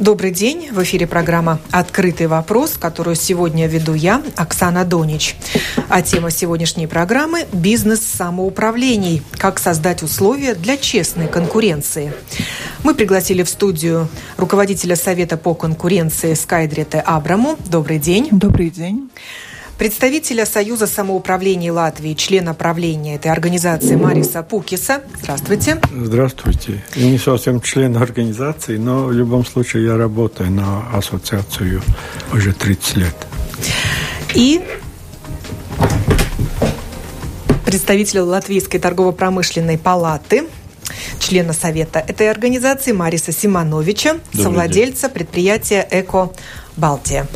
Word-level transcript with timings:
Добрый 0.00 0.30
день. 0.30 0.70
В 0.72 0.82
эфире 0.82 1.06
программа 1.06 1.60
«Открытый 1.70 2.26
вопрос», 2.26 2.78
которую 2.80 3.16
сегодня 3.16 3.66
веду 3.66 3.92
я, 3.92 4.22
Оксана 4.34 4.86
Донич. 4.86 5.36
А 5.90 6.00
тема 6.00 6.30
сегодняшней 6.30 6.86
программы– 6.86 7.46
бизнес 7.52 8.00
самоуправлений. 8.00 9.22
Как 9.32 9.58
создать 9.58 10.02
условия 10.02 10.54
для 10.54 10.78
честной 10.78 11.28
конкуренции. 11.28 12.14
Мы 12.82 12.94
пригласили 12.94 13.42
в 13.42 13.50
студию 13.50 14.08
руководителя 14.38 14.96
Совета 14.96 15.36
по 15.36 15.52
конкуренции 15.52 16.32
Скайдрете 16.32 17.00
Абраму. 17.00 17.58
Добрый 17.66 17.98
день. 17.98 18.28
Добрый 18.30 18.70
день 18.70 19.10
представителя 19.80 20.44
Союза 20.44 20.86
самоуправления 20.86 21.72
Латвии, 21.72 22.12
члена 22.12 22.52
правления 22.52 23.14
этой 23.14 23.32
организации 23.32 23.96
Мариса 23.96 24.42
Пукиса. 24.42 25.00
Здравствуйте. 25.22 25.80
Здравствуйте. 25.90 26.84
Я 26.96 27.10
не 27.10 27.16
совсем 27.16 27.62
член 27.62 27.96
организации, 27.96 28.76
но 28.76 29.04
в 29.04 29.12
любом 29.12 29.42
случае 29.46 29.86
я 29.86 29.96
работаю 29.96 30.50
на 30.50 30.86
ассоциацию 30.92 31.80
уже 32.30 32.52
30 32.52 32.96
лет. 32.98 33.14
И 34.34 34.60
представителя 37.64 38.24
Латвийской 38.24 38.80
торгово-промышленной 38.80 39.78
палаты, 39.78 40.44
члена 41.20 41.54
совета 41.54 42.00
этой 42.00 42.30
организации 42.30 42.92
Мариса 42.92 43.32
Симоновича, 43.32 44.18
Добрый 44.34 44.42
совладельца 44.42 45.06
день. 45.06 45.14
предприятия 45.14 45.88
«Эко 45.90 46.32
Балтия». 46.76 47.26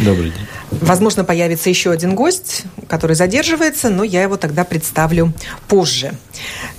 Добрый 0.00 0.30
день. 0.30 0.48
Возможно, 0.80 1.24
появится 1.24 1.68
еще 1.68 1.90
один 1.90 2.14
гость, 2.14 2.64
который 2.88 3.14
задерживается, 3.14 3.90
но 3.90 4.04
я 4.04 4.22
его 4.22 4.36
тогда 4.36 4.64
представлю 4.64 5.32
позже. 5.68 6.12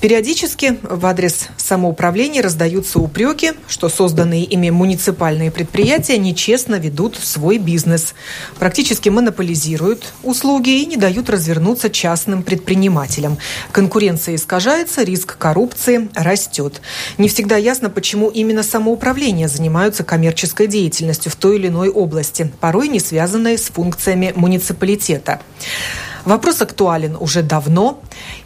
Периодически 0.02 0.77
в 0.81 1.05
адрес 1.05 1.47
самоуправления 1.57 2.41
раздаются 2.41 2.99
упреки, 2.99 3.53
что 3.67 3.88
созданные 3.89 4.43
ими 4.43 4.69
муниципальные 4.69 5.52
предприятия 5.52 6.17
нечестно 6.17 6.75
ведут 6.75 7.17
свой 7.17 7.57
бизнес, 7.57 8.13
практически 8.59 9.09
монополизируют 9.09 10.14
услуги 10.23 10.81
и 10.81 10.86
не 10.86 10.97
дают 10.97 11.30
развернуться 11.30 11.89
частным 11.89 12.44
предпринимателям. 12.44 13.38
Конкуренция 13.71 14.36
искажается, 14.36 15.03
риск 15.03 15.38
коррупции 15.38 16.09
растет. 16.16 16.81
Не 17.17 17.30
всегда 17.30 17.58
ясно, 17.58 17.89
почему 17.89 18.30
именно 18.30 18.64
самоуправление 18.64 19.47
занимаются 19.47 20.03
коммерческой 20.03 20.67
деятельностью 20.67 21.31
в 21.31 21.36
той 21.36 21.58
или 21.58 21.67
иной 21.67 21.89
области, 21.89 22.52
порой 22.59 22.88
не 22.88 22.99
связанной 22.99 23.58
с 23.58 23.69
функциями 23.84 24.31
муниципалитета. 24.36 25.42
Вопрос 26.23 26.62
актуален 26.62 27.17
уже 27.20 27.42
давно, 27.42 28.02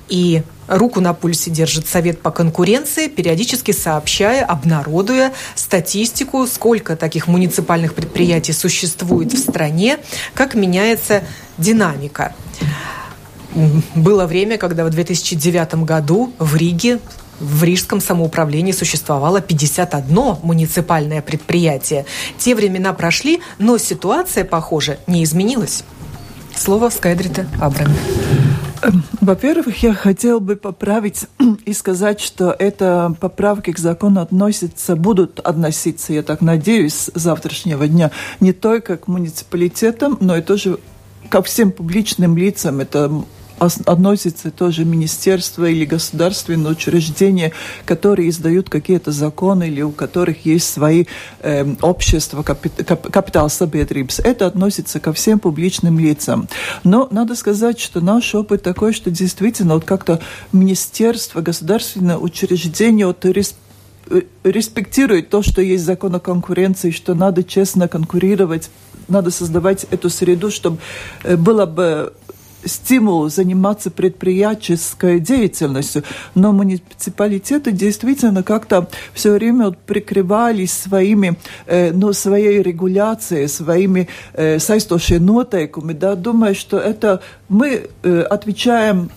и 0.10 0.42
руку 0.68 1.00
на 1.00 1.14
пульсе 1.14 1.52
держит 1.52 1.88
Совет 1.88 2.22
по 2.22 2.32
конкуренции, 2.32 3.08
периодически 3.08 3.72
сообщая, 3.72 4.44
обнародуя 4.44 5.32
статистику, 5.54 6.48
сколько 6.48 6.96
таких 6.96 7.28
муниципальных 7.28 7.94
предприятий 7.94 8.54
существует 8.54 9.32
в 9.32 9.38
стране, 9.38 10.00
как 10.34 10.56
меняется 10.56 11.22
динамика. 11.60 12.34
Было 13.96 14.26
время, 14.26 14.58
когда 14.58 14.86
в 14.86 14.90
2009 14.90 15.84
году 15.86 16.34
в 16.38 16.56
Риге 16.56 17.00
в 17.40 17.64
Рижском 17.64 18.02
самоуправлении 18.02 18.72
существовало 18.72 19.42
51 19.42 20.38
муниципальное 20.42 21.22
предприятие. 21.22 22.06
Те 22.38 22.56
времена 22.56 22.94
прошли, 22.94 23.42
но 23.60 23.78
ситуация, 23.78 24.44
похоже, 24.44 24.98
не 25.08 25.24
изменилась. 25.24 25.84
Слово 26.56 26.90
Скайдрита 26.90 27.48
Абрам. 27.62 27.94
Эм, 28.82 29.04
во-первых, 29.22 29.84
я 29.84 29.94
хотел 29.94 30.40
бы 30.40 30.56
поправить 30.56 31.28
и 31.66 31.74
сказать, 31.74 32.20
что 32.20 32.56
это 32.58 33.16
поправки 33.20 33.72
к 33.72 33.80
закону 33.80 34.22
относятся, 34.22 34.96
будут 34.96 35.40
относиться, 35.40 36.14
я 36.14 36.24
так 36.24 36.42
надеюсь, 36.42 36.94
с 36.94 37.12
завтрашнего 37.14 37.88
дня 37.88 38.12
не 38.40 38.54
только 38.54 38.98
к 38.98 39.08
муниципалитетам, 39.08 40.18
но 40.20 40.38
и 40.38 40.42
тоже 40.42 40.80
ко 41.30 41.42
всем 41.44 41.72
публичным 41.72 42.38
лицам. 42.38 42.80
Это 42.80 43.12
относится 43.60 44.52
тоже 44.52 44.86
министерство 44.86 45.66
или 45.66 45.86
государственные 45.86 46.72
учреждения, 46.72 47.54
которые 47.86 48.30
издают 48.30 48.70
какие-то 48.70 49.12
законы 49.12 49.68
или 49.68 49.82
у 49.82 49.92
которых 49.92 50.46
есть 50.46 50.70
свои 50.72 51.06
э, 51.40 51.66
общества, 51.82 52.44
капи, 52.44 52.70
кап, 52.70 53.10
капитал 53.12 53.48
sabiedrības. 53.48 54.22
Это 54.24 54.46
относится 54.46 55.00
ко 55.00 55.14
всем 55.14 55.40
публичным 55.40 56.00
лицам. 56.00 56.48
Но 56.84 57.08
надо 57.12 57.36
сказать, 57.36 57.80
что 57.80 58.02
наш 58.02 58.36
опыт 58.36 58.64
такой, 58.64 58.94
что 58.94 59.10
действительно 59.12 59.76
вот 59.76 59.86
как-то 59.86 60.20
министерство, 60.52 61.42
государственное 61.42 62.18
учреждение 62.18 63.08
вот, 63.08 63.26
э, 63.26 63.44
респектирует 64.44 65.30
то, 65.30 65.42
что 65.42 65.62
есть 65.62 65.84
закон 65.84 66.16
о 66.16 66.20
конкуренции, 66.20 66.92
что 66.92 67.14
надо 67.16 67.44
честно 67.44 67.88
конкурировать, 67.88 68.70
надо 69.08 69.32
создавать 69.32 69.86
эту 69.90 70.10
среду, 70.10 70.52
чтобы 70.52 70.78
э, 71.24 71.36
было 71.36 71.66
бы 71.66 72.14
стимул 72.68 73.30
заниматься 73.30 73.92
предприятческой 73.92 75.20
деятельностью, 75.20 76.04
но 76.36 76.52
муниципалитеты 76.52 77.72
действительно 77.72 78.44
как-то 78.44 78.88
все 79.14 79.32
время 79.32 79.72
прикрывались 79.72 80.74
своими, 80.74 81.38
э, 81.66 81.92
ну, 81.92 82.14
своей 82.14 82.62
регуляцией, 82.62 83.48
своими 83.48 84.08
э, 84.34 84.60
сайстошими 84.60 85.18
нотейками, 85.18 85.94
да, 85.94 86.16
думая, 86.16 86.54
что 86.54 86.78
это 86.78 87.22
мы 87.50 87.90
э, 88.04 88.22
отвечаем 88.22 89.10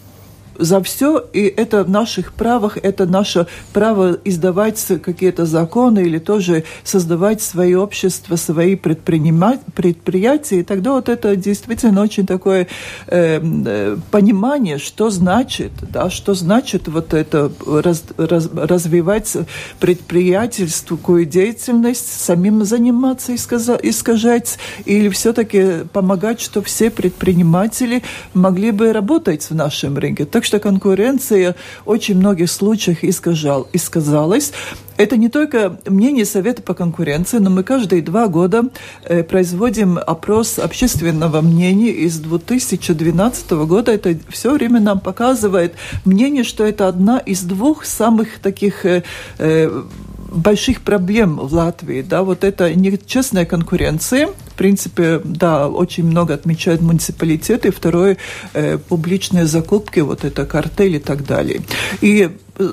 за 0.60 0.82
все, 0.82 1.24
и 1.32 1.42
это 1.42 1.84
в 1.84 1.90
наших 1.90 2.32
правах, 2.32 2.78
это 2.82 3.06
наше 3.06 3.46
право 3.72 4.18
издавать 4.24 4.86
какие-то 5.02 5.46
законы 5.46 6.00
или 6.00 6.18
тоже 6.18 6.64
создавать 6.84 7.42
свои 7.42 7.74
общества, 7.74 8.36
свои 8.36 8.76
предприятия, 8.76 10.60
и 10.60 10.62
тогда 10.62 10.92
вот 10.92 11.08
это 11.08 11.36
действительно 11.36 12.02
очень 12.02 12.26
такое 12.26 12.66
э, 13.06 13.40
э, 13.42 13.96
понимание, 14.10 14.78
что 14.78 15.10
значит, 15.10 15.72
да, 15.80 16.10
что 16.10 16.34
значит 16.34 16.88
вот 16.88 17.14
это 17.14 17.50
раз, 17.66 18.04
раз, 18.16 18.48
развивать 18.52 19.36
предприятельскую 19.80 21.24
деятельность, 21.24 22.20
самим 22.20 22.64
заниматься, 22.64 23.34
искажать, 23.34 24.58
или 24.84 25.08
все-таки 25.08 25.84
помогать, 25.92 26.40
чтобы 26.40 26.66
все 26.66 26.90
предприниматели 26.90 28.02
могли 28.34 28.70
бы 28.70 28.92
работать 28.92 29.48
в 29.48 29.54
нашем 29.54 29.98
рынке. 29.98 30.24
Так 30.24 30.44
что 30.50 30.58
конкуренция 30.58 31.54
в 31.84 31.90
очень 31.90 32.16
многих 32.16 32.50
случаях 32.50 33.04
искажал, 33.04 33.68
исказалась. 33.72 34.52
Это 34.96 35.16
не 35.16 35.28
только 35.28 35.78
мнение 35.86 36.24
Совета 36.24 36.60
по 36.60 36.74
конкуренции, 36.74 37.38
но 37.38 37.50
мы 37.50 37.62
каждые 37.62 38.02
два 38.02 38.26
года 38.26 38.64
э, 39.04 39.22
производим 39.22 39.96
опрос 39.96 40.58
общественного 40.58 41.40
мнения 41.40 41.92
из 41.92 42.18
2012 42.18 43.50
года. 43.52 43.92
Это 43.92 44.18
все 44.28 44.52
время 44.52 44.80
нам 44.80 44.98
показывает 44.98 45.74
мнение, 46.04 46.42
что 46.42 46.64
это 46.64 46.88
одна 46.88 47.18
из 47.18 47.42
двух 47.42 47.84
самых 47.84 48.40
таких 48.40 48.84
э, 48.84 49.04
э, 49.38 49.82
больших 50.30 50.82
проблем 50.82 51.36
в 51.36 51.52
Латвии. 51.54 52.02
Да, 52.02 52.22
вот 52.22 52.44
это 52.44 52.74
нечестная 52.74 53.44
конкуренция. 53.44 54.28
В 54.28 54.54
принципе, 54.54 55.20
да, 55.24 55.68
очень 55.68 56.04
много 56.04 56.34
отмечают 56.34 56.80
муниципалитеты. 56.80 57.70
Второе, 57.70 58.16
э, 58.54 58.78
публичные 58.78 59.46
закупки, 59.46 60.00
вот 60.00 60.24
это 60.24 60.46
картель 60.46 60.96
и 60.96 60.98
так 60.98 61.26
далее. 61.26 61.62
И 62.00 62.30
э, 62.58 62.72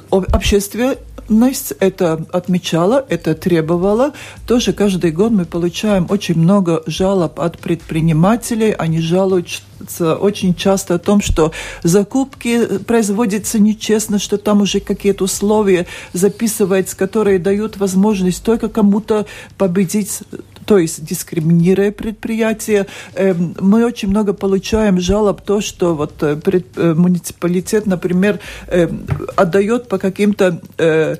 Настя 1.30 1.76
это 1.80 2.26
отмечала, 2.32 3.06
это 3.10 3.36
требовала. 3.36 4.14
Тоже 4.46 4.74
каждый 4.74 5.12
год 5.12 5.32
мы 5.32 5.46
получаем 5.46 6.08
очень 6.10 6.38
много 6.38 6.84
жалоб 6.86 7.40
от 7.40 7.60
предпринимателей. 7.60 8.72
Они 8.72 9.02
жалуются 9.02 10.16
очень 10.16 10.56
часто 10.56 10.96
о 10.96 11.00
том, 11.00 11.22
что 11.22 11.52
закупки 11.84 12.80
производятся 12.80 13.60
нечестно, 13.60 14.20
что 14.20 14.38
там 14.38 14.62
уже 14.62 14.80
какие-то 14.80 15.26
условия 15.26 15.86
записываются, 16.14 16.96
которые 16.96 17.40
дают 17.40 17.78
возможность 17.78 18.44
только 18.44 18.70
кому-то 18.70 19.26
победить 19.58 20.22
то 20.68 20.78
есть 20.78 21.04
дискриминируя 21.04 21.92
предприятие. 21.92 22.88
Эм, 23.16 23.56
мы 23.60 23.86
очень 23.86 24.10
много 24.10 24.34
получаем 24.34 25.00
жалоб 25.00 25.42
то, 25.42 25.62
что 25.62 25.96
вот 25.96 26.22
э, 26.22 26.38
э, 26.76 26.94
муниципалитет, 26.94 27.86
например, 27.86 28.40
эм, 28.68 29.08
отдает 29.38 29.88
по 29.88 29.98
каким-то 29.98 30.62
э, 30.78 31.16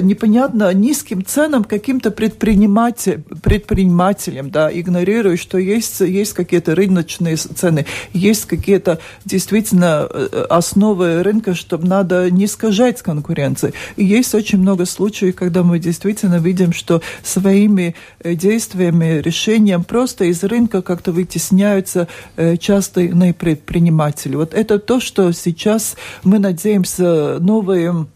непонятно 0.00 0.72
низким 0.72 1.24
ценам 1.24 1.64
каким-то 1.64 2.10
предприниматель, 2.10 3.22
предпринимателям, 3.42 4.50
да, 4.50 4.70
игнорируя, 4.72 5.36
что 5.36 5.58
есть, 5.58 6.00
есть 6.00 6.32
какие-то 6.32 6.74
рыночные 6.74 7.36
цены, 7.36 7.86
есть 8.12 8.46
какие-то 8.46 8.98
действительно 9.24 10.08
э, 10.08 10.46
основы 10.48 11.22
рынка, 11.22 11.54
чтобы 11.54 11.86
надо 11.86 12.30
не 12.30 12.46
искажать 12.46 13.02
конкуренции. 13.02 13.72
И 13.96 14.04
есть 14.04 14.34
очень 14.34 14.58
много 14.58 14.86
случаев, 14.86 15.36
когда 15.36 15.62
мы 15.62 15.78
действительно 15.78 16.36
видим, 16.36 16.72
что 16.72 17.02
своими 17.22 17.94
э, 18.20 18.34
действиями, 18.34 19.20
решением 19.20 19.84
просто 19.84 20.24
из 20.24 20.42
рынка 20.42 20.82
как-то 20.82 21.12
вытесняются 21.12 22.08
э, 22.36 22.56
частные 22.56 23.34
предприниматели. 23.34 24.36
Вот 24.36 24.54
это 24.54 24.78
то, 24.78 25.00
что 25.00 25.32
сейчас 25.32 25.96
мы 26.22 26.38
надеемся 26.38 27.38
новые 27.40 28.06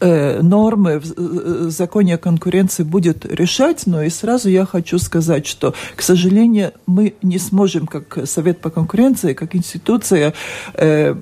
нормы 0.00 0.98
в 0.98 1.70
законе 1.70 2.14
о 2.14 2.18
конкуренции 2.18 2.82
будет 2.82 3.26
решать, 3.26 3.86
но 3.86 4.02
и 4.02 4.10
сразу 4.10 4.48
я 4.48 4.64
хочу 4.64 4.98
сказать, 4.98 5.46
что, 5.46 5.74
к 5.94 6.02
сожалению, 6.02 6.72
мы 6.86 7.14
не 7.22 7.38
сможем, 7.38 7.86
как 7.86 8.26
Совет 8.26 8.60
по 8.60 8.70
конкуренции, 8.70 9.34
как 9.34 9.54
институция, 9.54 10.34
э, 10.74 11.16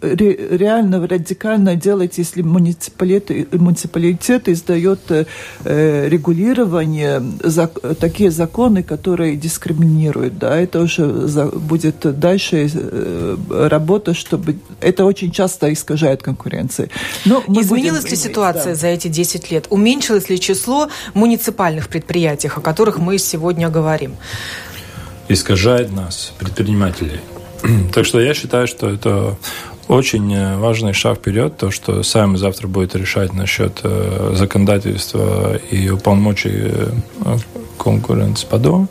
что-то 0.00 0.24
реально 0.56 1.06
радикально 1.06 1.74
делать, 1.76 2.18
если 2.18 2.42
муниципалитет, 2.42 3.52
муниципалитет 3.52 4.48
издает 4.48 5.00
э, 5.10 6.08
регулирование, 6.08 7.22
зак, 7.42 7.78
такие 8.00 8.30
законы, 8.30 8.82
которые 8.82 9.36
дискриминируют. 9.36 10.38
Да, 10.38 10.56
это 10.56 10.80
уже 10.80 11.28
за, 11.28 11.46
будет 11.46 12.18
дальше 12.18 12.70
э, 12.72 13.36
работа, 13.68 14.14
чтобы... 14.14 14.56
Это 14.80 15.04
очень 15.04 15.30
часто 15.30 15.72
искажает 15.72 16.22
конкуренцию. 16.22 16.88
Но 17.24 17.42
Изменилась 17.48 18.02
будем, 18.02 18.10
ли 18.10 18.16
ситуация 18.16 18.74
да. 18.74 18.80
за 18.80 18.86
эти 18.88 19.08
10 19.08 19.50
лет? 19.50 19.66
Уменьшилось 19.70 20.28
ли 20.28 20.38
число 20.38 20.88
муниципальных 21.14 21.88
предприятий, 21.88 22.48
о 22.48 22.60
которых 22.60 22.98
мы 22.98 23.18
сегодня 23.18 23.68
говорим? 23.68 24.16
Искажает 25.28 25.92
нас, 25.92 26.32
предпринимателей. 26.38 27.20
Так 27.92 28.06
что 28.06 28.20
я 28.20 28.34
считаю, 28.34 28.66
что 28.66 28.88
это 28.88 29.36
очень 29.88 30.32
э, 30.34 30.56
важный 30.58 30.92
шаг 30.92 31.18
вперед, 31.18 31.56
то, 31.56 31.70
что 31.70 32.02
сами 32.02 32.36
завтра 32.36 32.68
будет 32.68 32.94
решать 32.94 33.32
насчет 33.32 33.80
э, 33.82 34.34
законодательства 34.34 35.56
и 35.56 35.88
уполномочий 35.88 36.50
э, 36.52 37.38
дому. 38.58 38.88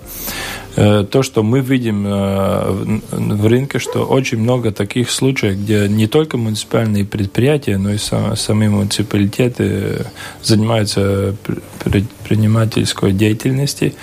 То, 0.76 1.24
что 1.24 1.44
мы 1.44 1.60
видим 1.60 2.04
в 2.04 3.48
рынке, 3.48 3.80
что 3.80 4.06
очень 4.06 4.38
много 4.38 4.72
таких 4.72 5.10
случаев, 5.10 5.56
где 5.58 5.88
не 5.90 6.08
только 6.08 6.38
муниципальные 6.38 7.04
предприятия, 7.04 7.78
но 7.78 7.94
и 7.94 7.98
сами 7.98 8.68
муниципалитеты 8.68 10.06
занимаются 10.44 11.36
предпринимательской 11.84 13.12
деятельностью. 13.12 13.94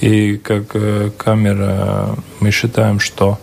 И 0.00 0.38
как 0.38 0.74
камера 1.18 2.16
мы 2.40 2.50
считаем, 2.50 2.98
что 2.98 3.38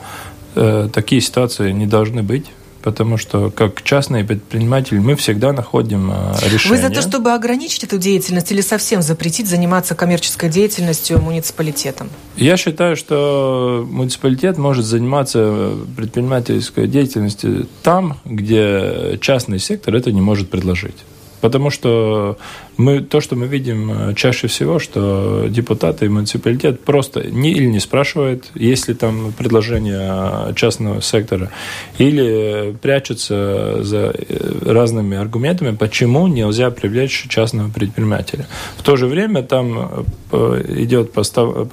такие 0.92 1.22
ситуации 1.22 1.72
не 1.72 1.86
должны 1.86 2.24
быть 2.24 2.48
потому 2.82 3.18
что 3.18 3.50
как 3.52 3.84
частный 3.84 4.24
предприниматель 4.24 5.00
мы 5.00 5.16
всегда 5.16 5.54
находим 5.54 6.12
решение. 6.44 6.70
Вы 6.70 6.78
за 6.78 6.90
то, 6.90 7.02
чтобы 7.02 7.32
ограничить 7.34 7.84
эту 7.84 7.98
деятельность 7.98 8.52
или 8.52 8.62
совсем 8.62 9.02
запретить 9.02 9.48
заниматься 9.48 9.96
коммерческой 9.96 10.50
деятельностью 10.50 11.22
муниципалитетом? 11.22 12.10
Я 12.36 12.58
считаю, 12.58 12.96
что 12.96 13.86
муниципалитет 13.90 14.58
может 14.58 14.86
заниматься 14.86 15.74
предпринимательской 15.96 16.88
деятельностью 16.88 17.68
там, 17.84 18.18
где 18.26 19.18
частный 19.22 19.60
сектор 19.60 19.96
это 19.96 20.12
не 20.12 20.22
может 20.22 20.50
предложить. 20.50 20.98
Потому 21.42 21.70
что 21.70 22.38
мы, 22.80 23.02
то, 23.02 23.20
что 23.20 23.36
мы 23.36 23.46
видим 23.48 23.92
э, 23.92 24.14
чаще 24.16 24.48
всего, 24.48 24.80
что 24.80 25.48
депутаты 25.50 26.06
и 26.06 26.10
муниципалитет 26.10 26.80
просто 26.80 27.30
не, 27.30 27.52
или 27.52 27.66
не 27.66 27.80
спрашивают, 27.80 28.46
есть 28.56 28.88
ли 28.88 28.94
там 28.94 29.34
предложение 29.38 30.54
частного 30.56 31.02
сектора, 31.02 31.52
или 31.98 32.74
прячутся 32.82 33.84
за 33.84 34.14
э, 34.18 34.62
разными 34.66 35.18
аргументами, 35.18 35.76
почему 35.76 36.28
нельзя 36.28 36.72
привлечь 36.72 37.28
частного 37.28 37.70
предпринимателя. 37.70 38.48
В 38.78 38.84
то 38.84 38.96
же 38.96 39.08
время 39.08 39.44
там 39.44 40.06
э, 40.32 40.64
идет 40.78 41.12
постав, 41.12 41.68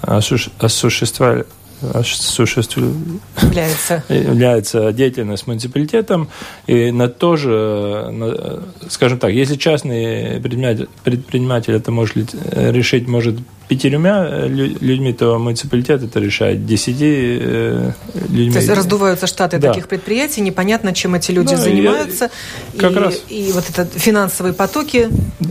осуществление 0.00 1.44
осуществляется 1.82 4.04
является 4.08 4.92
деятельность 4.92 5.46
муниципалитетом, 5.46 6.28
и 6.66 6.90
на 6.90 7.08
то 7.08 7.36
же, 7.36 8.08
на, 8.12 8.62
скажем 8.88 9.18
так, 9.18 9.32
если 9.32 9.56
частный 9.56 10.40
предприниматель, 10.40 10.88
предприниматель 11.04 11.74
это 11.74 11.90
может 11.90 12.34
решить, 12.52 13.08
может 13.08 13.36
пятерюмя 13.68 14.46
людьми, 14.46 15.12
то 15.12 15.38
муниципалитет 15.38 16.02
это 16.02 16.18
решает 16.18 16.66
десяти 16.66 17.38
э, 17.40 17.92
людьми. 18.30 18.52
То 18.52 18.58
есть 18.58 18.70
раздуваются 18.70 19.26
штаты 19.26 19.58
да. 19.58 19.68
таких 19.68 19.88
предприятий, 19.88 20.40
непонятно, 20.40 20.94
чем 20.94 21.14
эти 21.14 21.30
люди 21.30 21.54
да, 21.54 21.62
занимаются. 21.62 22.30
Я, 22.72 22.80
как 22.80 22.92
и, 22.92 22.94
раз. 22.94 23.20
и 23.28 23.50
вот 23.52 23.68
это 23.68 23.84
финансовые 23.84 24.54
потоки 24.54 25.08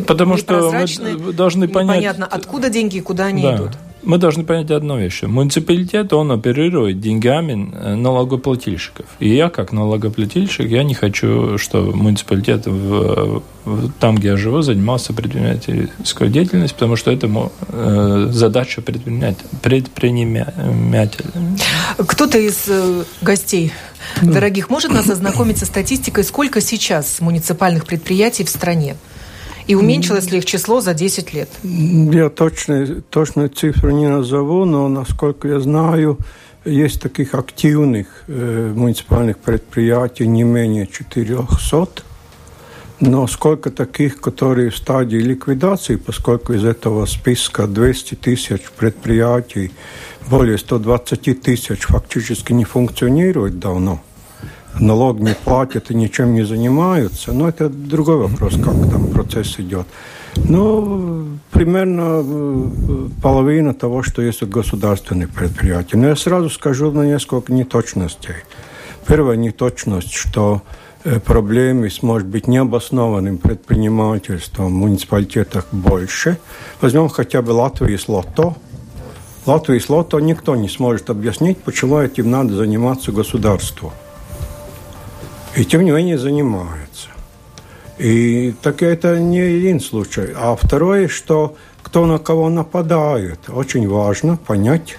Потому 0.07 0.37
что 0.37 0.71
мы 0.99 1.33
должны 1.33 1.67
понять... 1.67 1.97
Непонятно, 1.97 2.25
откуда 2.25 2.69
деньги 2.69 2.97
и 2.97 3.01
куда 3.01 3.25
они 3.25 3.43
да. 3.43 3.55
идут 3.55 3.71
мы 4.03 4.17
должны 4.17 4.43
понять 4.43 4.71
одну 4.71 4.97
вещь. 4.97 5.23
Муниципалитет, 5.23 6.13
он 6.13 6.31
оперирует 6.31 6.99
деньгами 6.99 7.71
э, 7.73 7.95
налогоплательщиков. 7.95 9.05
И 9.19 9.29
я, 9.29 9.49
как 9.49 9.71
налогоплательщик, 9.71 10.67
я 10.69 10.83
не 10.83 10.93
хочу, 10.93 11.57
чтобы 11.57 11.95
муниципалитет 11.95 12.67
в, 12.67 13.41
в, 13.65 13.91
там, 13.99 14.15
где 14.15 14.29
я 14.29 14.37
живу, 14.37 14.61
занимался 14.61 15.13
предпринимательской 15.13 16.29
деятельностью, 16.29 16.75
потому 16.75 16.95
что 16.95 17.11
это 17.11 17.29
э, 17.69 18.27
задача 18.31 18.81
предпринимателя. 18.81 19.47
предпринимателя. 19.61 21.29
Кто-то 21.97 22.37
из 22.37 22.65
э, 22.67 23.03
гостей 23.21 23.73
дорогих 24.21 24.69
может 24.69 24.91
нас 24.91 25.09
ознакомить 25.09 25.57
со 25.57 25.65
статистикой, 25.65 26.23
сколько 26.23 26.61
сейчас 26.61 27.19
муниципальных 27.19 27.85
предприятий 27.85 28.43
в 28.43 28.49
стране? 28.49 28.95
И 29.67 29.75
уменьшилось 29.75 30.31
ли 30.31 30.37
их 30.37 30.45
число 30.45 30.79
за 30.79 30.93
10 30.93 31.33
лет? 31.33 31.49
Я 31.63 32.29
точно, 32.29 33.01
точную 33.09 33.49
цифру 33.49 33.91
не 33.91 34.07
назову, 34.07 34.63
но, 34.63 34.87
насколько 34.87 35.49
я 35.49 35.59
знаю, 35.59 36.17
есть 36.63 37.01
таких 37.01 37.33
активных 37.33 38.07
э, 38.27 38.73
муниципальных 38.73 39.37
предприятий 39.37 40.25
не 40.25 40.43
менее 40.43 40.87
400. 40.87 41.87
Но 42.99 43.27
сколько 43.27 43.69
таких, 43.69 44.21
которые 44.21 44.71
в 44.71 44.77
стадии 44.77 45.17
ликвидации, 45.17 45.97
поскольку 45.97 46.53
из 46.53 46.63
этого 46.63 47.05
списка 47.05 47.67
200 47.67 48.15
тысяч 48.15 48.61
предприятий, 48.75 49.71
более 50.29 50.57
120 50.57 51.41
тысяч 51.41 51.81
фактически 51.81 52.53
не 52.53 52.63
функционирует 52.63 53.59
давно 53.59 54.01
налог 54.79 55.19
не 55.19 55.35
платят 55.35 55.91
и 55.91 55.95
ничем 55.95 56.33
не 56.33 56.43
занимаются. 56.43 57.31
Но 57.31 57.49
это 57.49 57.69
другой 57.69 58.17
вопрос, 58.17 58.53
как 58.53 58.73
там 58.91 59.07
процесс 59.07 59.59
идет. 59.59 59.87
Ну, 60.35 61.39
примерно 61.51 62.23
э, 62.23 63.09
половина 63.21 63.73
того, 63.73 64.03
что 64.03 64.21
есть 64.21 64.43
у 64.43 64.47
государственных 64.47 65.31
предприятий. 65.31 65.97
Но 65.97 66.07
я 66.07 66.15
сразу 66.15 66.49
скажу 66.49 66.91
на 66.91 67.03
несколько 67.03 67.51
неточностей. 67.51 68.35
Первая 69.07 69.35
неточность, 69.35 70.13
что 70.13 70.61
э, 71.03 71.19
проблемы 71.19 71.89
с, 71.89 72.03
может 72.03 72.27
быть, 72.27 72.47
необоснованным 72.47 73.39
предпринимательством 73.39 74.67
в 74.67 74.71
муниципалитетах 74.71 75.67
больше. 75.71 76.37
Возьмем 76.81 77.09
хотя 77.09 77.41
бы 77.41 77.51
Латвию 77.51 77.97
с 77.97 78.07
лото. 78.07 78.55
Латвию 79.45 79.79
с 79.79 79.89
лото 79.89 80.19
никто 80.19 80.55
не 80.55 80.69
сможет 80.69 81.09
объяснить, 81.09 81.57
почему 81.57 81.99
этим 81.99 82.29
надо 82.29 82.53
заниматься 82.53 83.11
государству. 83.11 83.93
И 85.55 85.65
тем 85.65 85.85
не 85.85 85.91
менее 85.91 86.17
занимаются. 86.17 87.09
И 87.97 88.53
так 88.61 88.83
это 88.83 89.19
не 89.19 89.39
один 89.39 89.79
случай. 89.79 90.29
А 90.35 90.55
второе, 90.55 91.07
что 91.07 91.55
кто 91.87 92.05
на 92.05 92.19
кого 92.19 92.49
нападает. 92.49 93.39
Очень 93.49 93.87
важно 93.87 94.37
понять, 94.37 94.97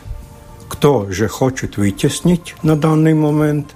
кто 0.69 1.11
же 1.11 1.28
хочет 1.28 1.76
вытеснить 1.76 2.55
на 2.62 2.76
данный 2.76 3.14
момент 3.14 3.75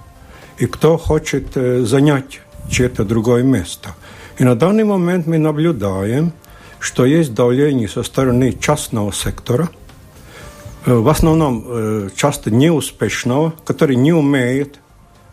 и 0.57 0.65
кто 0.65 0.97
хочет 0.97 1.55
э, 1.55 1.83
занять 1.83 2.41
чье-то 2.69 3.03
другое 3.03 3.43
место. 3.43 3.89
И 4.39 4.43
на 4.43 4.55
данный 4.55 4.83
момент 4.83 5.27
мы 5.27 5.37
наблюдаем, 5.37 6.33
что 6.79 7.05
есть 7.05 7.35
давление 7.35 7.87
со 7.87 8.01
стороны 8.03 8.51
частного 8.51 9.13
сектора, 9.13 9.69
э, 10.85 10.93
в 10.93 11.07
основном 11.07 11.65
э, 11.67 12.09
часто 12.15 12.49
неуспешного, 12.49 13.53
который 13.63 13.95
не 13.95 14.11
умеет 14.11 14.79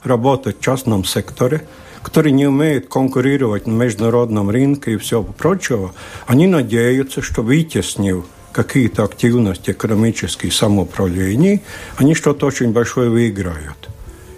работать 0.03 0.59
в 0.59 0.65
частном 0.65 1.05
секторе, 1.05 1.63
которые 2.03 2.33
не 2.33 2.47
умеют 2.47 2.89
конкурировать 2.89 3.67
на 3.67 3.73
международном 3.73 4.51
рынке 4.51 4.93
и 4.93 4.97
все 4.97 5.23
прочего, 5.23 5.93
они 6.27 6.47
надеются, 6.47 7.23
что 7.23 7.43
вытеснив 7.43 8.25
какие-то 8.53 9.05
активности 9.05 9.71
экономические 9.71 10.51
самоуправления, 10.51 11.61
они 11.97 12.15
что-то 12.15 12.47
очень 12.47 12.73
большое 12.73 13.11
выиграют. 13.11 13.89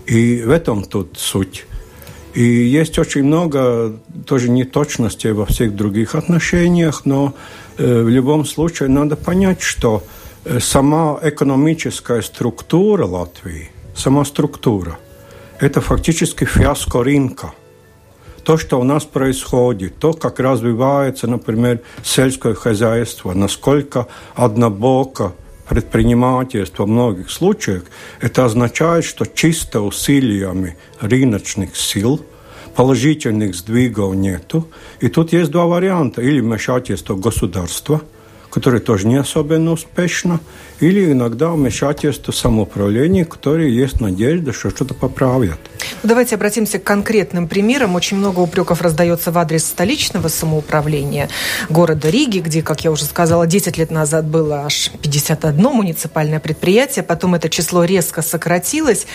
И 0.07 0.43
в 0.45 0.51
этом 0.51 0.85
тут 0.85 1.17
суть. 1.17 1.65
И 2.35 2.43
есть 2.43 2.99
очень 2.99 3.25
много 3.25 3.95
тоже 4.27 4.51
неточностей 4.51 5.33
во 5.33 5.47
всех 5.47 5.77
других 5.77 6.15
отношениях, 6.15 7.03
но 7.05 7.35
э, 7.79 8.03
в 8.03 8.09
любом 8.09 8.45
случае 8.45 8.89
надо 8.89 9.17
понять, 9.17 9.61
что 9.61 10.03
э, 10.45 10.59
сама 10.61 11.19
экономическая 11.23 12.23
структура 12.23 13.07
Латвии, 13.07 13.71
сама 13.95 14.25
структура– 14.25 14.99
это 15.63 15.81
фактически 15.81 16.45
фиаско 16.45 17.05
рынка. 17.05 17.55
То, 18.43 18.59
что 18.59 18.81
у 18.81 18.85
нас 18.85 19.05
происходит, 19.05 19.97
то, 19.99 20.13
как 20.13 20.41
развивается, 20.41 21.29
например, 21.29 21.81
сельское 22.03 22.55
хозяйство, 22.55 23.33
насколько 23.33 24.09
однобоко 24.35 25.33
предпринимательство 25.69 26.85
в 26.85 26.89
многих 26.89 27.31
случаях, 27.31 27.85
это 28.21 28.45
означает, 28.45 29.05
что 29.05 29.25
чисто 29.25 29.81
усилиями 29.83 30.77
рыночных 31.01 31.77
сил, 31.77 32.21
положительных 32.75 33.55
сдвигов 33.55 34.17
нету. 34.17 34.67
И 34.99 35.09
тут 35.09 35.33
есть 35.33 35.53
два 35.53 35.67
варианта. 35.67 36.23
Или 36.23 36.41
вмешательство 36.41 37.15
государства, 37.15 38.01
которое 38.53 38.81
тоже 38.81 39.07
не 39.07 39.17
особенно 39.17 39.73
успешно, 39.73 40.39
или 40.79 41.11
иногда 41.11 41.51
вмешательство 41.51 42.33
самоуправления, 42.33 43.25
которое 43.25 43.71
есть 43.71 44.01
надежда, 44.01 44.53
что 44.53 44.69
что-то 44.69 44.93
поправят. 44.93 45.59
Давайте 46.03 46.35
обратимся 46.35 46.79
к 46.79 46.85
конкретным 46.85 47.49
примерам. 47.49 47.95
Очень 47.95 48.19
много 48.19 48.41
упреков 48.41 48.83
раздается 48.83 49.33
в 49.33 49.39
адрес 49.39 49.65
столичного 49.65 50.29
самоуправления 50.29 51.31
города 51.71 52.11
Риги, 52.11 52.41
где, 52.41 52.61
как 52.63 52.85
я 52.85 52.91
уже 52.91 53.05
сказала, 53.05 53.47
10 53.47 53.79
лет 53.79 53.91
назад 53.91 54.27
было 54.27 54.67
аж 54.67 54.91
51 55.01 55.57
муниципальное 55.63 56.39
предприятие, 56.39 57.05
потом 57.05 57.35
это 57.35 57.49
число 57.49 57.85
резко 57.85 58.21
сократилось 58.21 59.07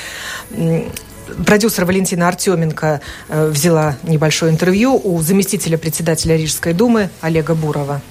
продюсер 1.45 1.83
Валентина 1.85 2.29
Артеменко 2.29 3.01
э, 3.27 3.47
взяла 3.49 3.97
небольшое 4.03 4.51
интервью 4.51 4.99
у 5.03 5.21
заместителя 5.21 5.77
председателя 5.77 6.37
Рижской 6.37 6.73
думы 6.73 7.09
Олега 7.21 7.53
Бурова. 7.53 8.01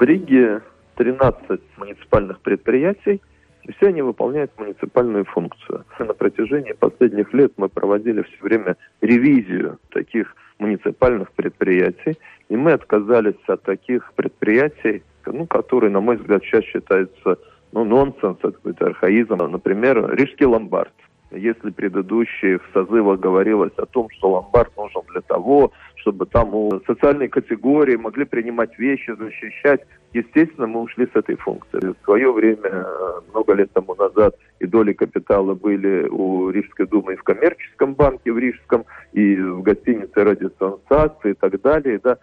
В 0.00 0.02
Риге 0.02 0.62
13 0.94 1.60
муниципальных 1.76 2.40
предприятий, 2.40 3.20
и 3.64 3.72
все 3.72 3.88
они 3.88 4.00
выполняют 4.00 4.50
муниципальную 4.58 5.26
функцию. 5.26 5.84
На 5.98 6.14
протяжении 6.14 6.72
последних 6.72 7.34
лет 7.34 7.52
мы 7.58 7.68
проводили 7.68 8.22
все 8.22 8.36
время 8.40 8.78
ревизию 9.02 9.78
таких 9.90 10.34
муниципальных 10.58 11.30
предприятий, 11.32 12.18
и 12.48 12.56
мы 12.56 12.72
отказались 12.72 13.34
от 13.46 13.62
таких 13.62 14.10
предприятий, 14.14 15.02
ну, 15.26 15.46
которые, 15.46 15.90
на 15.90 16.00
мой 16.00 16.16
взгляд, 16.16 16.42
сейчас 16.44 16.64
считаются 16.64 17.36
ну, 17.72 17.84
нонсенс, 17.84 18.38
это 18.38 18.52
какой-то 18.52 18.86
архаизм. 18.86 19.36
Например, 19.36 20.14
Рижский 20.14 20.46
ломбард– 20.46 20.94
если 21.30 21.70
предыдущих 21.70 22.60
созывах 22.72 23.20
говорилось 23.20 23.72
о 23.76 23.86
том, 23.86 24.08
что 24.10 24.30
ломбард 24.30 24.76
нужен 24.76 25.02
для 25.10 25.20
того, 25.20 25.72
чтобы 25.96 26.26
там 26.26 26.54
у 26.54 26.80
социальной 26.86 27.28
категории 27.28 27.96
могли 27.96 28.24
принимать 28.24 28.78
вещи, 28.78 29.14
защищать, 29.16 29.82
естественно, 30.12 30.66
мы 30.66 30.80
ушли 30.80 31.06
с 31.06 31.16
этой 31.16 31.36
функции. 31.36 31.78
В 31.78 32.04
свое 32.04 32.32
время, 32.32 32.86
много 33.32 33.54
лет 33.54 33.72
тому 33.72 33.94
назад, 33.94 34.34
и 34.58 34.66
доли 34.66 34.92
капитала 34.92 35.54
были 35.54 36.08
у 36.08 36.50
Рижской 36.50 36.86
думы 36.86 37.14
и 37.14 37.16
в 37.16 37.22
коммерческом 37.22 37.94
банке 37.94 38.32
в 38.32 38.38
Рижском, 38.38 38.84
и 39.12 39.36
в 39.36 39.62
гостинице 39.62 40.24
радиосенсации 40.24 41.30
и 41.30 41.34
так 41.34 41.60
далее. 41.60 42.00
Да. 42.02 42.18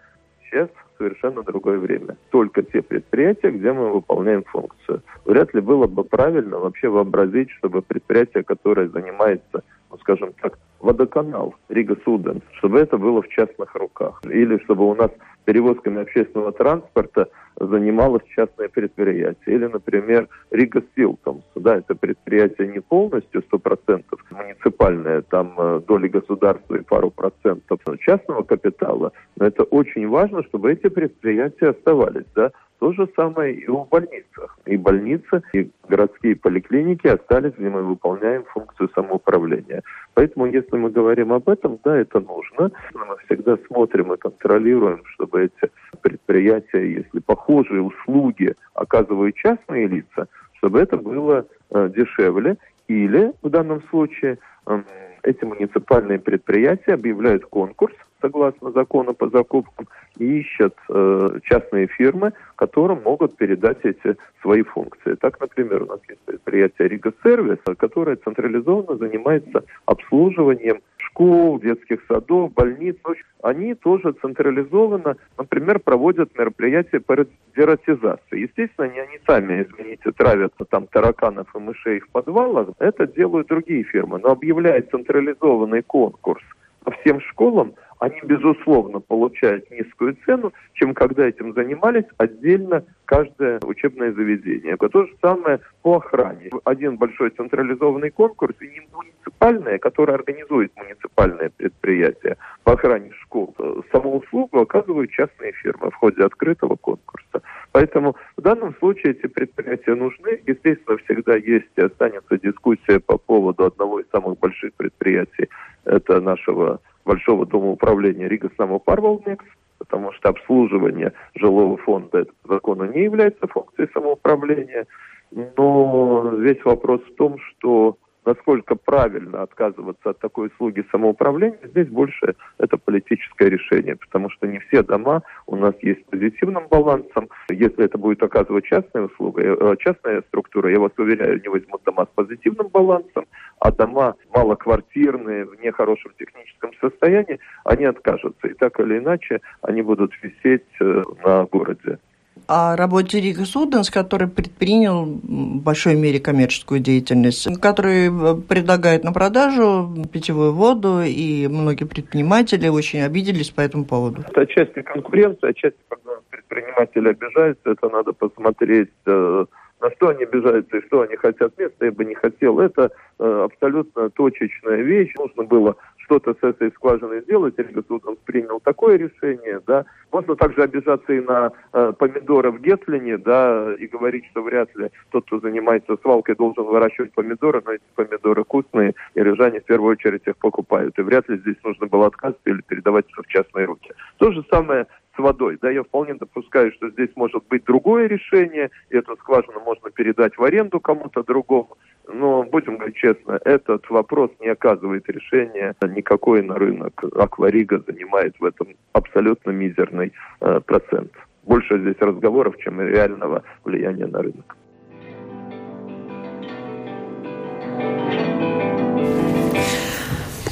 Сейчас 0.50 0.68
совершенно 0.98 1.42
другое 1.42 1.78
время. 1.78 2.16
Только 2.30 2.62
те 2.62 2.82
предприятия, 2.82 3.50
где 3.50 3.72
мы 3.72 3.92
выполняем 3.92 4.42
функцию. 4.44 5.02
Вряд 5.24 5.54
ли 5.54 5.60
было 5.60 5.86
бы 5.86 6.04
правильно 6.04 6.58
вообще 6.58 6.88
вообразить, 6.88 7.50
чтобы 7.52 7.80
предприятие, 7.80 8.42
которое 8.42 8.88
занимается, 8.88 9.62
ну, 9.90 9.98
скажем 9.98 10.32
так, 10.42 10.58
водоканал 10.80 11.54
Рига 11.68 11.96
Суден, 12.04 12.42
чтобы 12.58 12.80
это 12.80 12.98
было 12.98 13.22
в 13.22 13.28
частных 13.28 13.74
руках. 13.74 14.20
Или 14.24 14.58
чтобы 14.64 14.84
у 14.84 14.94
нас 14.94 15.10
перевозками 15.48 16.02
общественного 16.02 16.52
транспорта 16.52 17.30
занималось 17.58 18.22
частное 18.36 18.68
предприятие. 18.68 19.56
Или, 19.56 19.64
например, 19.64 20.28
Рига 20.50 20.82
Силтомс. 20.94 21.42
Да, 21.54 21.78
это 21.78 21.94
предприятие 21.94 22.68
не 22.68 22.80
полностью 22.80 23.42
100% 23.50 24.04
муниципальное, 24.30 25.22
там 25.22 25.54
э, 25.56 25.80
доли 25.88 26.08
государства 26.08 26.74
и 26.74 26.82
пару 26.82 27.10
процентов 27.10 27.80
частного 28.00 28.42
капитала. 28.42 29.12
Но 29.36 29.46
это 29.46 29.62
очень 29.62 30.06
важно, 30.06 30.42
чтобы 30.42 30.70
эти 30.70 30.88
предприятия 30.88 31.70
оставались. 31.70 32.26
Да? 32.34 32.52
То 32.78 32.92
же 32.92 33.08
самое 33.16 33.54
и 33.54 33.66
в 33.66 33.88
больницах. 33.88 34.58
И 34.66 34.76
больницы, 34.76 35.42
и 35.54 35.70
городские 35.88 36.36
поликлиники 36.36 37.06
остались, 37.06 37.54
где 37.56 37.70
мы 37.70 37.82
выполняем 37.82 38.44
функцию 38.44 38.90
самоуправления. 38.94 39.82
Поэтому, 40.18 40.46
если 40.46 40.76
мы 40.76 40.90
говорим 40.90 41.32
об 41.32 41.48
этом, 41.48 41.78
да, 41.84 41.96
это 41.96 42.18
нужно. 42.18 42.72
Мы 42.92 43.16
всегда 43.26 43.56
смотрим 43.68 44.12
и 44.12 44.16
контролируем, 44.16 45.00
чтобы 45.14 45.44
эти 45.44 45.70
предприятия, 46.02 46.92
если 46.92 47.20
похожие 47.20 47.82
услуги 47.82 48.56
оказывают 48.74 49.36
частные 49.36 49.86
лица, 49.86 50.26
чтобы 50.54 50.80
это 50.80 50.96
было 50.96 51.46
э, 51.70 51.88
дешевле. 51.94 52.56
Или 52.88 53.32
в 53.42 53.48
данном 53.48 53.80
случае 53.90 54.38
э, 54.66 54.82
эти 55.22 55.44
муниципальные 55.44 56.18
предприятия 56.18 56.94
объявляют 56.94 57.44
конкурс 57.44 57.94
согласно 58.20 58.70
закону 58.72 59.14
по 59.14 59.28
закупкам, 59.28 59.86
и 60.18 60.40
ищут 60.40 60.74
э, 60.88 61.38
частные 61.44 61.86
фирмы, 61.86 62.32
которым 62.56 63.02
могут 63.02 63.36
передать 63.36 63.78
эти 63.84 64.16
свои 64.42 64.62
функции. 64.62 65.14
Так, 65.14 65.40
например, 65.40 65.82
у 65.82 65.86
нас 65.86 66.00
есть 66.08 66.20
предприятие 66.20 66.88
Рига 66.88 67.12
Сервис, 67.22 67.58
которое 67.76 68.16
централизованно 68.16 68.96
занимается 68.96 69.64
обслуживанием 69.86 70.80
школ, 70.96 71.60
детских 71.60 72.00
садов, 72.08 72.52
больниц. 72.52 72.96
Они 73.42 73.74
тоже 73.74 74.12
централизованно, 74.20 75.16
например, 75.36 75.78
проводят 75.80 76.36
мероприятия 76.38 77.00
по 77.00 77.16
дератизации. 77.56 78.40
Естественно, 78.40 78.88
не 78.88 79.00
они 79.00 79.18
сами, 79.26 79.62
извините, 79.62 80.12
травят 80.12 80.54
там 80.70 80.86
тараканов 80.86 81.54
и 81.54 81.58
мышей 81.58 82.00
в 82.00 82.08
подвалах. 82.10 82.68
Это 82.78 83.06
делают 83.06 83.48
другие 83.48 83.82
фирмы. 83.84 84.18
Но 84.18 84.30
объявляет 84.30 84.90
централизованный 84.90 85.82
конкурс 85.82 86.42
по 86.84 86.92
всем 86.92 87.20
школам, 87.20 87.74
они, 87.98 88.20
безусловно, 88.22 89.00
получают 89.00 89.70
низкую 89.70 90.16
цену, 90.24 90.52
чем 90.74 90.94
когда 90.94 91.26
этим 91.26 91.52
занимались 91.54 92.04
отдельно 92.16 92.84
каждое 93.04 93.58
учебное 93.62 94.12
заведение. 94.12 94.76
То 94.76 95.06
же 95.06 95.12
самое 95.20 95.60
по 95.82 95.96
охране. 95.96 96.50
Один 96.64 96.96
большой 96.96 97.30
централизованный 97.30 98.10
конкурс, 98.10 98.54
и 98.60 98.68
не 98.68 98.86
муниципальное, 98.92 99.78
которое 99.78 100.14
организует 100.14 100.72
муниципальное 100.76 101.50
предприятие 101.56 102.36
по 102.64 102.72
охране 102.72 103.12
школ. 103.22 103.54
Саму 103.92 104.18
услугу 104.18 104.60
оказывают 104.60 105.10
частные 105.10 105.52
фирмы 105.52 105.90
в 105.90 105.94
ходе 105.94 106.22
открытого 106.22 106.76
конкурса. 106.76 107.42
Поэтому 107.72 108.16
в 108.36 108.42
данном 108.42 108.74
случае 108.76 109.12
эти 109.12 109.26
предприятия 109.26 109.94
нужны. 109.94 110.40
Естественно, 110.46 110.98
всегда 110.98 111.36
есть 111.36 111.68
и 111.76 111.82
останется 111.82 112.38
дискуссия 112.38 113.00
по 113.00 113.18
поводу 113.18 113.64
одного 113.64 114.00
из 114.00 114.06
самых 114.10 114.38
больших 114.38 114.72
предприятий, 114.74 115.48
это 115.84 116.20
нашего 116.20 116.80
Большого 117.08 117.46
дома 117.46 117.70
управления 117.70 118.28
Рига 118.28 118.50
Самопарвалмекс, 118.58 119.46
потому 119.78 120.12
что 120.12 120.28
обслуживание 120.28 121.14
жилого 121.34 121.78
фонда 121.78 122.18
этого 122.18 122.36
закона 122.46 122.82
не 122.82 123.04
является 123.04 123.46
функцией 123.46 123.88
самоуправления. 123.94 124.86
Но 125.30 126.34
весь 126.36 126.62
вопрос 126.66 127.00
в 127.00 127.14
том, 127.14 127.38
что 127.38 127.96
насколько 128.26 128.76
правильно 128.76 129.42
отказываться 129.42 130.10
от 130.10 130.18
такой 130.18 130.48
услуги 130.48 130.84
самоуправления, 130.90 131.58
здесь 131.64 131.88
больше 131.88 132.34
это 132.58 132.76
политическое 132.76 133.48
решение, 133.48 133.96
потому 133.96 134.28
что 134.28 134.46
не 134.46 134.58
все 134.58 134.82
дома 134.82 135.22
у 135.46 135.56
нас 135.56 135.74
есть 135.80 136.02
с 136.02 136.10
позитивным 136.10 136.68
балансом. 136.68 137.30
Если 137.48 137.86
это 137.86 137.96
будет 137.96 138.22
оказывать 138.22 138.66
частная 138.66 139.04
услуга, 139.04 139.42
э, 139.42 139.76
частная 139.78 140.20
структура, 140.28 140.70
я 140.70 140.78
вас 140.78 140.92
уверяю, 140.98 141.40
не 141.40 141.48
возьмут 141.48 141.82
дома 141.84 142.04
с 142.04 142.14
позитивным 142.14 142.68
балансом, 142.68 143.24
а 143.60 143.72
дома 143.72 144.14
малоквартирные, 144.34 145.44
в 145.44 145.60
нехорошем 145.62 146.12
техническом 146.18 146.70
состоянии, 146.80 147.38
они 147.64 147.84
откажутся. 147.84 148.48
И 148.48 148.54
так 148.54 148.78
или 148.80 148.98
иначе 148.98 149.40
они 149.62 149.82
будут 149.82 150.12
висеть 150.22 150.66
э, 150.80 151.02
на 151.24 151.44
городе 151.44 151.98
о 152.46 152.76
работе 152.76 153.20
Рига 153.20 153.44
Суденс, 153.44 153.90
который 153.90 154.28
предпринял 154.28 155.04
в 155.04 155.62
большой 155.62 155.96
мере 155.96 156.20
коммерческую 156.20 156.80
деятельность, 156.80 157.60
который 157.60 158.08
э, 158.08 158.36
предлагает 158.40 159.04
на 159.04 159.12
продажу 159.12 159.94
питьевую 160.12 160.52
воду, 160.52 161.02
и 161.04 161.46
многие 161.48 161.84
предприниматели 161.84 162.68
очень 162.68 163.02
обиделись 163.02 163.50
по 163.50 163.60
этому 163.60 163.84
поводу. 163.84 164.22
Это 164.26 164.42
отчасти 164.42 164.82
конкуренция, 164.82 165.50
отчасти, 165.50 165.78
когда 165.88 166.12
предприниматели 166.30 167.08
обижаются, 167.08 167.70
это 167.70 167.88
надо 167.90 168.12
посмотреть 168.12 168.90
э, 169.06 169.44
на 169.80 169.90
что 169.92 170.08
они 170.08 170.24
обижаются 170.24 170.78
и 170.78 170.86
что 170.86 171.02
они 171.02 171.16
хотят 171.16 171.56
место, 171.58 171.84
я 171.84 171.92
бы 171.92 172.04
не 172.04 172.14
хотел. 172.14 172.60
Это 172.60 172.90
э, 173.18 173.44
абсолютно 173.44 174.10
точечная 174.10 174.82
вещь. 174.82 175.14
Нужно 175.18 175.44
было 175.44 175.76
что-то 176.08 176.34
с 176.34 176.42
этой 176.42 176.70
скважиной 176.70 177.20
сделать, 177.20 177.58
Ригасуд 177.58 178.02
принял 178.24 178.60
такое 178.60 178.96
решение, 178.96 179.60
да. 179.66 179.84
Можно 180.10 180.36
также 180.36 180.62
обижаться 180.62 181.12
и 181.12 181.20
на 181.20 181.52
э, 181.74 181.92
помидоры 181.98 182.50
в 182.50 182.62
Гетлине, 182.62 183.18
да, 183.18 183.74
и 183.78 183.86
говорить, 183.86 184.24
что 184.30 184.42
вряд 184.42 184.74
ли 184.74 184.88
тот, 185.10 185.26
кто 185.26 185.38
занимается 185.40 185.98
свалкой, 186.00 186.34
должен 186.34 186.64
выращивать 186.64 187.12
помидоры, 187.12 187.62
но 187.64 187.72
эти 187.72 187.82
помидоры 187.94 188.44
вкусные, 188.44 188.94
и 189.14 189.20
рижане 189.20 189.60
в 189.60 189.64
первую 189.64 189.92
очередь 189.92 190.26
их 190.26 190.36
покупают. 190.38 190.98
И 190.98 191.02
вряд 191.02 191.28
ли 191.28 191.36
здесь 191.38 191.56
нужно 191.62 191.86
было 191.86 192.06
отказываться 192.06 192.48
или 192.48 192.62
передавать 192.62 193.06
все 193.08 193.22
в 193.22 193.26
частные 193.26 193.66
руки. 193.66 193.92
То 194.16 194.32
же 194.32 194.42
самое 194.50 194.86
с 195.18 195.22
водой. 195.22 195.58
Да, 195.60 195.70
я 195.70 195.82
вполне 195.82 196.14
допускаю, 196.14 196.72
что 196.72 196.90
здесь 196.90 197.10
может 197.16 197.44
быть 197.48 197.64
другое 197.64 198.06
решение, 198.06 198.70
и 198.90 198.96
эту 198.96 199.16
скважину 199.16 199.60
можно 199.60 199.90
передать 199.90 200.36
в 200.38 200.44
аренду 200.44 200.80
кому-то 200.80 201.22
другому. 201.24 201.76
Но, 202.06 202.44
будем 202.44 202.76
говорить 202.76 202.96
честно, 202.96 203.38
этот 203.44 203.90
вопрос 203.90 204.30
не 204.40 204.48
оказывает 204.48 205.08
решения 205.08 205.74
никакой 205.82 206.42
на 206.42 206.54
рынок. 206.54 207.04
Акварига 207.16 207.82
занимает 207.86 208.34
в 208.38 208.44
этом 208.44 208.68
абсолютно 208.92 209.50
мизерный 209.50 210.12
э, 210.40 210.60
процент. 210.64 211.12
Больше 211.44 211.78
здесь 211.78 211.96
разговоров, 212.00 212.56
чем 212.58 212.80
реального 212.80 213.42
влияния 213.64 214.06
на 214.06 214.22
рынок. 214.22 214.56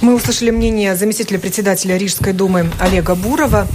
Мы 0.02 0.14
услышали 0.14 0.50
мнение 0.50 0.94
заместителя 0.94 1.38
председателя 1.38 1.96
Рижской 1.96 2.32
думы 2.32 2.66
Олега 2.80 3.14
Бурова. 3.14 3.66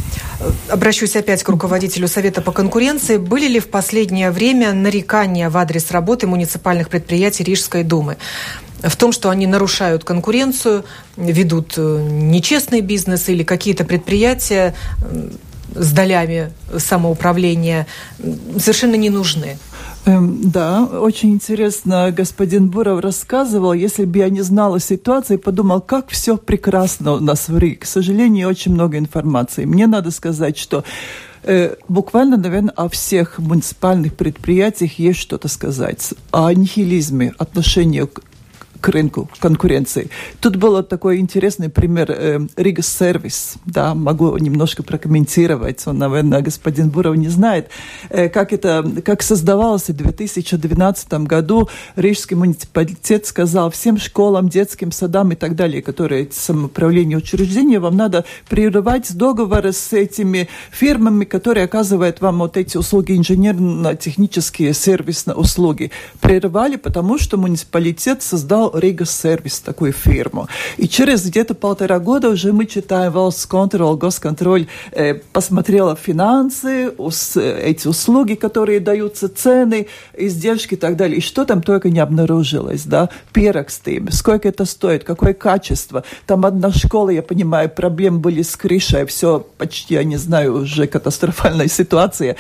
Обращусь 0.69 1.15
опять 1.15 1.43
к 1.43 1.49
руководителю 1.49 2.07
Совета 2.07 2.41
по 2.41 2.51
конкуренции. 2.51 3.17
Были 3.17 3.47
ли 3.47 3.59
в 3.59 3.69
последнее 3.69 4.31
время 4.31 4.73
нарекания 4.73 5.49
в 5.49 5.57
адрес 5.57 5.91
работы 5.91 6.27
муниципальных 6.27 6.89
предприятий 6.89 7.43
Рижской 7.43 7.83
думы? 7.83 8.17
в 8.83 8.95
том, 8.95 9.11
что 9.11 9.29
они 9.29 9.45
нарушают 9.45 10.03
конкуренцию, 10.03 10.85
ведут 11.15 11.75
э, 11.77 12.07
нечестный 12.09 12.81
бизнес 12.81 13.29
или 13.29 13.43
какие-то 13.43 13.85
предприятия 13.85 14.73
с 15.75 15.91
долями 15.91 16.51
самоуправления 16.77 17.87
совершенно 18.57 18.95
не 18.95 19.09
нужны. 19.09 19.57
Эм, 20.03 20.49
да, 20.49 20.83
очень 20.83 21.31
интересно, 21.31 22.11
господин 22.11 22.69
Буров 22.69 23.01
рассказывал, 23.01 23.73
если 23.73 24.05
бы 24.05 24.17
я 24.17 24.29
не 24.29 24.41
знала 24.41 24.79
ситуации, 24.79 25.35
подумал, 25.35 25.79
как 25.79 26.09
все 26.09 26.37
прекрасно 26.37 27.13
у 27.13 27.19
нас 27.19 27.49
в 27.49 27.57
Риге. 27.57 27.77
К 27.77 27.85
сожалению, 27.85 28.49
очень 28.49 28.73
много 28.73 28.97
информации. 28.97 29.65
Мне 29.65 29.85
надо 29.85 30.09
сказать, 30.09 30.57
что 30.57 30.83
э, 31.43 31.75
буквально, 31.87 32.37
наверное, 32.37 32.73
о 32.75 32.89
всех 32.89 33.37
муниципальных 33.37 34.15
предприятиях 34.15 34.97
есть 34.97 35.19
что-то 35.19 35.47
сказать. 35.47 36.15
О 36.31 36.51
нихилизме, 36.51 37.33
отношении 37.37 38.01
к 38.01 38.21
к 38.81 38.89
рынку 38.89 39.29
конкуренции. 39.39 40.09
Тут 40.39 40.55
был 40.55 40.81
такой 40.83 41.19
интересный 41.19 41.69
пример 41.69 42.11
э, 42.11 42.39
Сервис. 42.81 43.55
Да, 43.65 43.93
могу 43.93 44.35
немножко 44.37 44.83
прокомментировать. 44.83 45.85
Он, 45.87 45.97
наверное, 45.99 46.41
господин 46.41 46.89
Буров 46.89 47.15
не 47.15 47.29
знает, 47.29 47.69
э, 48.09 48.27
как 48.29 48.53
это, 48.53 48.83
как 49.05 49.21
создавался 49.21 49.93
в 49.93 49.97
2012 49.97 51.13
году. 51.25 51.69
Рижский 51.95 52.35
муниципалитет 52.35 53.25
сказал 53.25 53.69
всем 53.69 53.97
школам, 53.97 54.49
детским 54.49 54.91
садам 54.91 55.31
и 55.31 55.35
так 55.35 55.55
далее, 55.55 55.81
которые 55.81 56.27
самоуправление 56.31 57.17
учреждения, 57.17 57.79
вам 57.79 57.97
надо 57.97 58.25
прерывать 58.49 59.15
договоры 59.15 59.71
с 59.73 59.93
этими 59.93 60.49
фирмами, 60.71 61.25
которые 61.25 61.65
оказывают 61.65 62.21
вам 62.21 62.39
вот 62.39 62.57
эти 62.57 62.77
услуги 62.77 63.15
инженерно-технические 63.15 64.73
сервисные 64.73 65.35
услуги. 65.35 65.91
Прерывали, 66.19 66.77
потому 66.77 67.19
что 67.19 67.37
муниципалитет 67.37 68.23
создал 68.23 68.70
Рига 68.73 69.05
Сервис, 69.05 69.59
такую 69.59 69.93
фирму. 69.93 70.47
И 70.77 70.87
через 70.87 71.25
где-то 71.25 71.53
полтора 71.53 71.99
года 71.99 72.29
уже 72.29 72.53
мы 72.53 72.65
читаем 72.65 73.11
Control, 73.11 73.97
Госконтроль, 73.97 74.67
э, 74.91 75.15
посмотрела 75.15 75.95
финансы, 75.95 76.93
ус, 76.97 77.37
эти 77.37 77.87
услуги, 77.87 78.35
которые 78.35 78.79
даются, 78.79 79.27
цены, 79.27 79.87
издержки 80.17 80.75
и 80.75 80.77
так 80.77 80.95
далее. 80.95 81.17
И 81.17 81.21
что 81.21 81.45
там 81.45 81.61
только 81.61 81.89
не 81.89 81.99
обнаружилось, 81.99 82.83
да? 82.83 83.09
Перекстым, 83.33 84.11
сколько 84.11 84.47
это 84.47 84.65
стоит, 84.65 85.03
какое 85.03 85.33
качество. 85.33 86.03
Там 86.25 86.45
одна 86.45 86.71
школа, 86.71 87.09
я 87.09 87.21
понимаю, 87.21 87.69
проблемы 87.69 88.19
были 88.19 88.41
с 88.41 88.55
крышей, 88.55 89.05
все 89.05 89.45
почти, 89.57 89.95
я 89.95 90.03
не 90.03 90.17
знаю, 90.17 90.55
уже 90.55 90.87
катастрофальная 90.87 91.67
ситуация 91.67 92.37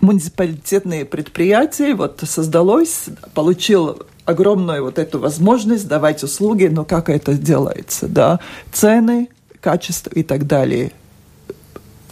муниципалитетные 0.00 1.04
предприятия 1.04 1.94
вот 1.94 2.22
создалось, 2.24 3.06
получил 3.32 4.02
огромную 4.24 4.82
вот 4.82 4.98
эту 4.98 5.18
возможность 5.18 5.88
давать 5.88 6.22
услуги, 6.22 6.66
но 6.66 6.84
как 6.84 7.08
это 7.08 7.34
делается, 7.34 8.08
да, 8.08 8.40
цены, 8.72 9.28
качество 9.60 10.10
и 10.10 10.22
так 10.22 10.46
далее 10.46 10.92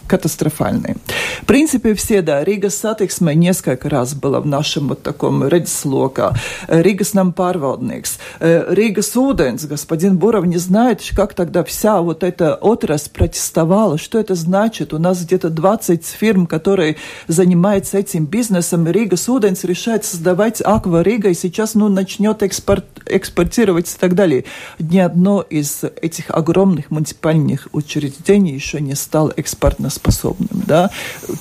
катастрофальные. 0.07 0.97
В 1.41 1.45
принципе, 1.45 1.93
все, 1.93 2.21
да, 2.21 2.43
Риgas 2.43 2.69
satiksme 2.83 3.33
несколько 3.35 3.89
раз 3.89 4.13
было 4.13 4.39
в 4.39 4.45
нашем 4.45 4.89
вот 4.89 5.03
таком 5.03 5.43
redzeslokā. 5.43 6.35
Риgas 6.67 7.11
нам 7.13 7.33
pārvaldnieks. 7.35 8.19
Риgas 8.39 9.15
ūdens, 9.15 9.67
господин 9.67 10.17
Буров 10.17 10.45
не 10.45 10.57
знает, 10.57 11.01
как 11.15 11.33
тогда 11.33 11.63
вся 11.63 12.01
вот 12.01 12.23
эта 12.23 12.55
отрасль 12.55 13.09
протестовала, 13.11 13.97
что 13.97 14.19
это 14.19 14.35
значит. 14.35 14.93
У 14.93 14.97
нас 14.97 15.23
где-то 15.23 15.49
20 15.49 16.05
фирм, 16.05 16.47
которые 16.47 16.97
занимаются 17.27 17.97
этим 17.97 18.25
бизнесом. 18.25 18.87
Риgas 18.87 19.27
ūdens 19.27 19.65
решает 19.65 20.05
создавать 20.05 20.61
Аква 20.61 21.01
Рига 21.01 21.29
и 21.29 21.33
сейчас, 21.33 21.75
ну, 21.75 21.89
начнет 21.89 22.43
экспорт, 22.43 22.85
экспортировать 23.05 23.91
и 23.91 23.97
так 23.97 24.15
далее. 24.15 24.45
Ни 24.79 24.99
одно 24.99 25.41
из 25.41 25.83
этих 26.01 26.29
огромных 26.29 26.91
муниципальных 26.91 27.67
учреждений 27.71 28.53
еще 28.53 28.79
не 28.81 28.95
стало 28.95 29.33
экспортно 29.35 29.89
способным, 29.93 30.49
да. 30.67 30.89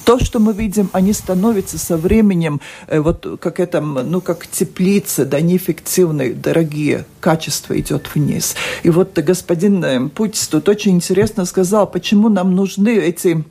То, 0.05 0.19
что 0.19 0.39
мы 0.39 0.53
видим, 0.53 0.91
они 0.93 1.13
становятся 1.13 1.79
со 1.79 1.97
временем, 1.97 2.61
э, 2.87 3.01
вот 3.01 3.27
как 3.41 3.61
это, 3.61 3.81
ну, 3.81 4.21
как 4.21 4.47
теплицы, 4.47 5.25
да, 5.25 5.41
неэффективные, 5.41 6.35
дорогие, 6.35 7.07
качество 7.21 7.79
идет 7.79 8.15
вниз. 8.15 8.55
И 8.83 8.91
вот 8.91 9.19
господин 9.19 9.85
э, 9.85 10.09
Путин 10.09 10.43
тут 10.51 10.69
очень 10.69 10.93
интересно 10.93 11.45
сказал, 11.45 11.87
почему 11.87 12.29
нам 12.29 12.55
нужны 12.55 12.97
эти 12.97 13.45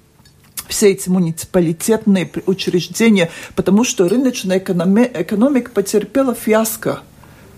все 0.67 0.91
эти 0.91 1.09
муниципалитетные 1.09 2.31
учреждения, 2.45 3.29
потому 3.55 3.83
что 3.83 4.07
рыночная 4.07 4.59
экономика 4.59 5.71
потерпела 5.71 6.33
фиаско. 6.33 7.01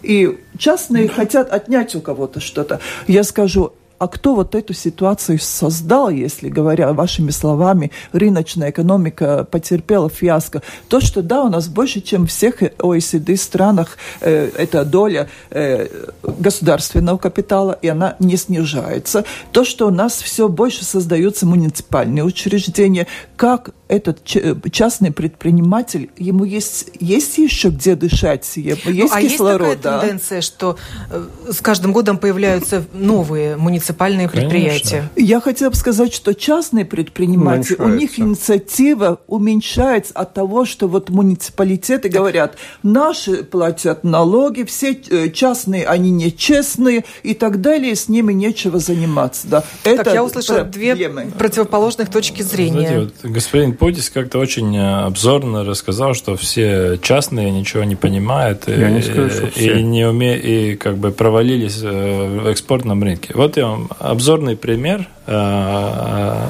И 0.01 0.39
частные 0.57 1.07
хотят 1.07 1.51
отнять 1.51 1.95
у 1.95 2.01
кого-то 2.01 2.41
что-то. 2.41 2.81
Я 3.07 3.23
скажу, 3.23 3.73
а 4.03 4.07
кто 4.09 4.35
вот 4.35 4.53
эту 4.53 4.73
ситуацию 4.73 5.39
создал, 5.39 6.09
если, 6.09 6.49
говоря 6.49 6.91
вашими 6.91 7.31
словами, 7.31 7.91
рыночная 8.11 8.69
экономика 8.69 9.47
потерпела 9.49 10.09
фиаско? 10.09 10.61
То, 10.89 10.99
что 10.99 11.21
да, 11.21 11.43
у 11.43 11.49
нас 11.49 11.69
больше, 11.69 12.01
чем 12.01 12.27
в 12.27 12.29
всех 12.29 12.61
OECD 12.61 13.37
странах, 13.37 13.97
э, 14.19 14.49
эта 14.57 14.83
доля 14.83 15.29
э, 15.51 15.87
государственного 16.21 17.17
капитала, 17.17 17.79
и 17.81 17.87
она 17.87 18.17
не 18.19 18.35
снижается. 18.35 19.23
То, 19.53 19.63
что 19.63 19.87
у 19.87 19.91
нас 19.91 20.21
все 20.21 20.49
больше 20.49 20.83
создаются 20.83 21.45
муниципальные 21.45 22.25
учреждения, 22.25 23.07
как 23.37 23.69
этот 23.93 24.23
частный 24.71 25.11
предприниматель, 25.11 26.09
ему 26.17 26.45
есть, 26.45 26.89
есть 26.99 27.37
еще 27.37 27.69
где 27.69 27.95
дышать, 27.95 28.49
есть 28.55 28.85
ну, 28.85 29.07
а 29.11 29.21
кислород. 29.21 29.67
Есть 29.67 29.81
такая 29.81 29.93
да? 29.93 29.99
тенденция, 29.99 30.41
что 30.41 30.77
э, 31.11 31.25
с 31.51 31.61
каждым 31.61 31.93
годом 31.93 32.17
появляются 32.17 32.85
новые 32.93 33.55
муниципальные 33.55 34.27
Конечно. 34.29 34.49
предприятия? 34.49 35.09
Я 35.15 35.39
хотела 35.41 35.69
бы 35.69 35.75
сказать, 35.75 36.13
что 36.13 36.33
частные 36.33 36.85
предприниматели, 36.85 37.75
у 37.75 37.87
них 37.87 38.19
инициатива 38.19 39.19
уменьшается 39.27 40.13
от 40.15 40.33
того, 40.33 40.65
что 40.65 40.87
вот 40.87 41.09
муниципалитеты 41.09 42.09
говорят, 42.09 42.55
наши 42.81 43.43
платят 43.43 44.03
налоги, 44.03 44.63
все 44.63 44.93
э, 44.93 45.29
частные, 45.29 45.85
они 45.85 46.09
нечестные 46.09 47.05
и 47.21 47.35
так 47.35 47.61
далее, 47.61 47.95
с 47.95 48.09
ними 48.09 48.33
нечего 48.33 48.79
заниматься. 48.79 49.47
Да. 49.47 49.63
Так, 49.83 49.99
Это 49.99 50.13
я 50.13 50.23
услышала 50.23 50.63
две 50.63 50.95
противоположных 51.37 52.09
точки 52.09 52.41
зрения. 52.41 52.87
Знаете, 52.87 53.11
вот 53.21 53.31
господин 53.31 53.75
Путис 53.83 54.09
как-то 54.09 54.39
очень 54.39 54.77
э, 54.77 55.03
обзорно 55.03 55.65
рассказал, 55.65 56.13
что 56.13 56.37
все 56.37 56.97
частные 57.01 57.51
ничего 57.51 57.83
не 57.83 57.97
понимают 57.97 58.63
я 58.65 58.87
и, 58.87 58.93
не 58.93 59.01
скажу, 59.01 59.29
что 59.29 59.47
все. 59.47 59.77
и 59.77 59.83
не 59.83 60.07
уме... 60.07 60.37
и 60.37 60.77
как 60.77 60.97
бы 60.97 61.11
провалились 61.11 61.81
э, 61.83 62.39
в 62.39 62.47
экспортном 62.47 63.03
рынке. 63.03 63.33
Вот 63.35 63.57
я 63.57 63.67
вам 63.67 63.89
обзорный 63.99 64.55
пример 64.55 65.09
э, 65.27 66.47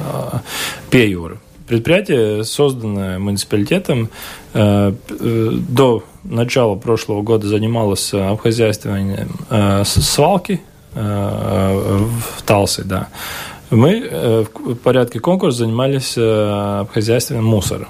Пеюр. 0.90 1.40
Предприятие, 1.66 2.44
созданное 2.44 3.18
муниципалитетом, 3.18 4.10
до 4.52 6.04
начала 6.22 6.74
прошлого 6.76 7.22
года 7.22 7.48
занималось 7.48 8.12
обхозяйствованием 8.12 9.84
свалки 9.84 10.60
в 10.94 12.42
Талсе, 12.44 12.82
да. 12.84 13.08
Мы 13.70 14.06
э, 14.10 14.44
в 14.54 14.74
порядке 14.76 15.20
конкурса 15.20 15.58
занимались 15.58 16.14
э, 16.16 16.80
обхозяйством 16.80 17.44
мусора. 17.44 17.88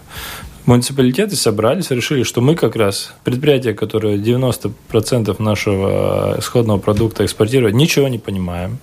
Муниципалитеты 0.66 1.36
собрались, 1.36 1.90
решили, 1.90 2.22
что 2.22 2.40
мы 2.40 2.54
как 2.54 2.74
раз 2.76 3.12
предприятие, 3.22 3.74
которое 3.74 4.16
90% 4.16 5.42
нашего 5.42 6.36
исходного 6.38 6.78
продукта 6.78 7.24
экспортирует, 7.24 7.74
ничего 7.74 8.08
не 8.08 8.18
понимаем. 8.18 8.78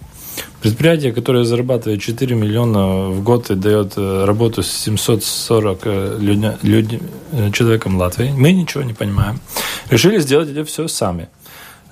Предприятие, 0.62 1.12
которое 1.12 1.44
зарабатывает 1.44 2.02
4 2.02 2.36
миллиона 2.36 3.10
в 3.10 3.24
год 3.24 3.50
и 3.50 3.56
дает 3.56 3.94
э, 3.98 4.26
работу 4.26 4.62
с 4.62 4.72
740 4.72 5.86
людя, 6.20 6.58
люд, 6.62 6.86
человекам 7.54 7.98
Латвии, 7.98 8.32
мы 8.36 8.52
ничего 8.52 8.84
не 8.84 8.94
понимаем. 8.94 9.40
Решили 9.90 10.20
сделать 10.20 10.50
это 10.50 10.64
все 10.66 10.88
сами. 10.88 11.30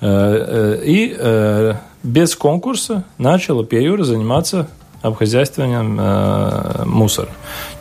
И 0.01 1.75
без 2.03 2.35
конкурса 2.35 3.03
начала 3.17 3.65
Пеюра 3.65 4.03
заниматься 4.03 4.69
обхозяйствованием 5.01 5.97
э, 5.99 6.83
мусора. 6.85 7.29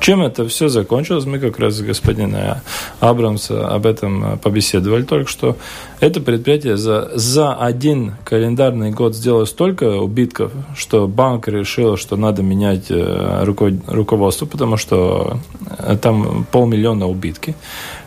Чем 0.01 0.23
это 0.23 0.47
все 0.49 0.69
закончилось, 0.69 1.25
мы 1.25 1.39
как 1.39 1.59
раз 1.59 1.75
с 1.75 1.81
господином 1.81 2.59
Абрамс 3.01 3.51
об 3.51 3.87
этом 3.87 4.39
побеседовали 4.39 5.03
только 5.03 5.31
что. 5.31 5.57
Это 6.01 6.21
предприятие 6.21 6.77
за, 6.77 7.11
за 7.15 7.55
один 7.55 8.15
календарный 8.25 8.93
год 8.93 9.17
сделало 9.17 9.47
столько 9.47 9.97
убитков, 9.97 10.53
что 10.77 11.09
банк 11.09 11.49
решил, 11.49 11.97
что 11.97 12.17
надо 12.17 12.43
менять 12.43 12.87
э, 12.91 13.45
руко, 13.45 13.73
руководство, 13.87 14.47
потому 14.47 14.77
что 14.77 15.39
э, 15.79 15.97
там 16.01 16.47
полмиллиона 16.53 17.09
убитки. 17.09 17.57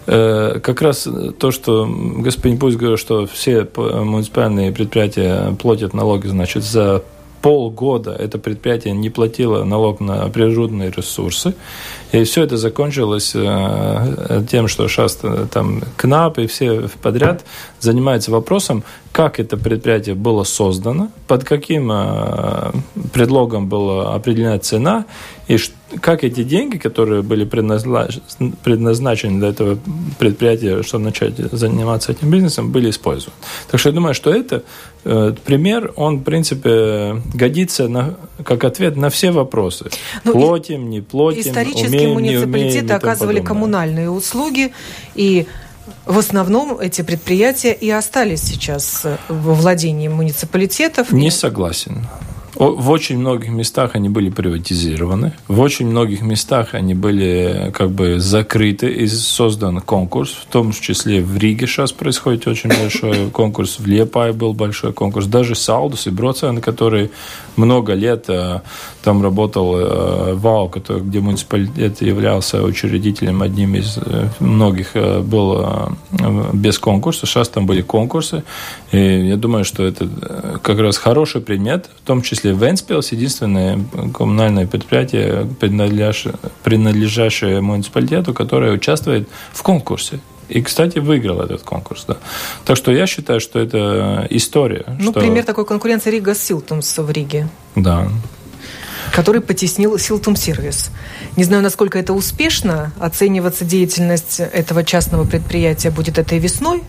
Э, 0.07 0.59
как 0.63 0.81
раз 0.81 1.07
то, 1.37 1.51
что 1.51 1.85
господин 2.17 2.57
Пусть 2.57 2.77
говорил, 2.77 2.97
что 2.97 3.25
все 3.25 3.67
муниципальные 3.75 4.71
предприятия 4.71 5.55
платят 5.61 5.93
налоги, 5.93 6.27
значит, 6.27 6.63
за 6.63 7.03
полгода 7.41 8.11
это 8.11 8.37
предприятие 8.37 8.93
не 8.93 9.09
платило 9.09 9.63
налог 9.63 9.99
на 9.99 10.27
природные 10.29 10.91
ресурсы. 10.91 11.53
И 12.11 12.23
все 12.25 12.43
это 12.43 12.57
закончилось 12.57 13.31
э, 13.35 14.43
тем, 14.49 14.67
что 14.67 14.87
сейчас 14.87 15.17
э, 15.23 15.47
там 15.51 15.81
КНАП 15.95 16.39
и 16.39 16.47
все 16.47 16.89
подряд 17.01 17.45
занимаются 17.79 18.31
вопросом, 18.31 18.83
как 19.13 19.39
это 19.39 19.55
предприятие 19.55 20.15
было 20.15 20.43
создано, 20.43 21.09
под 21.27 21.45
каким 21.45 21.89
э, 21.91 22.71
предлогом 23.13 23.67
была 23.67 24.13
определена 24.13 24.59
цена, 24.59 25.05
и 25.47 25.57
как 26.01 26.23
эти 26.23 26.43
деньги, 26.43 26.77
которые 26.77 27.21
были 27.21 27.43
предназначены 27.43 29.39
для 29.39 29.49
этого 29.49 29.77
предприятия, 30.19 30.83
чтобы 30.83 31.05
начать 31.05 31.35
заниматься 31.51 32.13
этим 32.13 32.29
бизнесом, 32.29 32.71
были 32.71 32.89
использованы. 32.89 33.35
Так 33.69 33.79
что 33.79 33.89
я 33.89 33.95
думаю, 33.95 34.13
что 34.13 34.31
это 34.31 34.63
пример, 35.03 35.91
он, 35.95 36.19
в 36.19 36.23
принципе, 36.23 37.21
годится 37.33 37.87
на, 37.87 38.15
как 38.43 38.63
ответ 38.63 38.95
на 38.95 39.09
все 39.09 39.31
вопросы. 39.31 39.89
Ну, 40.23 40.31
платим, 40.33 40.89
не 40.89 41.01
платим, 41.01 41.41
Исторически 41.41 42.00
умеем, 42.07 42.13
муниципалитеты 42.13 42.85
умеем, 42.85 42.95
оказывали 42.95 43.39
коммунальные 43.39 44.09
услуги, 44.09 44.73
и 45.15 45.47
в 46.05 46.17
основном 46.17 46.79
эти 46.79 47.01
предприятия 47.01 47.73
и 47.73 47.89
остались 47.89 48.41
сейчас 48.41 49.05
во 49.27 49.53
владении 49.53 50.07
муниципалитетов. 50.07 51.11
Не 51.11 51.31
согласен. 51.31 52.07
В 52.55 52.89
очень 52.89 53.17
многих 53.17 53.49
местах 53.49 53.91
они 53.95 54.09
были 54.09 54.29
приватизированы, 54.29 55.33
в 55.47 55.59
очень 55.61 55.87
многих 55.87 56.21
местах 56.21 56.73
они 56.73 56.93
были 56.93 57.71
как 57.73 57.91
бы 57.91 58.19
закрыты 58.19 58.91
и 58.91 59.07
создан 59.07 59.79
конкурс, 59.79 60.31
в 60.31 60.51
том 60.51 60.73
числе 60.73 61.21
в 61.21 61.37
Риге 61.37 61.65
сейчас 61.65 61.93
происходит 61.93 62.47
очень 62.47 62.69
большой 62.69 63.29
конкурс, 63.33 63.79
в 63.79 63.87
Лепае 63.87 64.33
был 64.33 64.53
большой 64.53 64.91
конкурс, 64.91 65.27
даже 65.27 65.55
Салдус 65.55 66.07
и 66.07 66.09
Броцен, 66.09 66.59
который 66.59 67.09
много 67.55 67.93
лет 67.93 68.25
э, 68.27 68.61
там 69.03 69.23
работал 69.23 69.75
э, 69.77 70.33
ВАУ, 70.33 70.69
который, 70.69 71.01
где 71.01 71.19
муниципалитет 71.19 72.01
являлся 72.01 72.61
учредителем 72.63 73.41
одним 73.41 73.75
из 73.75 73.97
э, 73.97 74.27
многих, 74.39 74.93
был 74.93 75.91
без 76.53 76.79
конкурса, 76.79 77.25
сейчас 77.25 77.49
там 77.49 77.65
были 77.65 77.81
конкурсы, 77.81 78.43
и 78.91 78.97
я 78.97 79.37
думаю, 79.37 79.63
что 79.63 79.83
это 79.83 80.59
как 80.61 80.79
раз 80.79 80.97
хороший 80.97 81.41
предмет, 81.41 81.89
в 82.03 82.05
том 82.05 82.21
числе 82.21 82.40
числе 82.41 82.53
Венспилс, 82.53 83.11
единственное 83.11 83.79
коммунальное 84.13 84.65
предприятие, 84.65 85.47
принадлежащее, 86.63 87.61
муниципалитету, 87.61 88.33
которое 88.33 88.71
участвует 88.71 89.29
в 89.53 89.61
конкурсе. 89.61 90.19
И, 90.49 90.61
кстати, 90.61 90.99
выиграл 90.99 91.41
этот 91.41 91.61
конкурс. 91.61 92.05
Да. 92.07 92.17
Так 92.65 92.75
что 92.75 92.91
я 92.91 93.07
считаю, 93.07 93.39
что 93.39 93.59
это 93.59 94.27
история. 94.29 94.83
Ну, 94.99 95.11
что... 95.11 95.21
пример 95.21 95.45
такой 95.45 95.65
конкуренции 95.65 96.11
Рига 96.11 96.35
Силтумс 96.35 96.97
в 96.97 97.09
Риге. 97.09 97.47
Да 97.75 98.09
который 99.11 99.41
потеснил 99.41 99.97
Силтум 99.97 100.35
Сервис. 100.37 100.91
Не 101.35 101.43
знаю, 101.43 101.63
насколько 101.63 101.99
это 101.99 102.13
успешно. 102.13 102.93
Оцениваться 102.99 103.65
деятельность 103.65 104.39
этого 104.39 104.85
частного 104.85 105.25
предприятия 105.25 105.89
будет 105.89 106.17
этой 106.17 106.39
весной, 106.39 106.83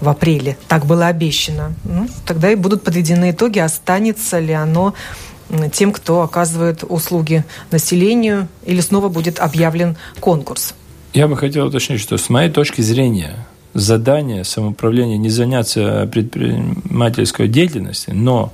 в 0.00 0.08
апреле. 0.08 0.56
Так 0.68 0.86
было 0.86 1.06
обещано. 1.06 1.74
Ну, 1.84 2.08
тогда 2.26 2.50
и 2.50 2.54
будут 2.54 2.82
подведены 2.82 3.30
итоги, 3.30 3.58
останется 3.58 4.38
ли 4.38 4.52
оно 4.52 4.94
тем, 5.72 5.92
кто 5.92 6.22
оказывает 6.22 6.84
услуги 6.86 7.44
населению, 7.70 8.48
или 8.64 8.80
снова 8.80 9.08
будет 9.08 9.38
объявлен 9.38 9.96
конкурс. 10.20 10.74
Я 11.12 11.28
бы 11.28 11.36
хотел 11.36 11.66
уточнить, 11.66 12.00
что 12.00 12.18
с 12.18 12.28
моей 12.28 12.50
точки 12.50 12.82
зрения 12.82 13.46
задание 13.74 14.44
самоуправления 14.44 15.18
не 15.18 15.30
заняться 15.30 16.08
предпринимательской 16.12 17.48
деятельностью, 17.48 18.14
но 18.16 18.52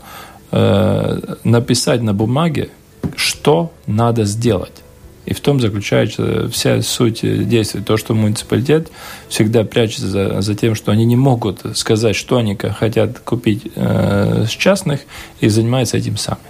э, 0.51 1.37
написать 1.45 2.03
на 2.03 2.13
бумаге, 2.13 2.71
что 3.17 3.73
надо 3.87 4.25
сделать. 4.25 4.83
И 5.25 5.35
в 5.35 5.41
том 5.41 5.61
заключается 5.61 6.49
вся 6.49 6.83
суть 6.83 7.21
действий. 7.49 7.81
То, 7.81 7.97
что 7.97 8.15
муниципалитет 8.15 8.89
всегда 9.29 9.63
прячется 9.63 10.09
за, 10.09 10.41
за 10.41 10.55
тем, 10.55 10.75
что 10.75 10.91
они 10.91 11.05
не 11.05 11.17
могут 11.17 11.61
сказать, 11.77 12.17
что 12.17 12.39
они 12.39 12.57
хотят 12.57 13.21
купить 13.21 13.71
э, 13.77 14.47
с 14.49 14.51
частных, 14.51 15.01
и 15.41 15.49
занимаются 15.49 15.97
этим 15.97 16.17
сами. 16.17 16.41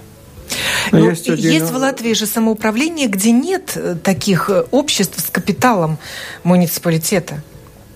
Ну, 0.91 1.09
есть, 1.09 1.29
один... 1.29 1.51
есть 1.51 1.71
в 1.71 1.75
Латвии 1.75 2.13
же 2.13 2.25
самоуправление, 2.25 3.07
где 3.07 3.31
нет 3.31 3.73
э, 3.75 3.95
таких 4.01 4.49
э, 4.49 4.63
обществ 4.71 5.19
с 5.19 5.29
капиталом 5.29 5.97
муниципалитета. 6.43 7.43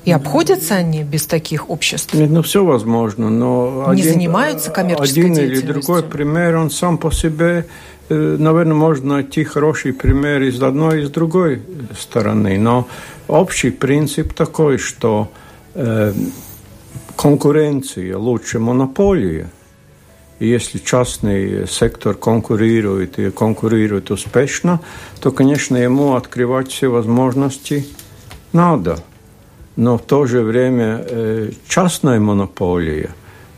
И 0.06 0.12
обходятся 0.12 0.76
они 0.76 1.04
без 1.04 1.26
таких 1.26 1.70
обществ? 1.70 2.14
Нет, 2.14 2.30
ну 2.30 2.42
все 2.42 2.64
возможно, 2.64 3.30
но... 3.30 3.92
Не 3.94 4.02
один, 4.02 4.14
занимаются 4.14 4.72
коммерческой 4.72 5.24
один 5.24 5.34
деятельностью? 5.34 5.58
Один 5.58 5.70
или 5.70 5.74
другой 5.74 6.04
пример, 6.04 6.56
он 6.56 6.72
сам 6.72 6.98
по 6.98 7.12
себе 7.12 7.66
Э, 7.66 7.97
наверное, 8.10 8.74
можно 8.74 9.16
найти 9.16 9.44
хороший 9.44 9.94
пример 9.94 10.42
из 10.42 10.62
одной 10.62 11.02
и 11.02 11.06
с 11.06 11.10
другой 11.10 11.62
стороны, 12.00 12.58
но 12.58 12.88
общий 13.28 13.70
принцип 13.70 14.34
такой, 14.34 14.78
что 14.78 15.30
э, 15.74 16.14
конкуренция 17.16 18.18
лучше 18.18 18.60
монополии. 18.60 19.48
И 20.40 20.48
если 20.48 20.78
частный 20.78 21.68
сектор 21.68 22.14
конкурирует 22.14 23.18
и 23.18 23.32
конкурирует 23.32 24.12
успешно, 24.12 24.80
то, 25.20 25.32
конечно, 25.32 25.76
ему 25.76 26.16
открывать 26.16 26.72
все 26.72 26.90
возможности 26.90 27.88
надо. 28.54 29.00
Но 29.76 29.98
в 29.98 30.04
то 30.04 30.26
же 30.26 30.42
время 30.42 31.04
э, 31.06 31.52
частная 31.68 32.20
монополия 32.20 33.10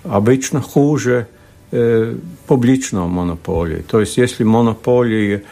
обычно 0.04 0.62
хуже– 0.62 1.28
э, 1.38 1.38
публичного 2.47 3.08
монополии. 3.08 3.84
То 3.88 3.99
есть 3.99 4.17
если 4.17 4.43
монополии, 4.43 5.43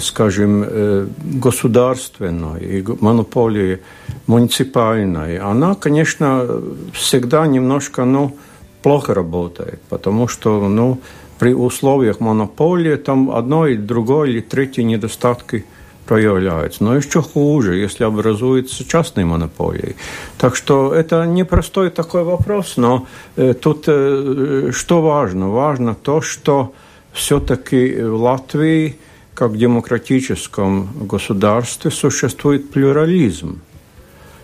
скажем, 0.00 1.08
государственной 1.40 2.60
и 2.60 2.84
монополии 3.00 3.78
муниципальной, 4.26 5.38
она, 5.38 5.74
конечно, 5.74 6.46
всегда 6.92 7.46
немножко, 7.46 8.04
ну, 8.04 8.36
плохо 8.82 9.14
работает, 9.14 9.80
потому 9.88 10.28
что, 10.28 10.68
ну, 10.68 11.00
при 11.38 11.54
условиях 11.54 12.20
монополии 12.20 12.96
там 12.96 13.30
одно 13.30 13.66
и 13.66 13.76
другое 13.76 14.30
или 14.30 14.40
третье 14.40 14.82
недостатки– 14.82 15.64
проявляются. 16.10 16.82
Но 16.82 16.96
еще 16.96 17.22
хуже, 17.22 17.76
если 17.76 18.02
образуется 18.02 18.84
частной 18.84 19.24
монополией. 19.24 19.94
Так 20.38 20.56
что 20.56 20.92
это 20.92 21.24
непростой 21.24 21.90
такой 21.90 22.24
вопрос, 22.24 22.76
но 22.76 23.06
э, 23.36 23.54
тут 23.54 23.84
э, 23.86 24.72
что 24.72 25.02
важно? 25.02 25.50
Важно 25.50 25.94
то, 25.94 26.20
что 26.20 26.72
все-таки 27.12 28.02
в 28.02 28.16
Латвии, 28.16 28.96
как 29.34 29.52
в 29.52 29.56
демократическом 29.56 30.88
государстве, 31.06 31.92
существует 31.92 32.72
плюрализм. 32.72 33.60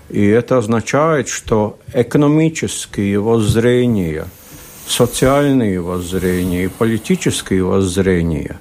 И 0.09 0.25
это 0.25 0.59
означает, 0.59 1.27
что 1.27 1.81
экономические 1.93 3.19
воззрения, 3.19 4.29
социальные 4.87 5.81
воззрения 5.81 6.67
и 6.67 6.69
политические 6.69 7.65
воззрения 7.65 8.61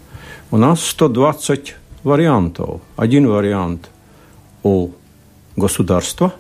у 0.50 0.58
нас 0.58 0.84
120 0.84 1.76
вариантов. 2.06 2.82
Один 2.96 3.28
вариант 3.28 3.90
у 4.64 4.92
государства 5.58 6.34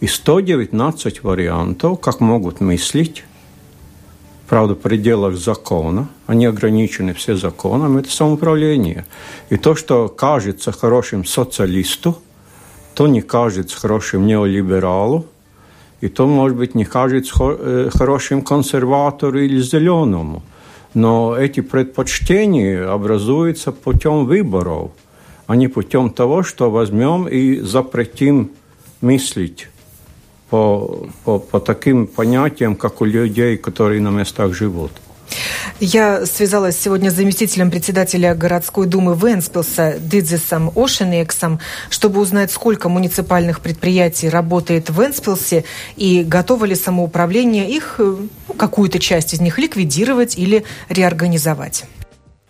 и 0.00 0.06
119 0.06 1.22
вариантов, 1.22 2.00
как 2.00 2.20
могут 2.20 2.60
мыслить, 2.60 3.24
правда, 4.48 4.74
в 4.74 4.78
пределах 4.78 5.36
закона, 5.36 6.08
они 6.26 6.46
ограничены 6.46 7.12
все 7.12 7.36
законом, 7.36 7.98
это 7.98 8.10
самоуправление. 8.10 9.06
И 9.50 9.56
то, 9.56 9.74
что 9.74 10.08
кажется 10.08 10.72
хорошим 10.72 11.24
социалисту, 11.24 12.18
то 12.94 13.06
не 13.06 13.20
кажется 13.20 13.78
хорошим 13.78 14.26
неолибералу, 14.26 15.26
и 16.00 16.08
то, 16.08 16.26
может 16.26 16.56
быть, 16.56 16.74
не 16.74 16.84
кажется 16.84 17.34
э, 17.38 17.90
хорошим 17.92 18.42
консерватору 18.42 19.38
или 19.38 19.60
зеленому– 19.60 20.42
но 20.94 21.36
эти 21.36 21.60
предпочтения 21.60 22.90
образуются 22.90 23.72
путем 23.72 24.26
выборов, 24.26 24.90
а 25.46 25.56
не 25.56 25.68
путем 25.68 26.10
того, 26.10 26.42
что 26.42 26.70
возьмем 26.70 27.28
и 27.28 27.60
запретим 27.60 28.50
мыслить 29.00 29.68
по, 30.50 31.08
по, 31.24 31.38
по 31.38 31.60
таким 31.60 32.06
понятиям, 32.06 32.76
как 32.76 33.00
у 33.00 33.04
людей, 33.04 33.56
которые 33.56 34.00
на 34.00 34.10
местах 34.10 34.54
живут. 34.54 34.92
Я 35.80 36.24
связалась 36.24 36.78
сегодня 36.78 37.10
с 37.10 37.14
заместителем 37.14 37.70
председателя 37.70 38.34
городской 38.34 38.86
думы 38.86 39.14
Венспилса 39.14 39.94
Дидзисом 39.98 40.70
Ошенексом, 40.74 41.58
чтобы 41.90 42.20
узнать, 42.20 42.50
сколько 42.50 42.88
муниципальных 42.88 43.60
предприятий 43.60 44.28
работает 44.28 44.88
в 44.88 45.00
Венспилсе 45.00 45.64
и 45.96 46.24
готово 46.24 46.64
ли 46.64 46.74
самоуправление 46.74 47.68
их, 47.68 47.96
э, 47.98 48.02
ну, 48.48 48.54
какую-то 48.54 48.98
часть 48.98 49.34
из 49.34 49.40
них 49.40 49.58
ликвидировать 49.58 50.38
или 50.38 50.64
реорганизовать. 50.88 51.84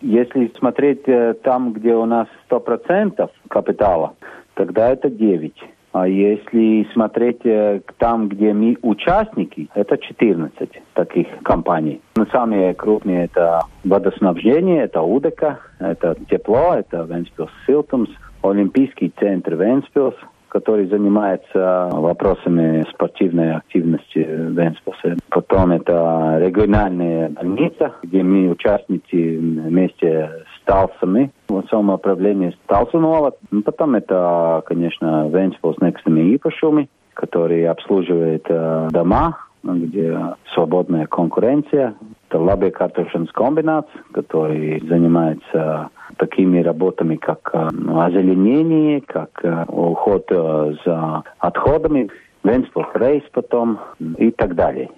Если 0.01 0.53
смотреть 0.59 1.03
э, 1.09 1.35
там, 1.43 1.73
где 1.73 1.95
у 1.95 2.05
нас 2.05 2.29
100% 2.49 3.29
капитала, 3.49 4.15
тогда 4.55 4.91
это 4.91 5.11
9. 5.11 5.53
А 5.99 6.07
если 6.07 6.87
смотреть 6.93 7.41
э, 7.45 7.81
там, 7.97 8.29
где 8.29 8.53
мы 8.53 8.77
участники, 8.83 9.71
это 9.75 9.97
14 9.97 10.69
таких 10.93 11.27
компаний. 11.43 12.03
Но 12.17 12.27
самые 12.27 12.75
крупные 12.75 13.25
это 13.25 13.63
водоснабжение, 13.83 14.83
это 14.83 15.01
УДК, 15.01 15.59
это 15.79 16.15
тепло, 16.29 16.75
это 16.75 17.07
Венспилс 17.09 17.51
Силтумс, 17.67 18.11
Олимпийский 18.43 19.11
центр 19.19 19.55
Венспилс, 19.55 20.15
который 20.49 20.87
занимается 20.87 21.89
вопросами 21.91 22.85
спортивной 22.93 23.55
активности 23.55 24.19
Венспилса. 24.19 25.17
Потом 25.31 25.73
это 25.73 26.37
региональная 26.43 27.31
больница, 27.31 27.95
где 28.03 28.23
мы 28.23 28.51
участники 28.51 29.39
вместе 29.39 30.45
Талсами, 30.67 31.31
в 31.49 31.63
самоуправлении 31.71 32.57
Талсунова. 32.67 33.35
Потом 33.65 33.95
это, 33.95 34.63
конечно, 34.67 35.29
Ventspils 35.29 35.79
nekustamie 35.81 36.37
īpašumi, 36.37 36.91
который 37.15 37.67
обслуживает 37.67 38.45
э, 38.49 38.89
дома, 38.91 39.39
где 39.63 40.19
свободная 40.53 41.07
конкуренция. 41.07 41.95
Это 42.29 42.39
Labiekārtošanas 42.39 43.31
kombināts, 43.33 43.89
который 44.13 44.81
занимается 44.87 45.91
такими 46.17 46.61
работами, 46.61 47.17
как 47.17 47.51
э, 47.53 47.69
озеленение, 47.99 49.01
как 49.01 49.31
э, 49.43 49.65
уход 49.69 50.27
э, 50.31 50.75
за 50.85 51.23
отходами, 51.39 52.11
Ventspils 52.45 52.89
reiss 52.95 53.23
потом 53.33 53.79
и 54.19 54.31
так 54.31 54.55
далее. 54.55 54.91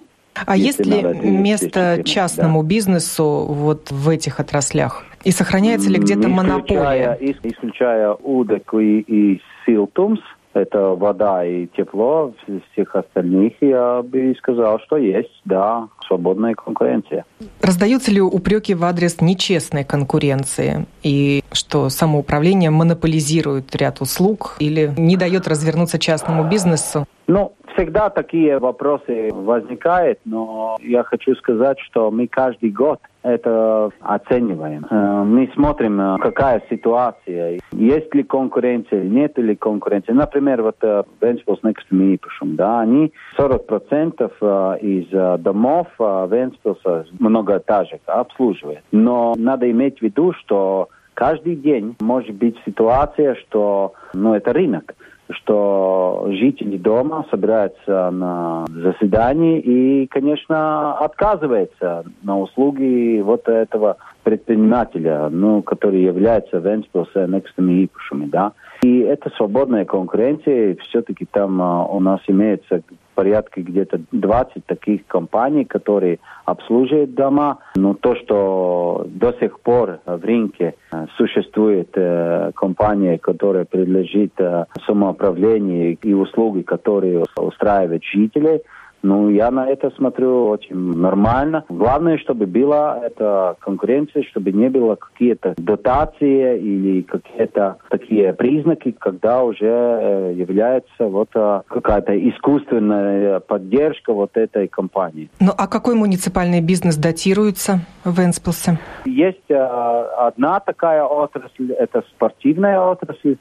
А 0.45 0.57
есть 0.57 0.85
ли 0.85 1.01
место 1.03 2.01
частному 2.03 2.63
да. 2.63 2.69
бизнесу 2.69 3.45
вот 3.47 3.91
в 3.91 4.09
этих 4.09 4.39
отраслях? 4.39 5.05
И 5.23 5.31
сохраняется 5.31 5.89
ли 5.89 5.99
где-то 5.99 6.27
монополия? 6.29 7.17
Исключая 7.19 8.13
УДЭК 8.13 8.73
и, 8.75 8.99
и 8.99 9.41
Силтумс, 9.65 10.19
это 10.53 10.95
вода 10.95 11.45
и 11.45 11.67
тепло, 11.67 12.33
всех 12.71 12.95
остальных 12.95 13.53
я 13.61 14.01
бы 14.01 14.33
сказал, 14.39 14.79
что 14.79 14.97
есть, 14.97 15.41
да, 15.45 15.87
свободная 16.07 16.55
конкуренция. 16.55 17.25
Раздаются 17.61 18.11
ли 18.11 18.19
упреки 18.19 18.73
в 18.73 18.83
адрес 18.83 19.21
нечестной 19.21 19.83
конкуренции 19.83 20.87
и 21.03 21.43
что 21.51 21.89
самоуправление 21.89 22.71
монополизирует 22.71 23.75
ряд 23.75 24.01
услуг 24.01 24.55
или 24.59 24.91
не 24.97 25.17
дает 25.17 25.47
развернуться 25.47 25.99
частному 25.99 26.49
бизнесу? 26.49 27.05
Ну, 27.27 27.53
всегда 27.75 28.09
такие 28.09 28.59
вопросы 28.59 29.29
возникают, 29.31 30.19
но 30.25 30.77
я 30.81 31.03
хочу 31.03 31.35
сказать, 31.35 31.79
что 31.79 32.11
мы 32.11 32.27
каждый 32.27 32.69
год 32.71 32.99
это 33.21 33.89
оцениваем. 33.99 34.85
Э, 34.89 35.23
мы 35.23 35.49
смотрим, 35.53 35.99
э, 35.99 36.17
какая 36.19 36.63
ситуация, 36.69 37.59
есть 37.71 38.15
ли 38.15 38.23
конкуренция, 38.23 39.03
нет 39.03 39.37
ли 39.37 39.55
конкуренции. 39.55 40.13
Например, 40.13 40.61
вот 40.61 40.77
Венспилс 41.21 41.59
некоторым 41.63 42.15
ипушем, 42.15 42.55
да, 42.55 42.79
они 42.81 43.11
40% 43.37 44.77
из 44.81 45.41
домов 45.41 45.87
Венспилса 45.99 47.05
многоэтажек 47.19 48.01
обслуживают. 48.05 48.81
Но 48.91 49.33
надо 49.37 49.69
иметь 49.69 49.99
в 49.99 50.01
виду, 50.01 50.33
что 50.33 50.89
каждый 51.19 51.57
день 51.57 51.97
может 51.99 52.33
быть 52.35 52.55
ситуация, 52.65 53.35
что 53.35 53.93
ну, 54.13 54.33
это 54.33 54.53
рынок 54.53 54.95
что 55.31 56.27
жители 56.31 56.77
дома 56.77 57.25
собираются 57.29 58.09
на 58.11 58.65
заседании 58.67 59.59
и, 59.59 60.07
конечно, 60.07 60.93
отказываются 60.97 62.03
на 62.23 62.39
услуги 62.39 63.21
вот 63.21 63.47
этого 63.47 63.97
предпринимателя, 64.23 65.29
ну, 65.29 65.61
который 65.61 66.01
является 66.01 66.57
Венспилс 66.57 67.09
некстами 67.15 67.85
ипушами, 67.85 68.25
да. 68.25 68.53
И 68.81 68.99
это 68.99 69.29
свободная 69.35 69.85
конкуренция, 69.85 70.77
все-таки 70.87 71.25
там 71.25 71.61
а, 71.61 71.85
у 71.85 71.99
нас 71.99 72.21
имеется 72.27 72.81
порядка 73.19 73.61
где-то 73.61 73.99
20 74.13 74.65
таких 74.65 75.05
компаний, 75.07 75.65
которые 75.65 76.19
обслуживают 76.45 77.15
дома. 77.15 77.57
Но 77.75 77.93
то, 77.93 78.15
что 78.15 79.05
до 79.09 79.33
сих 79.41 79.59
пор 79.59 79.99
в 80.05 80.23
рынке 80.23 80.75
э, 80.93 81.05
существует 81.17 81.89
э, 81.95 82.53
компания, 82.55 83.17
которая 83.17 83.65
предложит 83.65 84.31
э, 84.39 84.63
самоуправление 84.87 85.95
и 85.95 86.13
услуги, 86.13 86.61
которые 86.61 87.25
устраивают 87.35 88.05
жителей– 88.05 88.61
ну, 89.01 89.29
я 89.29 89.51
на 89.51 89.67
это 89.67 89.91
смотрю 89.91 90.47
очень 90.47 90.75
нормально. 90.75 91.65
Главное, 91.69 92.17
чтобы 92.17 92.45
была 92.45 92.99
эта 93.03 93.55
конкуренция, 93.59 94.23
чтобы 94.23 94.51
не 94.51 94.69
было 94.69 94.95
какие-то 94.95 95.55
дотации 95.57 96.59
или 96.59 97.01
какие-то 97.01 97.77
такие 97.89 98.33
признаки, 98.33 98.91
когда 98.91 99.43
уже 99.43 99.65
э, 99.65 100.33
является 100.35 101.05
вот 101.05 101.29
э, 101.35 101.61
какая-то 101.67 102.17
искусственная 102.29 103.39
поддержка 103.39 104.13
вот 104.13 104.35
этой 104.35 104.67
компании. 104.67 105.29
Ну, 105.39 105.51
а 105.57 105.67
какой 105.67 105.95
муниципальный 105.95 106.61
бизнес 106.61 106.97
датируется 106.97 107.79
в 108.03 108.19
Энспилсе? 108.19 108.77
Есть 109.05 109.49
э, 109.49 109.55
одна 109.55 110.59
такая 110.59 111.03
отрасль, 111.03 111.71
это 111.71 112.03
спортивная 112.15 112.79
отрасль, 112.81 113.37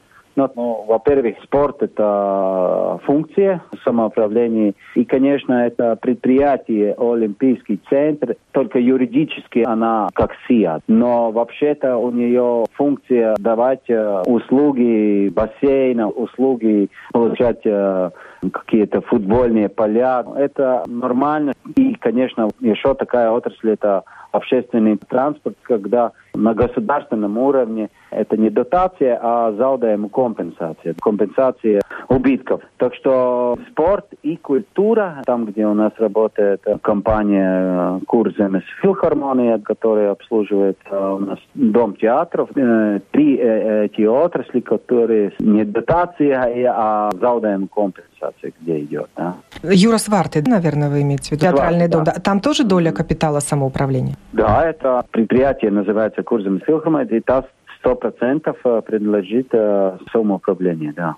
ну, 0.55 0.85
во-первых, 0.87 1.37
спорт– 1.42 1.77
это 1.83 3.01
функция 3.05 3.62
самоуправления. 3.85 4.74
И, 4.94 5.05
конечно, 5.05 5.66
это 5.66 5.96
предприятие 5.96 6.94
Олимпийский 6.98 7.81
центр. 7.88 8.37
Только 8.53 8.79
юридически 8.79 9.64
она 9.66 10.09
как 10.14 10.33
СИА. 10.46 10.81
Но 10.87 11.31
вообще-то 11.33 11.96
у 11.96 12.11
нее 12.11 12.64
функция 12.72 13.35
давать 13.38 13.88
э, 13.88 14.22
услуги 14.27 15.29
бассейна, 15.29 16.09
услуги 16.09 16.88
получать 17.12 17.61
э, 17.64 18.11
какие-то 18.53 19.01
футбольные 19.01 19.68
поля. 19.68 20.24
Это 20.37 20.85
нормально. 20.87 21.53
И, 21.77 21.94
конечно, 21.94 22.48
еще 22.61 22.94
такая 22.94 23.31
отрасль– 23.31 23.70
это 23.72 24.05
общественный 24.33 24.96
транспорт, 24.96 25.57
когда 25.62 26.12
на 26.35 26.55
государственном 26.55 27.38
уровне 27.38 27.91
это 28.11 28.37
не 28.37 28.51
дотация, 28.51 29.19
а 29.21 29.53
заудаем 29.53 30.09
компенсация, 30.09 30.95
компенсация 31.01 31.83
убытков. 32.09 32.62
Так 32.79 32.95
что 32.95 33.59
спорт 33.71 34.07
и 34.23 34.37
культура, 34.37 35.23
там, 35.27 35.47
где 35.47 35.67
у 35.67 35.75
нас 35.75 35.93
работает 35.99 36.64
компания 36.83 38.01
Курземес 38.07 38.62
Филхармония, 38.81 39.59
которая 39.59 40.12
обслуживает 40.12 40.79
э, 40.91 40.97
у 40.97 41.19
нас 41.19 41.38
дом 41.55 41.97
театров, 41.97 42.51
э, 42.55 43.01
три 43.11 43.37
э, 43.37 43.87
эти 43.87 44.03
отрасли, 44.03 44.61
которые 44.61 45.33
не 45.38 45.64
дотация, 45.64 46.73
а 46.75 47.11
заудаем 47.21 47.69
компенсация, 47.69 48.53
где 48.61 48.81
идет. 48.81 49.09
Да. 49.17 49.37
Юра 49.62 49.99
Сварты, 49.99 50.43
наверное, 50.47 50.88
вы 50.88 51.03
имеете 51.03 51.31
в 51.31 51.33
виду, 51.33 51.43
театральный 51.43 51.88
дом. 51.88 52.05
Да. 52.05 52.12
Там 52.12 52.41
тоже 52.41 52.64
доля 52.64 52.93
капитала 52.93 53.41
самоуправления? 53.41 54.14
Да, 54.33 54.64
это 54.64 55.05
предприятие 55.11 55.71
называется 55.71 56.23
Курземес 56.29 56.62
Филхармония, 56.67 57.17
и 57.17 57.21
там 57.21 57.45
сто 57.79 57.95
процентов 57.95 58.57
э, 58.64 58.83
предложит 58.85 59.49
э, 59.53 59.97
самоуправление, 60.12 60.93
да. 60.93 61.14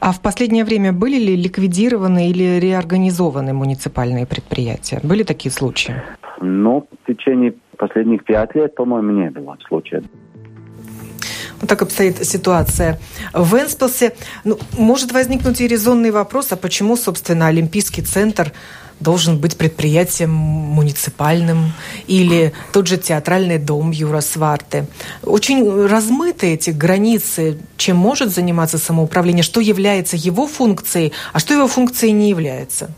А 0.00 0.12
в 0.12 0.22
последнее 0.22 0.64
время 0.64 0.92
были 0.92 1.18
ли 1.18 1.36
ликвидированы 1.36 2.30
или 2.30 2.58
реорганизованы 2.60 3.52
муниципальные 3.52 4.26
предприятия? 4.26 5.00
Были 5.02 5.22
такие 5.22 5.52
случаи? 5.52 5.94
Ну, 6.40 6.86
в 7.02 7.06
течение 7.06 7.52
последних 7.76 8.24
пять 8.24 8.54
лет, 8.54 8.74
по-моему, 8.74 9.10
не 9.10 9.30
было 9.30 9.58
случаев. 9.68 10.04
Вот 11.60 11.68
так 11.68 11.82
обстоит 11.82 12.24
ситуация 12.24 12.98
в 13.34 13.54
Энспилсе. 13.54 14.14
Ну, 14.44 14.58
может 14.78 15.12
возникнуть 15.12 15.60
и 15.60 15.68
резонный 15.68 16.10
вопрос, 16.10 16.52
а 16.52 16.56
почему, 16.56 16.96
собственно, 16.96 17.48
Олимпийский 17.48 18.02
центр 18.02 18.52
должен 19.00 19.38
быть 19.38 19.56
предприятием 19.56 20.30
муниципальным 20.30 21.72
или 22.06 22.52
тот 22.72 22.86
же 22.86 22.96
театральный 22.96 23.58
дом 23.58 23.90
Юра 23.90 24.20
Сварты. 24.20 24.86
Очень 25.22 25.86
размыты 25.86 26.54
эти 26.54 26.70
границы, 26.70 27.58
чем 27.76 27.96
может 27.96 28.32
заниматься 28.32 28.78
самоуправление, 28.78 29.42
что 29.42 29.60
является 29.60 30.16
его 30.16 30.46
функцией, 30.46 31.12
а 31.32 31.38
что 31.38 31.54
его 31.54 31.68
функцией 31.68 32.12
не 32.12 32.30
является. 32.30 32.90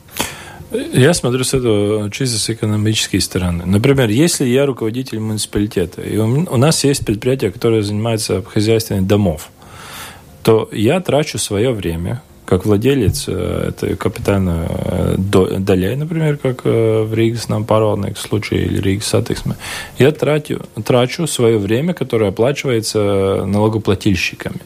Я 0.92 1.14
смотрю 1.14 1.44
с 1.44 1.54
этого 1.54 2.10
чисто 2.10 2.38
с 2.38 2.50
экономической 2.50 3.20
стороны. 3.20 3.64
Например, 3.66 4.08
если 4.08 4.44
я 4.46 4.66
руководитель 4.66 5.20
муниципалитета, 5.20 6.02
и 6.02 6.16
у 6.18 6.56
нас 6.56 6.82
есть 6.84 7.06
предприятие, 7.06 7.52
которое 7.52 7.82
занимается 7.82 8.42
хозяйством 8.42 9.06
домов, 9.06 9.50
то 10.42 10.68
я 10.72 11.00
трачу 11.00 11.38
свое 11.38 11.70
время, 11.72 12.22
как 12.46 12.64
владелец 12.64 13.24
э, 13.28 13.68
этой 13.68 13.96
капитальной 13.96 14.66
э, 14.68 15.14
долей, 15.18 15.96
например, 15.96 16.38
как 16.38 16.60
э, 16.64 17.02
в 17.02 17.12
Ригс 17.12 17.48
нам 17.48 17.64
пародных 17.64 18.16
случае 18.16 18.66
или 18.66 18.80
Ригс 18.80 19.06
сатексме, 19.06 19.56
я 19.98 20.12
трачу, 20.12 20.60
трачу 20.84 21.26
свое 21.26 21.58
время, 21.58 21.92
которое 21.92 22.30
оплачивается 22.30 23.44
налогоплательщиками. 23.44 24.60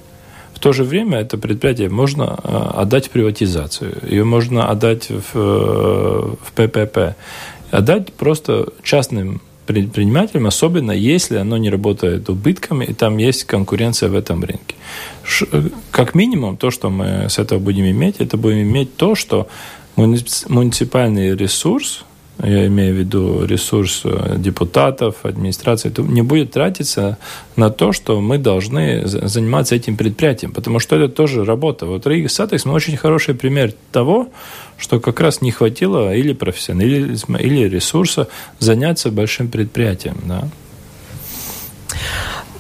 В 0.55 0.59
то 0.59 0.73
же 0.73 0.85
время 0.85 1.21
это 1.21 1.39
предприятие 1.39 1.89
можно 1.89 2.35
отдать 2.35 3.07
в 3.07 3.11
приватизацию, 3.11 3.97
ее 4.07 4.25
можно 4.25 4.69
отдать 4.69 5.09
в, 5.09 5.35
в 5.35 6.53
ППП, 6.55 7.17
отдать 7.71 8.13
просто 8.13 8.67
частным 8.83 9.41
предпринимателям, 9.71 10.47
особенно 10.47 10.93
если 10.93 11.37
оно 11.37 11.57
не 11.57 11.71
работает 11.71 12.29
убытками, 12.29 12.85
и 12.85 12.93
там 12.93 13.19
есть 13.19 13.45
конкуренция 13.45 14.09
в 14.09 14.15
этом 14.15 14.45
рынке. 14.45 14.75
Как 15.91 16.15
минимум, 16.15 16.57
то, 16.57 16.71
что 16.71 16.91
мы 16.91 17.29
с 17.29 17.39
этого 17.39 17.59
будем 17.61 17.85
иметь, 17.85 18.17
это 18.19 18.37
будем 18.37 18.63
иметь 18.63 18.97
то, 18.97 19.15
что 19.15 19.47
муниципальный 19.97 21.37
ресурс, 21.37 22.05
я 22.43 22.67
имею 22.67 22.95
в 22.95 22.99
виду 22.99 23.45
ресурс 23.45 24.01
э, 24.05 24.37
депутатов, 24.39 25.25
администрации, 25.25 25.93
не 25.99 26.23
будет 26.23 26.53
тратиться 26.53 27.19
на 27.57 27.69
то, 27.69 27.93
что 27.93 28.21
мы 28.21 28.39
должны 28.39 29.03
заниматься 29.07 29.75
этим 29.75 29.97
предприятием, 29.97 30.53
потому 30.53 30.79
что 30.79 30.97
это 30.97 31.09
тоже 31.09 31.45
работа. 31.45 31.85
Вот 31.85 32.07
Рига 32.07 32.31
Сатекс 32.31 32.65
мы 32.65 32.73
очень 32.73 32.97
хороший 32.97 33.35
пример 33.35 33.75
того, 33.93 34.29
что 34.81 34.99
как 34.99 35.21
раз 35.21 35.43
не 35.43 35.53
хватило 35.53 36.15
или 36.15 36.33
профессионализма, 36.33 37.39
или 37.39 37.69
ресурса 37.69 38.29
заняться 38.59 39.11
большим 39.11 39.49
предприятием. 39.49 40.17
Да. 40.25 40.49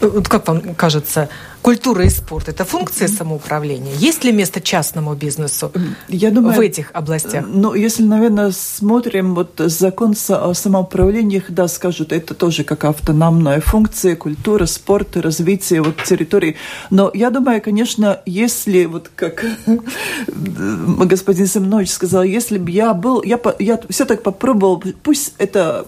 Как 0.00 0.48
вам 0.48 0.74
кажется, 0.74 1.28
культура 1.60 2.04
и 2.04 2.08
спорт– 2.08 2.48
это 2.48 2.64
функция 2.64 3.06
самоуправления? 3.06 3.94
Есть 3.96 4.24
ли 4.24 4.32
место 4.32 4.60
частному 4.60 5.14
бизнесу 5.14 5.72
Я 6.08 6.30
думаю, 6.30 6.56
в 6.56 6.60
этих 6.60 6.90
областях? 6.94 7.44
Ну, 7.46 7.74
если, 7.74 8.02
наверное, 8.04 8.50
смотрим 8.52 9.34
вот 9.34 9.52
закон 9.58 10.14
о 10.28 10.54
самоуправлении, 10.54 11.42
да, 11.48 11.68
скажут, 11.68 12.12
это 12.12 12.34
тоже 12.34 12.64
как 12.64 12.84
автономная 12.84 13.60
функция, 13.60 14.16
культура, 14.16 14.64
спорт, 14.66 15.16
развитие 15.16 15.82
вот 15.82 16.02
территории. 16.02 16.56
Но 16.88 17.10
я 17.12 17.30
думаю, 17.30 17.60
конечно, 17.60 18.20
если, 18.24 18.86
вот 18.86 19.10
как 19.14 19.44
господин 20.26 21.46
Семенович 21.46 21.90
сказал, 21.90 22.22
если 22.22 22.56
бы 22.56 22.70
я 22.70 22.94
был, 22.94 23.22
я, 23.22 23.38
я 23.58 23.78
все-таки 23.90 24.22
попробовал, 24.22 24.82
пусть 25.02 25.34
это 25.36 25.86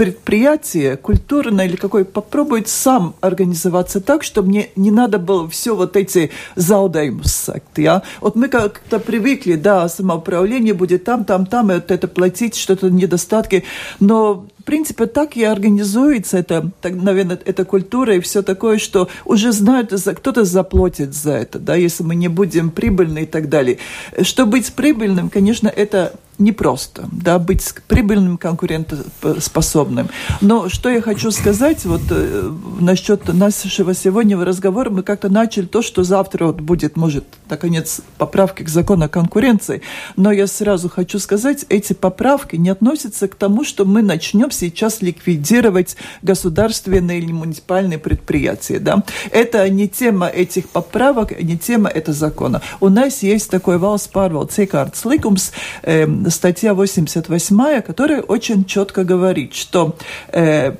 предприятие 0.00 0.96
культурное 0.96 1.66
или 1.66 1.76
какое 1.76 2.06
попробует 2.06 2.68
сам 2.68 3.14
организоваться 3.20 4.00
так, 4.00 4.22
чтобы 4.22 4.48
мне 4.48 4.70
не 4.74 4.90
надо 4.90 5.18
было 5.18 5.46
все 5.46 5.76
вот 5.76 5.94
эти 5.94 6.30
заудаймус 6.56 7.50
я. 7.76 8.00
Вот 8.22 8.34
мы 8.34 8.48
как-то 8.48 8.98
привыкли, 8.98 9.56
да, 9.56 9.90
самоуправление 9.90 10.72
будет 10.72 11.04
там, 11.04 11.26
там, 11.26 11.44
там, 11.44 11.70
и 11.70 11.74
вот 11.74 11.90
это 11.90 12.08
платить, 12.08 12.56
что-то 12.56 12.88
недостатки, 12.88 13.64
но 13.98 14.46
в 14.60 14.64
принципе, 14.64 15.06
так 15.06 15.36
и 15.36 15.44
организуется 15.44 16.38
это, 16.38 16.70
так, 16.80 16.94
наверное, 16.94 17.38
эта 17.44 17.64
культура 17.64 18.16
и 18.16 18.20
все 18.20 18.42
такое, 18.42 18.78
что 18.78 19.08
уже 19.24 19.52
знают, 19.52 19.92
кто-то 19.92 20.44
заплатит 20.44 21.14
за 21.14 21.32
это, 21.32 21.58
да, 21.58 21.74
если 21.74 22.02
мы 22.02 22.14
не 22.14 22.28
будем 22.28 22.70
прибыльны 22.70 23.22
и 23.22 23.26
так 23.26 23.48
далее. 23.48 23.78
Чтобы 24.22 24.52
быть 24.52 24.72
прибыльным, 24.72 25.30
конечно, 25.30 25.68
это 25.68 26.12
непросто, 26.40 27.08
да, 27.12 27.38
быть 27.38 27.72
прибыльным, 27.86 28.38
конкурентоспособным. 28.38 30.08
Но 30.40 30.68
что 30.68 30.88
я 30.88 31.02
хочу 31.02 31.30
сказать, 31.30 31.84
вот 31.84 32.00
э, 32.10 32.50
насчет 32.80 33.28
нашего 33.32 33.94
сегодняшнего 33.94 34.44
разговора, 34.44 34.90
мы 34.90 35.02
как-то 35.02 35.28
начали 35.28 35.66
то, 35.66 35.82
что 35.82 36.02
завтра 36.02 36.46
вот 36.46 36.60
будет, 36.60 36.96
может, 36.96 37.24
наконец, 37.48 38.00
поправки 38.16 38.62
к 38.62 38.68
закону 38.68 39.04
о 39.04 39.08
конкуренции, 39.08 39.82
но 40.16 40.32
я 40.32 40.46
сразу 40.46 40.88
хочу 40.88 41.18
сказать, 41.18 41.66
эти 41.68 41.92
поправки 41.92 42.56
не 42.56 42.70
относятся 42.70 43.28
к 43.28 43.34
тому, 43.34 43.64
что 43.64 43.84
мы 43.84 44.02
начнем 44.02 44.50
сейчас 44.60 45.02
ликвидировать 45.02 45.96
государственные 46.22 47.18
или 47.18 47.32
муниципальные 47.32 47.98
предприятия, 47.98 48.78
да. 48.78 49.02
Это 49.30 49.68
не 49.68 49.88
тема 49.88 50.26
этих 50.26 50.68
поправок, 50.68 51.40
не 51.42 51.56
тема 51.58 51.88
этого 51.88 52.16
закона. 52.16 52.62
У 52.80 52.88
нас 52.88 53.22
есть 53.22 53.50
такой 53.50 53.76
pārvaldes 53.76 54.58
iekārtas 54.58 55.04
likums, 55.04 55.52
э, 55.82 56.06
статья 56.30 56.74
88, 56.74 57.82
которая 57.82 58.22
очень 58.22 58.64
четко 58.64 59.04
говорит, 59.04 59.54
что 59.54 59.96
э, 60.32 60.74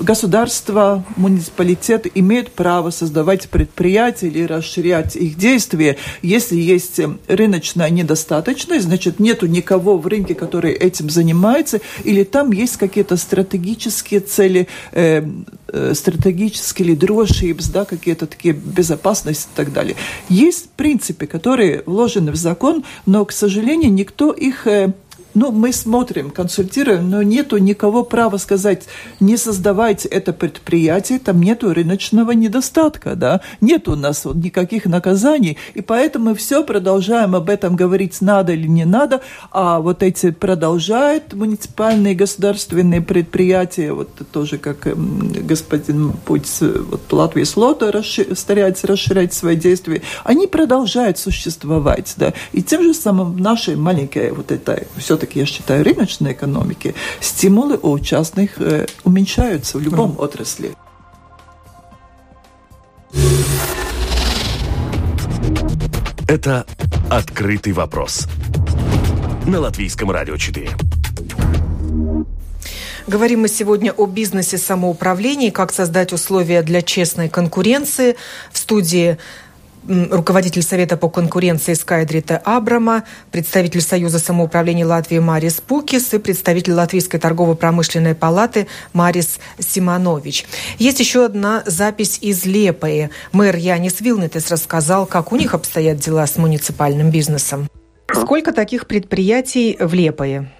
государство, 0.00 1.04
муниципалитет 1.16 2.06
имеют 2.14 2.52
право 2.52 2.90
создавать 2.90 3.48
предприятия 3.48 4.28
или 4.28 4.44
расширять 4.44 5.16
их 5.16 5.36
действия, 5.36 5.96
если 6.22 6.56
есть 6.56 7.00
рыночная 7.28 7.90
недостаточность, 7.90 8.86
значит, 8.86 9.20
нету 9.20 9.46
никого 9.46 9.98
в 9.98 10.06
рынке, 10.06 10.34
который 10.34 10.72
этим 10.72 11.10
занимается, 11.10 11.80
или 12.04 12.24
там 12.24 12.52
есть 12.52 12.76
какие-то 12.76 13.16
стратегические 13.16 14.20
цели, 14.20 14.68
э, 14.92 15.22
э, 15.68 15.94
стратегические 15.94 16.88
или 16.88 16.94
дрошибс, 16.94 17.68
да, 17.68 17.84
какие-то 17.84 18.26
такие 18.26 18.54
безопасности 18.54 19.48
и 19.52 19.56
так 19.56 19.72
далее. 19.72 19.96
Есть 20.28 20.70
принципы, 20.70 21.26
которые 21.26 21.82
вложены 21.86 22.32
в 22.32 22.36
закон, 22.36 22.84
но, 23.06 23.24
к 23.24 23.32
сожалению, 23.32 23.92
никто 23.92 24.32
их 24.32 24.66
э, 24.66 24.92
ну, 25.34 25.52
мы 25.52 25.72
смотрим, 25.72 26.30
консультируем, 26.30 27.10
но 27.10 27.22
нету 27.22 27.58
никого 27.58 28.02
права 28.02 28.36
сказать, 28.36 28.84
не 29.20 29.36
создавайте 29.36 30.08
это 30.08 30.32
предприятие, 30.32 31.18
там 31.18 31.40
нету 31.40 31.72
рыночного 31.72 32.32
недостатка, 32.32 33.14
да, 33.14 33.40
нет 33.60 33.88
у 33.88 33.96
нас 33.96 34.24
вот 34.24 34.36
никаких 34.36 34.86
наказаний, 34.86 35.58
и 35.74 35.80
поэтому 35.80 36.30
мы 36.30 36.34
все 36.34 36.64
продолжаем 36.64 37.34
об 37.34 37.48
этом 37.48 37.76
говорить, 37.76 38.20
надо 38.20 38.52
или 38.52 38.66
не 38.66 38.84
надо, 38.84 39.20
а 39.50 39.80
вот 39.80 40.02
эти 40.02 40.30
продолжают 40.30 41.32
муниципальные 41.32 42.14
государственные 42.14 43.00
предприятия, 43.00 43.92
вот 43.92 44.10
тоже 44.32 44.58
как 44.58 44.88
господин 45.44 46.12
Путь, 46.24 46.48
вот 46.60 47.12
Латвия 47.12 47.44
Слота 47.44 47.90
расшир, 47.92 48.36
старается 48.36 48.86
расширять 48.86 49.32
свои 49.32 49.56
действия, 49.56 50.02
они 50.24 50.46
продолжают 50.46 51.18
существовать, 51.18 52.14
да, 52.16 52.32
и 52.52 52.62
тем 52.62 52.82
же 52.82 52.94
самым 52.94 53.36
нашей 53.36 53.76
маленькой 53.76 54.32
вот 54.32 54.50
это 54.50 54.84
все 54.96 55.16
все-таки, 55.20 55.40
я 55.40 55.46
считаю, 55.46 55.84
рыночной 55.84 56.32
экономики, 56.32 56.94
стимулы 57.20 57.78
у 57.82 57.98
частных 57.98 58.58
э, 58.58 58.86
уменьшаются 59.04 59.76
в 59.76 59.82
любом 59.82 60.12
mm. 60.12 60.16
отрасли. 60.16 60.72
Это 66.26 66.64
«Открытый 67.10 67.74
вопрос» 67.74 68.28
на 69.46 69.60
Латвийском 69.60 70.10
радио 70.10 70.38
4. 70.38 70.70
Говорим 73.06 73.40
мы 73.40 73.48
сегодня 73.48 73.92
о 73.92 74.06
бизнесе 74.06 74.56
самоуправлении, 74.56 75.50
как 75.50 75.70
создать 75.72 76.14
условия 76.14 76.62
для 76.62 76.80
честной 76.80 77.28
конкуренции. 77.28 78.16
В 78.52 78.58
студии 78.58 79.18
руководитель 79.88 80.62
Совета 80.62 80.96
по 80.96 81.08
конкуренции 81.08 81.74
Скайдрита 81.74 82.40
Абрама, 82.44 83.04
представитель 83.30 83.80
Союза 83.80 84.18
самоуправления 84.18 84.86
Латвии 84.86 85.18
Марис 85.18 85.60
Пукис 85.60 86.12
и 86.14 86.18
представитель 86.18 86.74
Латвийской 86.74 87.18
торгово-промышленной 87.18 88.14
палаты 88.14 88.66
Марис 88.92 89.40
Симонович. 89.58 90.46
Есть 90.78 91.00
еще 91.00 91.24
одна 91.24 91.62
запись 91.66 92.18
из 92.20 92.44
Лепои. 92.44 93.10
Мэр 93.32 93.56
Янис 93.56 94.00
Вилнетес 94.00 94.50
рассказал, 94.50 95.06
как 95.06 95.32
у 95.32 95.36
них 95.36 95.54
обстоят 95.54 95.98
дела 95.98 96.26
с 96.26 96.36
муниципальным 96.36 97.10
бизнесом. 97.10 97.68
Сколько 98.12 98.52
таких 98.52 98.86
предприятий 98.86 99.76
в 99.80 99.94
Лепое? 99.94 100.52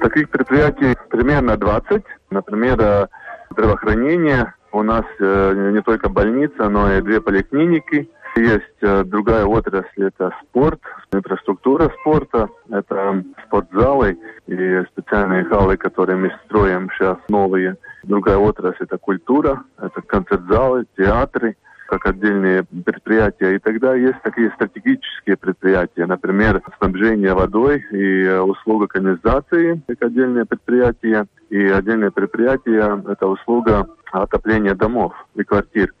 Таких 0.00 0.30
предприятий 0.30 0.96
примерно 1.10 1.56
20. 1.56 2.02
Например, 2.30 2.80
э, 2.80 3.06
здравоохранение. 3.50 4.54
У 4.72 4.82
нас 4.82 5.04
э, 5.20 5.70
не 5.72 5.82
только 5.82 6.08
больница, 6.08 6.68
но 6.68 6.92
и 6.92 7.00
две 7.00 7.20
поликлиники– 7.20 8.10
есть 8.36 8.64
э, 8.80 9.04
другая 9.04 9.44
отрасль, 9.44 10.04
это 10.04 10.34
спорт, 10.42 10.80
инфраструктура 11.12 11.90
спорта, 12.00 12.48
это 12.70 13.22
спортзалы 13.46 14.18
и 14.46 14.82
специальные 14.92 15.44
халы, 15.44 15.76
которые 15.76 16.16
мы 16.16 16.32
строим 16.44 16.90
сейчас 16.92 17.18
новые. 17.28 17.76
Другая 18.02 18.36
отрасль 18.36 18.84
это 18.84 18.98
культура, 18.98 19.62
это 19.78 20.02
концерт-залы, 20.02 20.86
театры 20.96 21.56
как 21.86 22.06
отдельные 22.06 22.64
предприятия. 22.64 23.54
И 23.54 23.58
тогда 23.58 23.94
есть 23.94 24.20
такие 24.22 24.50
стратегические 24.52 25.36
предприятия, 25.36 26.06
например, 26.06 26.62
снабжение 26.78 27.34
водой 27.34 27.84
и 27.90 28.24
э, 28.24 28.40
услуга 28.40 28.86
канализации, 28.86 29.82
как 29.86 30.02
отдельные 30.02 30.44
предприятия. 30.44 31.26
И 31.50 31.58
отдельное 31.66 32.10
предприятие– 32.10 33.02
это 33.08 33.26
услуга 33.26 33.86
отопления 34.10 34.74
домов 34.74 35.12
и 35.34 35.44
квартир. 35.44 35.92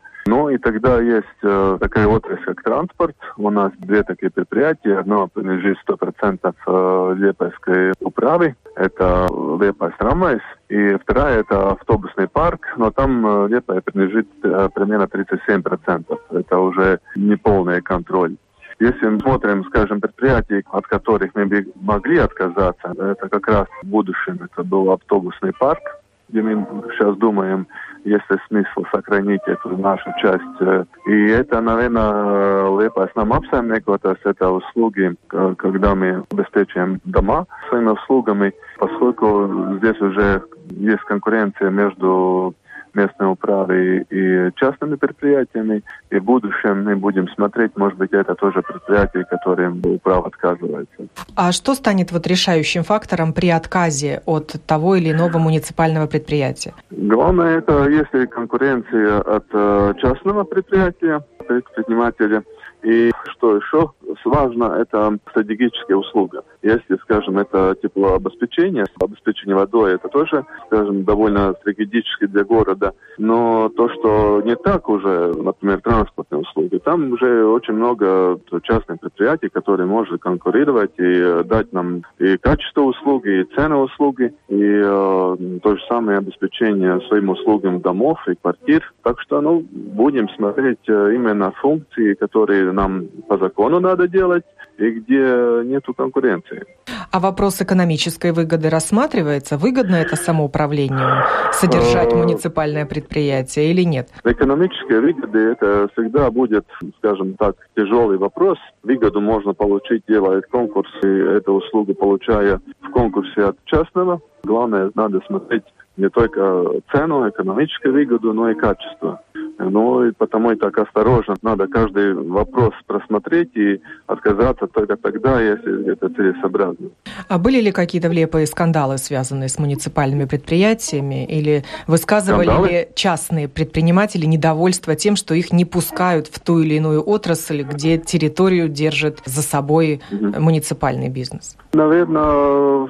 И 0.54 0.58
тогда 0.58 1.00
есть 1.00 1.26
э, 1.42 1.78
такая 1.80 2.06
отрасль, 2.06 2.44
как 2.44 2.62
транспорт. 2.62 3.16
У 3.36 3.50
нас 3.50 3.72
две 3.76 4.04
такие 4.04 4.30
предприятия. 4.30 5.00
Одно 5.00 5.26
принадлежит 5.26 5.78
100% 5.84 6.54
э, 6.66 7.14
Лепойской 7.16 7.92
управы. 7.98 8.54
Это 8.76 9.26
Лепойс 9.60 9.94
трамвайс. 9.98 10.42
И 10.68 10.94
вторая 11.02 11.40
это 11.40 11.72
автобусный 11.72 12.28
парк. 12.28 12.68
Но 12.76 12.92
там 12.92 13.26
э, 13.26 13.48
Лепой 13.48 13.82
принадлежит 13.82 14.28
э, 14.44 14.68
примерно 14.72 15.08
37%. 15.12 16.20
Это 16.30 16.58
уже 16.58 17.00
не 17.16 17.34
полный 17.34 17.82
контроль. 17.82 18.36
Если 18.78 19.06
мы 19.06 19.18
смотрим, 19.18 19.64
скажем, 19.64 20.00
предприятия, 20.00 20.62
от 20.70 20.86
которых 20.86 21.32
мы 21.34 21.66
могли 21.80 22.18
отказаться, 22.18 22.94
это 22.96 23.28
как 23.28 23.48
раз 23.48 23.66
в 23.82 23.86
будущем 23.88 24.38
это 24.40 24.62
был 24.62 24.92
автобусный 24.92 25.52
парк, 25.52 25.82
где 26.28 26.42
мы 26.42 26.66
сейчас 26.92 27.16
думаем 27.16 27.66
есть 28.04 28.24
ли 28.30 28.36
смысл 28.48 28.84
сохранить 28.92 29.40
эту 29.46 29.76
нашу 29.78 30.10
часть. 30.20 30.88
И 31.06 31.26
это, 31.28 31.60
наверное, 31.60 32.78
Лепас 32.78 33.08
нам 33.14 33.32
обсаймникотās, 33.32 34.18
это 34.24 34.50
услуги, 34.50 35.14
когда 35.28 35.94
мы 35.94 36.24
обеспечиваем 36.30 37.00
дома 37.04 37.46
своими 37.68 37.90
услугами, 37.90 38.52
поскольку 38.78 39.76
здесь 39.78 40.00
уже 40.00 40.42
есть 40.70 41.02
конкуренция 41.04 41.70
между 41.70 42.54
местной 42.94 43.32
управы 43.32 44.06
и 44.10 44.50
частными 44.56 44.96
предприятиями. 44.96 45.82
И 46.10 46.18
в 46.18 46.24
будущем 46.24 46.84
мы 46.84 46.96
будем 46.96 47.28
смотреть, 47.28 47.76
может 47.76 47.98
быть, 47.98 48.12
это 48.12 48.34
тоже 48.34 48.62
предприятие, 48.62 49.24
которым 49.24 49.80
управа 49.84 50.26
отказывается. 50.26 51.08
А 51.36 51.52
что 51.52 51.74
станет 51.74 52.12
вот 52.12 52.26
решающим 52.26 52.82
фактором 52.82 53.32
при 53.32 53.50
отказе 53.50 54.22
от 54.26 54.56
того 54.66 54.96
или 54.96 55.10
иного 55.10 55.38
муниципального 55.38 56.06
предприятия? 56.06 56.74
Главное, 56.90 57.58
это 57.58 57.88
если 57.88 58.26
конкуренция 58.26 59.20
от 59.20 59.44
э, 59.52 59.94
частного 60.00 60.44
предприятия, 60.44 61.20
предпринимателя, 61.46 62.42
и 62.82 63.10
что 63.32 63.56
еще 63.56 63.90
важно, 64.24 64.76
это 64.80 65.18
стратегическая 65.30 65.96
услуга. 65.96 66.44
Если, 66.62 66.96
скажем, 67.02 67.38
это 67.38 67.76
теплообеспечение, 67.82 68.86
обеспечение 69.00 69.56
водой, 69.56 69.94
это 69.94 70.08
тоже, 70.08 70.44
скажем, 70.66 71.04
довольно 71.04 71.54
стратегически 71.60 72.26
для 72.26 72.44
города. 72.44 72.94
Но 73.18 73.68
то, 73.68 73.88
что 73.90 74.42
не 74.44 74.56
так 74.56 74.88
уже, 74.88 75.32
например, 75.36 75.80
транспортные 75.80 76.40
услуги, 76.40 76.78
там 76.78 77.12
уже 77.12 77.44
очень 77.46 77.74
много 77.74 78.38
частных 78.62 79.00
предприятий, 79.00 79.48
которые 79.48 79.86
могут 79.86 80.20
конкурировать 80.20 80.92
и 80.98 81.42
дать 81.44 81.72
нам 81.72 82.02
и 82.18 82.36
качество 82.36 82.82
услуги, 82.82 83.40
и 83.40 83.54
цену 83.54 83.82
услуги, 83.82 84.34
и 84.48 84.62
э, 84.62 85.36
то 85.62 85.76
же 85.76 85.82
самое 85.88 86.18
обеспечение 86.18 87.00
своим 87.08 87.28
услугам 87.28 87.80
домов 87.80 88.18
и 88.28 88.34
квартир. 88.34 88.92
Так 89.02 89.20
что, 89.20 89.40
ну, 89.40 89.64
будем 89.70 90.28
смотреть 90.30 90.88
э, 90.88 91.12
именно 91.14 91.52
функции, 91.52 92.14
которые 92.14 92.72
нам 92.72 93.06
по 93.28 93.38
закону 93.38 93.80
надо 93.80 93.93
делать, 94.08 94.44
и 94.78 94.90
где 94.90 95.62
нету 95.64 95.94
конкуренции. 95.94 96.64
А 97.10 97.20
вопрос 97.20 97.60
экономической 97.62 98.32
выгоды 98.32 98.68
рассматривается? 98.70 99.56
Выгодно 99.56 99.96
это 99.96 100.16
самоуправлению 100.16 101.22
содержать 101.52 102.12
э, 102.12 102.16
муниципальное 102.16 102.86
предприятие 102.86 103.70
или 103.70 103.82
нет? 103.82 104.08
Экономическая 104.24 105.00
выгода 105.00 105.38
это 105.38 105.88
всегда 105.92 106.30
будет, 106.30 106.66
скажем 106.98 107.34
так, 107.34 107.56
тяжелый 107.76 108.18
вопрос. 108.18 108.58
Выгоду 108.82 109.20
можно 109.20 109.54
получить, 109.54 110.02
делая 110.08 110.42
конкурс, 110.42 110.90
и 111.02 111.06
эту 111.06 111.52
услугу 111.52 111.94
получая 111.94 112.60
в 112.82 112.90
конкурсе 112.90 113.44
от 113.44 113.64
частного. 113.64 114.20
Главное, 114.42 114.90
надо 114.94 115.20
смотреть 115.26 115.64
не 115.96 116.08
только 116.08 116.64
цену, 116.92 117.28
экономическую 117.28 117.94
выгоду, 117.94 118.32
но 118.32 118.50
и 118.50 118.54
качество. 118.54 119.20
Ну 119.58 120.04
и 120.04 120.12
потому 120.12 120.50
и 120.50 120.56
так 120.56 120.76
осторожно. 120.78 121.36
Надо 121.42 121.68
каждый 121.68 122.14
вопрос 122.14 122.72
просмотреть 122.86 123.56
и 123.56 123.80
отказаться 124.06 124.66
только 124.66 124.96
тогда, 124.96 125.40
если 125.40 125.92
это 125.92 126.08
целесообразно. 126.08 126.90
А 127.28 127.38
были 127.38 127.60
ли 127.60 127.70
какие-то 127.70 128.08
влепые 128.08 128.46
скандалы, 128.46 128.98
связанные 128.98 129.48
с 129.48 129.58
муниципальными 129.58 130.24
предприятиями? 130.24 131.24
Или 131.26 131.64
высказывали 131.86 132.46
скандалы? 132.46 132.68
ли 132.68 132.88
частные 132.94 133.48
предприниматели 133.48 134.26
недовольство 134.26 134.96
тем, 134.96 135.14
что 135.14 135.34
их 135.34 135.52
не 135.52 135.64
пускают 135.64 136.26
в 136.26 136.40
ту 136.40 136.58
или 136.58 136.74
иную 136.74 137.02
отрасль, 137.02 137.62
где 137.62 137.98
территорию 137.98 138.68
держит 138.68 139.20
за 139.24 139.42
собой 139.42 140.02
угу. 140.10 140.40
муниципальный 140.40 141.08
бизнес? 141.08 141.56
Наверное, 141.72 142.88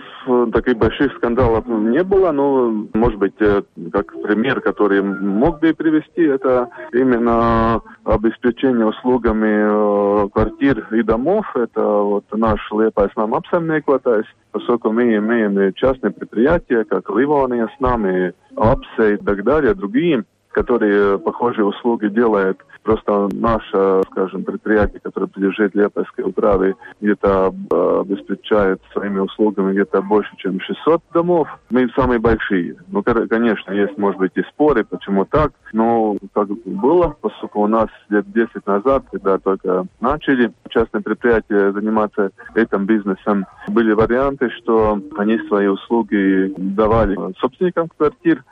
таких 0.53 0.77
больших 0.77 1.13
скандалов 1.17 1.67
не 1.67 2.03
было, 2.03 2.33
но, 2.33 2.87
может 2.95 3.19
быть, 3.19 3.35
э, 3.41 3.63
как 3.93 4.13
пример, 4.23 4.61
который 4.61 5.03
мог 5.03 5.61
бы 5.61 5.75
привести, 5.75 6.23
это 6.23 6.69
именно 6.93 7.81
обеспечение 8.05 8.87
услугами 8.87 10.25
э, 10.27 10.29
квартир 10.31 10.87
и 10.95 11.03
домов. 11.03 11.47
Это 11.55 11.83
вот 11.83 12.25
наш 12.33 12.61
Liepais 12.73 13.11
нам 13.17 13.35
apsaimniekotājs, 13.35 14.27
поскольку 14.53 14.93
мы 14.93 15.17
имеем 15.17 15.73
частные 15.75 16.13
предприятия, 16.13 16.85
как 16.85 17.11
Ливония 17.11 17.69
с 17.77 17.81
нами, 17.81 18.33
Апсе 18.57 19.15
и 19.15 19.17
так 19.17 19.43
далее, 19.45 19.75
другие, 19.75 20.25
которые 20.55 21.19
похожие 21.19 21.65
услуги 21.65 22.07
делают 22.07 22.61
Просто 22.85 23.29
наше, 23.33 24.03
скажем, 24.11 24.45
предприятие, 24.45 25.01
которое 25.01 25.27
принадлежит 25.27 25.75
Лепойской 25.75 26.23
управе, 26.23 26.77
где-то 27.01 27.55
э, 27.73 28.01
обеспечает 28.03 28.83
своими 28.93 29.21
услугами 29.21 29.73
где-то 29.73 30.03
больше, 30.03 30.31
чем 30.37 30.61
600 30.61 31.03
домов. 31.15 31.49
Мы 31.71 31.89
самые 31.97 32.19
большие. 32.21 32.77
Ну, 32.89 33.03
конечно, 33.03 33.73
есть, 33.73 33.97
может 33.97 34.19
быть, 34.19 34.33
и 34.35 34.43
споры, 34.43 34.85
почему 34.85 35.25
так. 35.25 35.53
Но 35.73 36.19
как 36.35 36.49
было, 36.67 37.17
поскольку 37.23 37.63
у 37.63 37.67
нас 37.67 37.89
лет 38.11 38.31
10 38.31 38.67
назад, 38.67 39.07
когда 39.11 39.39
только 39.39 39.87
начали 40.01 40.53
частные 40.69 41.03
предприятия 41.03 41.73
заниматься 41.73 42.33
этим 42.55 42.85
бизнесом, 42.85 43.47
были 43.69 43.93
варианты, 43.93 44.51
что 44.51 45.01
они 45.17 45.39
свои 45.49 45.69
услуги 45.69 46.53
давали 46.59 47.17
собственникам 47.41 47.89
квартир, 47.97 48.45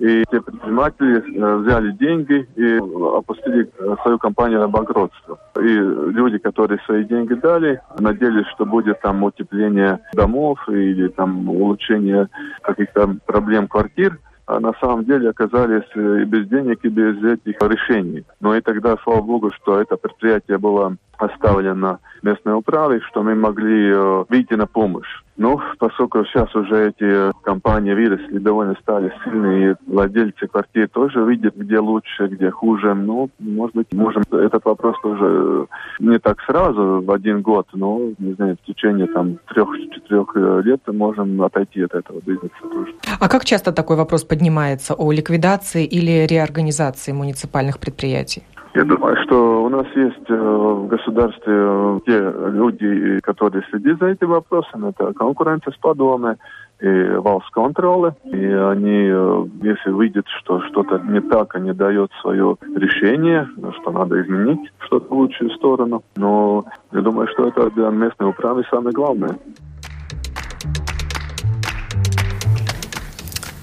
и 0.00 0.24
те 0.30 0.40
предприниматели 0.40 1.18
э, 1.18 1.56
взяли 1.56 1.92
деньги 1.92 2.48
и 2.56 2.76
опустили 3.18 3.70
э, 3.78 3.96
свою 4.02 4.18
компанию 4.18 4.60
на 4.60 4.68
банкротство. 4.68 5.38
И 5.60 5.68
люди, 5.68 6.38
которые 6.38 6.80
свои 6.86 7.04
деньги 7.04 7.34
дали, 7.34 7.80
надеялись, 7.98 8.46
что 8.54 8.64
будет 8.64 9.00
там 9.02 9.22
утепление 9.22 10.00
домов 10.14 10.58
или 10.68 11.08
там 11.08 11.48
улучшение 11.50 12.28
каких-то 12.62 13.16
проблем 13.26 13.68
квартир 13.68 14.18
а 14.46 14.58
на 14.58 14.72
самом 14.80 15.04
деле 15.04 15.30
оказались 15.30 15.88
э, 15.94 16.22
и 16.22 16.24
без 16.24 16.48
денег, 16.48 16.80
и 16.82 16.88
без 16.88 17.22
этих 17.22 17.56
решений. 17.60 18.24
Но 18.40 18.56
и 18.56 18.60
тогда, 18.60 18.96
слава 19.04 19.20
богу, 19.20 19.52
что 19.52 19.80
это 19.80 19.96
предприятие 19.96 20.58
было 20.58 20.96
оставлено 21.22 21.98
местной 22.22 22.54
управой, 22.54 23.00
что 23.00 23.22
мы 23.22 23.34
могли 23.34 23.92
выйти 24.28 24.54
на 24.54 24.66
помощь. 24.66 25.08
Ну, 25.36 25.58
поскольку 25.78 26.22
сейчас 26.26 26.54
уже 26.54 26.88
эти 26.88 27.32
компании 27.42 27.94
выросли, 27.94 28.38
довольно 28.38 28.74
стали 28.82 29.10
сильные, 29.24 29.76
владельцы 29.86 30.46
квартир 30.46 30.88
тоже 30.88 31.24
видят, 31.24 31.56
где 31.56 31.78
лучше, 31.78 32.26
где 32.26 32.50
хуже. 32.50 32.92
Ну, 32.92 33.30
может 33.38 33.74
быть, 33.74 33.90
можем 33.94 34.22
этот 34.30 34.66
вопрос 34.66 34.96
тоже 35.02 35.66
не 35.98 36.18
так 36.18 36.42
сразу, 36.42 37.00
в 37.00 37.10
один 37.10 37.40
год, 37.40 37.66
но, 37.72 38.00
не 38.18 38.34
знаю, 38.34 38.58
в 38.62 38.66
течение 38.66 39.06
там 39.06 39.38
трех-четырех 39.48 40.64
лет 40.64 40.80
можем 40.88 41.40
отойти 41.40 41.82
от 41.82 41.94
этого 41.94 42.20
бизнеса 42.20 42.52
тоже. 42.62 42.92
А 43.18 43.28
как 43.28 43.46
часто 43.46 43.72
такой 43.72 43.96
вопрос 43.96 44.24
поднимается 44.24 44.92
о 44.92 45.10
ликвидации 45.10 45.86
или 45.86 46.26
реорганизации 46.26 47.12
муниципальных 47.12 47.78
предприятий? 47.78 48.42
Я 48.72 48.84
думаю, 48.84 49.16
что 49.24 49.64
у 49.64 49.68
нас 49.68 49.86
есть 49.96 50.30
э, 50.30 50.34
в 50.34 50.86
государстве 50.86 51.52
э, 51.52 52.00
те 52.06 52.18
люди, 52.50 53.18
которые 53.20 53.64
следят 53.68 53.98
за 53.98 54.06
этим 54.06 54.28
вопросом. 54.28 54.86
Это 54.86 55.12
конкуренция 55.12 55.72
с 55.72 55.76
подобной 55.76 56.36
и 56.80 57.16
валс 57.16 57.44
контролы. 57.50 58.14
И 58.24 58.36
они, 58.36 59.08
э, 59.10 59.46
если 59.62 60.00
видят, 60.00 60.24
что 60.40 60.60
что-то 60.68 61.00
не 61.00 61.20
так, 61.20 61.56
они 61.56 61.72
дают 61.72 62.12
свое 62.20 62.56
решение, 62.76 63.48
что 63.80 63.90
надо 63.90 64.22
изменить 64.22 64.70
что-то 64.86 65.12
в 65.12 65.18
лучшую 65.18 65.50
сторону. 65.50 66.04
Но 66.14 66.64
я 66.92 67.00
думаю, 67.00 67.26
что 67.26 67.48
это 67.48 67.70
для 67.72 67.88
местной 67.88 68.28
управы 68.28 68.64
самое 68.70 68.92
главное. 68.92 69.36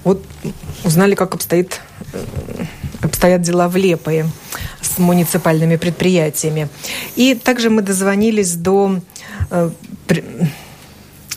Вот 0.04 0.18
узнали, 0.84 1.14
как 1.14 1.34
обстоит, 1.34 1.80
обстоят 3.02 3.40
дела 3.40 3.68
в 3.68 3.76
Лепое 3.76 4.24
муниципальными 4.98 5.76
предприятиями. 5.76 6.68
И 7.16 7.34
также 7.34 7.70
мы 7.70 7.82
дозвонились 7.82 8.54
до 8.54 9.00
э, 9.50 9.70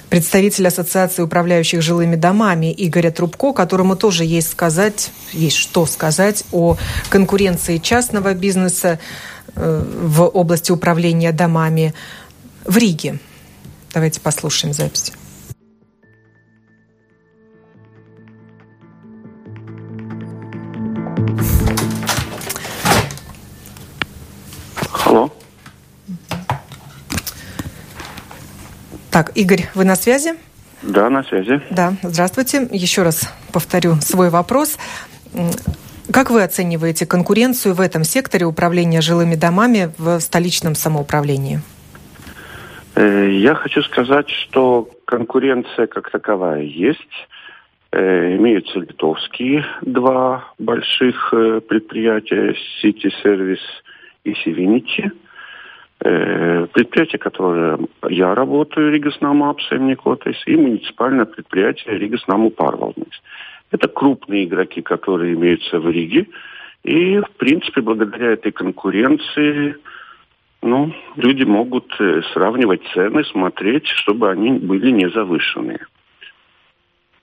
представителя 0.09 0.67
Ассоциации 0.67 1.21
управляющих 1.21 1.81
жилыми 1.81 2.15
домами 2.15 2.73
Игоря 2.77 3.11
Трубко, 3.11 3.53
которому 3.53 3.95
тоже 3.95 4.25
есть 4.25 4.51
сказать, 4.51 5.11
есть 5.31 5.55
что 5.55 5.85
сказать 5.85 6.43
о 6.51 6.77
конкуренции 7.09 7.77
частного 7.77 8.33
бизнеса 8.33 8.99
э, 9.55 9.83
в 10.01 10.23
области 10.27 10.71
управления 10.71 11.31
домами 11.31 11.93
в 12.65 12.77
Риге. 12.77 13.19
Давайте 13.93 14.19
послушаем 14.19 14.73
запись. 14.73 15.13
Так, 29.11 29.31
Игорь, 29.35 29.65
вы 29.75 29.83
на 29.83 29.95
связи? 29.95 30.35
Да, 30.81 31.09
на 31.09 31.23
связи. 31.23 31.61
Да, 31.69 31.93
здравствуйте. 32.01 32.67
Еще 32.71 33.03
раз 33.03 33.29
повторю 33.51 33.95
свой 33.95 34.29
вопрос. 34.29 34.77
Как 36.11 36.29
вы 36.31 36.43
оцениваете 36.43 37.05
конкуренцию 37.05 37.75
в 37.75 37.81
этом 37.81 38.05
секторе 38.05 38.45
управления 38.45 39.01
жилыми 39.01 39.35
домами 39.35 39.91
в 39.97 40.19
столичном 40.21 40.75
самоуправлении? 40.75 41.59
Э, 42.95 43.29
я 43.29 43.53
хочу 43.55 43.81
сказать, 43.83 44.29
что 44.29 44.89
конкуренция 45.05 45.87
как 45.87 46.09
таковая 46.09 46.61
есть. 46.61 47.27
Э, 47.91 48.35
имеются 48.37 48.79
литовские 48.79 49.65
два 49.81 50.45
больших 50.57 51.33
э, 51.33 51.59
предприятия 51.59 52.55
City 52.81 53.11
Service 53.23 53.59
и 54.23 54.33
Севиничи. 54.35 55.11
Э, 56.03 56.65
предприятие, 56.73 57.19
которое 57.19 57.77
я 58.09 58.33
работаю, 58.33 58.91
Ригас 58.91 59.21
Апсем 59.21 59.87
и 60.47 60.55
муниципальное 60.55 61.25
предприятие 61.25 61.99
Ригас 61.99 62.27
Наму 62.27 62.51
Это 63.71 63.87
крупные 63.87 64.45
игроки, 64.45 64.81
которые 64.81 65.35
имеются 65.35 65.79
в 65.79 65.87
Риге. 65.89 66.27
И, 66.83 67.19
в 67.19 67.29
принципе, 67.37 67.81
благодаря 67.81 68.31
этой 68.31 68.51
конкуренции 68.51 69.77
ну, 70.63 70.91
люди 71.15 71.43
могут 71.43 71.93
сравнивать 72.33 72.81
цены, 72.93 73.23
смотреть, 73.25 73.87
чтобы 73.87 74.31
они 74.31 74.53
были 74.53 74.89
не 74.89 75.07
завышенные. 75.09 75.85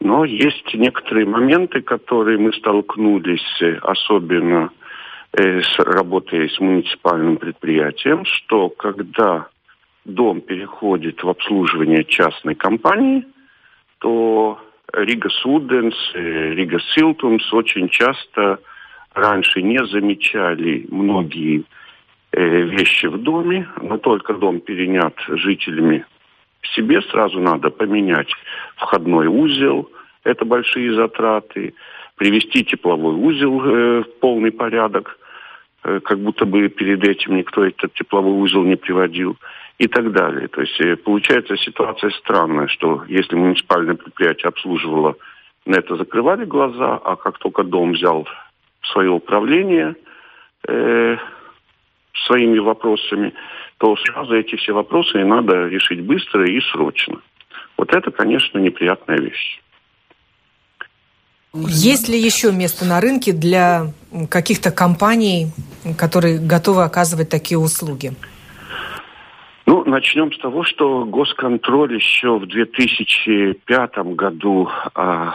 Но 0.00 0.24
есть 0.24 0.72
некоторые 0.74 1.26
моменты, 1.26 1.82
которые 1.82 2.38
мы 2.38 2.52
столкнулись, 2.52 3.60
э, 3.60 3.74
особенно 3.82 4.70
э, 4.70 4.87
с 5.32 5.78
работой 5.78 6.50
с 6.50 6.58
муниципальным 6.58 7.36
предприятием, 7.36 8.24
что 8.24 8.68
когда 8.70 9.48
дом 10.04 10.40
переходит 10.40 11.22
в 11.22 11.28
обслуживание 11.28 12.04
частной 12.04 12.54
компании, 12.54 13.24
то 13.98 14.58
Рига 14.92 15.28
Суденс, 15.28 15.94
э, 16.14 16.54
Рига 16.54 16.80
Силтумс 16.94 17.52
очень 17.52 17.88
часто 17.88 18.58
раньше 19.12 19.62
не 19.62 19.84
замечали 19.86 20.86
многие 20.90 21.64
вещи 22.30 23.06
в 23.06 23.18
доме, 23.18 23.66
но 23.80 23.96
только 23.96 24.34
дом 24.34 24.60
перенят 24.60 25.14
жителями 25.28 26.04
себе 26.74 27.00
сразу 27.02 27.40
надо 27.40 27.70
поменять 27.70 28.28
входной 28.76 29.26
узел, 29.26 29.90
это 30.24 30.44
большие 30.44 30.94
затраты, 30.94 31.74
привести 32.18 32.64
тепловой 32.64 33.14
узел 33.14 33.60
э, 33.62 34.02
в 34.02 34.20
полный 34.20 34.50
порядок, 34.50 35.18
э, 35.84 36.00
как 36.00 36.18
будто 36.18 36.44
бы 36.44 36.68
перед 36.68 37.02
этим 37.08 37.36
никто 37.36 37.64
этот 37.64 37.94
тепловой 37.94 38.32
узел 38.42 38.64
не 38.64 38.76
приводил 38.76 39.36
и 39.78 39.86
так 39.86 40.12
далее. 40.12 40.48
То 40.48 40.60
есть 40.60 40.80
э, 40.80 40.96
получается 40.96 41.56
ситуация 41.56 42.10
странная, 42.10 42.66
что 42.66 43.04
если 43.08 43.36
муниципальное 43.36 43.94
предприятие 43.94 44.48
обслуживало, 44.48 45.16
на 45.64 45.76
это 45.76 45.96
закрывали 45.96 46.44
глаза, 46.44 47.00
а 47.04 47.16
как 47.16 47.38
только 47.38 47.62
дом 47.62 47.92
взял 47.92 48.26
свое 48.92 49.10
управление 49.10 49.94
э, 50.66 51.16
своими 52.26 52.58
вопросами, 52.58 53.32
то 53.78 53.96
сразу 53.96 54.34
эти 54.34 54.56
все 54.56 54.72
вопросы 54.72 55.20
и 55.20 55.24
надо 55.24 55.68
решить 55.68 56.00
быстро 56.00 56.44
и 56.46 56.60
срочно. 56.72 57.20
Вот 57.76 57.94
это, 57.94 58.10
конечно, 58.10 58.58
неприятная 58.58 59.18
вещь. 59.18 59.60
Есть 61.54 62.08
ли 62.08 62.18
еще 62.18 62.52
место 62.52 62.84
на 62.84 63.00
рынке 63.00 63.32
для 63.32 63.86
каких-то 64.30 64.70
компаний, 64.70 65.46
которые 65.96 66.38
готовы 66.38 66.84
оказывать 66.84 67.30
такие 67.30 67.58
услуги? 67.58 68.12
Ну, 69.64 69.84
начнем 69.84 70.32
с 70.32 70.38
того, 70.38 70.62
что 70.64 71.04
госконтроль 71.04 71.94
еще 71.94 72.38
в 72.38 72.46
2005 72.46 74.14
году, 74.14 74.68
а, 74.94 75.34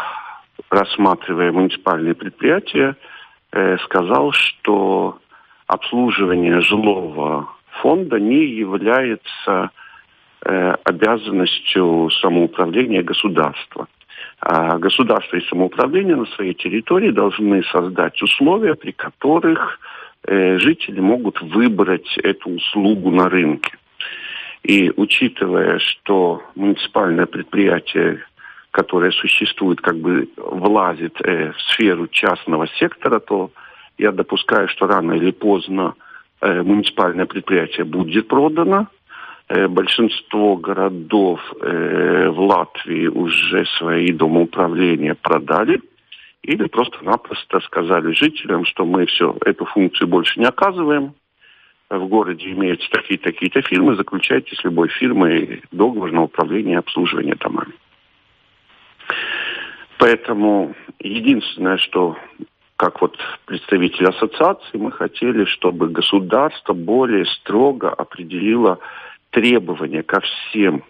рассматривая 0.70 1.52
муниципальные 1.52 2.16
предприятия, 2.16 2.96
э, 3.52 3.78
сказал, 3.86 4.32
что 4.32 5.20
обслуживание 5.68 6.62
жилого 6.62 7.48
фонда 7.82 8.20
не 8.20 8.46
является 8.46 9.72
э, 10.46 10.76
обязанностью 10.84 12.10
самоуправления 12.22 13.02
государства. 13.02 13.88
А 14.46 14.78
государство 14.78 15.38
и 15.38 15.48
самоуправление 15.48 16.18
на 16.18 16.26
своей 16.26 16.54
территории 16.54 17.12
должны 17.12 17.64
создать 17.72 18.22
условия, 18.22 18.76
при 18.76 18.92
которых 18.92 19.80
э, 20.26 20.58
жители 20.58 21.00
могут 21.00 21.42
выбрать 21.42 22.18
эту 22.18 22.50
услугу 22.50 23.10
на 23.10 23.30
рынке. 23.30 23.72
И 24.64 24.92
учитывая, 24.98 25.80
что 25.80 26.44
муниципальное 26.56 27.26
предприятие, 27.26 28.20
которое 28.72 29.12
существует, 29.12 29.80
как 29.80 29.98
бы 29.98 30.28
влазит 30.36 31.16
э, 31.22 31.54
в 31.54 31.62
сферу 31.72 32.08
частного 32.08 32.68
сектора, 32.68 33.20
то 33.20 33.52
я 33.98 34.12
допускаю, 34.12 34.68
что 34.68 34.88
рано 34.88 35.14
или 35.14 35.32
поздно 35.32 35.96
Э, 36.44 36.62
муниципальное 36.62 37.26
предприятие 37.26 37.86
будет 37.86 38.28
продано. 38.28 38.88
Э, 39.50 39.68
большинство 39.68 40.56
городов 40.56 41.40
э, 41.62 42.30
в 42.30 42.40
Латвии 42.40 43.08
уже 43.08 43.66
свои 43.78 44.12
домоуправления 44.12 45.16
продали 45.16 45.82
или 46.44 46.68
просто-напросто 46.68 47.60
сказали 47.62 48.14
жителям, 48.14 48.66
что 48.66 48.86
мы 48.86 49.06
все, 49.06 49.36
эту 49.46 49.66
функцию 49.66 50.08
больше 50.08 50.40
не 50.40 50.46
оказываем. 50.46 51.14
В 51.90 52.08
городе 52.08 52.52
имеются 52.52 52.90
такие-такие-то 52.90 53.62
фирмы, 53.62 53.96
заключайте 53.96 54.56
с 54.56 54.64
любой 54.64 54.88
фирмой 54.90 55.62
договор 55.72 56.12
на 56.12 56.24
управление 56.24 56.76
и 56.76 56.80
обслуживание 56.80 57.36
домами. 57.36 57.74
Поэтому 60.00 60.74
единственное, 61.00 61.78
что 61.78 62.18
как 62.78 63.02
вот 63.02 63.18
представители 63.46 64.08
ассоциации, 64.08 64.78
мы 64.78 64.92
хотели, 64.92 65.46
чтобы 65.46 65.90
государство 65.90 66.74
более 66.74 67.26
строго 67.26 67.90
определило 67.90 68.80
требования 69.34 70.04
ко 70.04 70.22
всем 70.22 70.84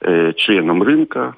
э, 0.00 0.32
членам 0.34 0.82
рынка. 0.82 1.34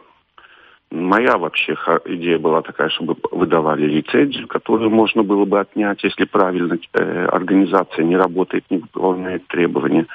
Моя 0.91 1.39
вообще 1.39 1.75
идея 2.05 2.39
была 2.39 2.61
такая, 2.61 2.91
чтобы 2.91 3.17
выдавали 3.31 3.87
лицензию, 3.87 4.47
которую 4.47 4.91
можно 4.91 5.23
было 5.23 5.47
бы 5.47 5.59
отнять, 5.59 6.05
если 6.05 6.25
правильно 6.25 6.79
э, 6.93 7.27
организация 7.27 8.05
не 8.05 8.17
работает, 8.17 8.65
не 8.71 8.79
выполняет 8.79 9.47
требования. 9.47 10.07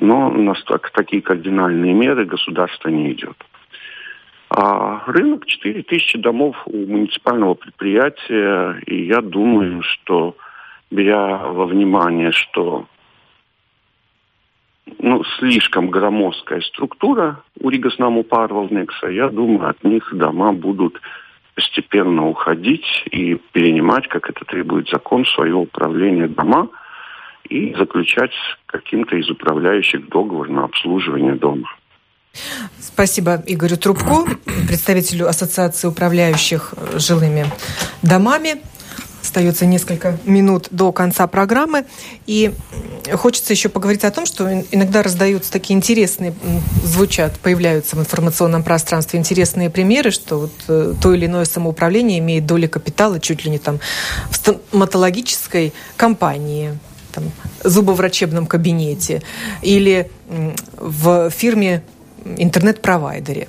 Но 0.00 0.30
на 0.30 0.54
такие 0.92 1.22
кардинальные 1.22 1.94
меры 1.94 2.26
государство 2.26 2.90
не 2.90 3.12
идет. 3.12 3.36
А 4.50 5.02
рынок 5.06 5.46
4 5.46 5.82
тысячи 5.82 6.18
домов 6.18 6.56
у 6.66 6.76
муниципального 6.76 7.54
предприятия, 7.54 8.80
и 8.86 9.06
я 9.06 9.20
думаю, 9.20 9.82
что 9.82 10.36
беря 10.90 11.38
во 11.38 11.66
внимание, 11.66 12.30
что 12.30 12.86
ну, 14.98 15.22
слишком 15.38 15.90
громоздкая 15.90 16.60
структура 16.60 17.42
у 17.60 17.68
Ригаснаму 17.68 18.24
Парвалникса, 18.24 19.08
я 19.08 19.28
думаю, 19.28 19.68
от 19.70 19.82
них 19.84 20.08
дома 20.12 20.52
будут 20.52 21.00
постепенно 21.54 22.28
уходить 22.28 22.86
и 23.10 23.36
перенимать, 23.52 24.08
как 24.08 24.28
это 24.28 24.44
требует 24.44 24.88
закон, 24.88 25.24
свое 25.24 25.54
управление 25.54 26.28
дома 26.28 26.68
и 27.48 27.74
заключать 27.74 28.32
каким-то 28.66 29.16
из 29.16 29.30
управляющих 29.30 30.08
договор 30.08 30.48
на 30.48 30.64
обслуживание 30.64 31.34
дома. 31.34 31.68
Спасибо 32.78 33.42
Игорю 33.46 33.76
Трубко, 33.76 34.24
представителю 34.66 35.28
Ассоциации 35.28 35.86
управляющих 35.86 36.74
жилыми 36.96 37.46
домами. 38.02 38.56
Остается 39.34 39.66
несколько 39.66 40.16
минут 40.26 40.68
до 40.70 40.92
конца 40.92 41.26
программы. 41.26 41.86
И 42.24 42.54
хочется 43.14 43.52
еще 43.52 43.68
поговорить 43.68 44.04
о 44.04 44.12
том, 44.12 44.26
что 44.26 44.48
иногда 44.70 45.02
раздаются 45.02 45.50
такие 45.50 45.76
интересные, 45.76 46.32
звучат, 46.84 47.40
появляются 47.40 47.96
в 47.96 47.98
информационном 47.98 48.62
пространстве 48.62 49.18
интересные 49.18 49.70
примеры, 49.70 50.12
что 50.12 50.38
вот 50.38 50.52
э, 50.68 50.94
то 51.02 51.12
или 51.12 51.26
иное 51.26 51.46
самоуправление 51.46 52.20
имеет 52.20 52.46
доли 52.46 52.68
капитала 52.68 53.18
чуть 53.18 53.44
ли 53.44 53.50
не 53.50 53.58
там 53.58 53.80
в 54.30 54.36
стоматологической 54.36 55.72
компании, 55.96 56.78
там, 57.12 57.24
зубоврачебном 57.64 58.46
кабинете 58.46 59.20
или 59.62 60.12
в 60.76 61.28
фирме 61.30 61.82
интернет-провайдере. 62.24 63.48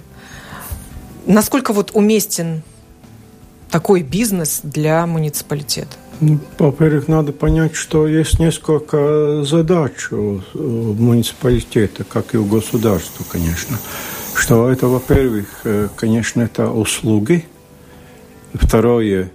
Насколько 1.27 1.73
вот 1.73 1.91
уместен 1.93 2.63
такой 3.75 4.03
бизнес 4.03 4.61
для 4.63 5.05
муниципалитета? 5.05 5.97
Ну, 6.21 6.39
во-первых, 6.59 7.09
надо 7.09 7.33
понять, 7.33 7.75
что 7.75 8.07
есть 8.07 8.39
несколько 8.39 9.43
задач 9.43 10.13
у 10.13 10.39
муниципалитета, 10.53 12.05
как 12.05 12.35
и 12.35 12.37
у 12.37 12.45
государства, 12.45 13.25
конечно. 13.29 13.77
Что 14.33 14.71
это, 14.71 14.87
во-первых, 14.87 15.47
э, 15.65 15.89
конечно, 15.97 16.41
это 16.41 16.69
услуги. 16.69 17.43
Второе, 18.53 19.29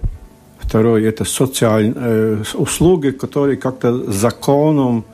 второе 0.59 1.07
это 1.07 1.23
социальные 1.23 1.93
э, 1.97 2.43
услуги, 2.55 3.11
которые 3.11 3.57
как-то 3.57 4.11
законом 4.11 5.05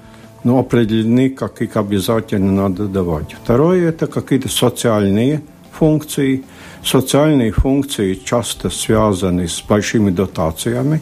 ну, 0.46 0.58
определены, 0.58 1.30
как 1.32 1.62
их 1.62 1.76
обязательно 1.76 2.54
надо 2.54 2.88
давать. 2.88 3.36
Второе– 3.44 3.90
это 3.90 4.08
какие-то 4.08 4.48
социальные 4.48 5.42
функции. 5.74 6.46
Социальные 6.88 7.52
функции 7.52 8.14
часто 8.14 8.70
связаны 8.70 9.50
с 9.50 9.62
большими 9.62 10.10
дотациями, 10.10 11.02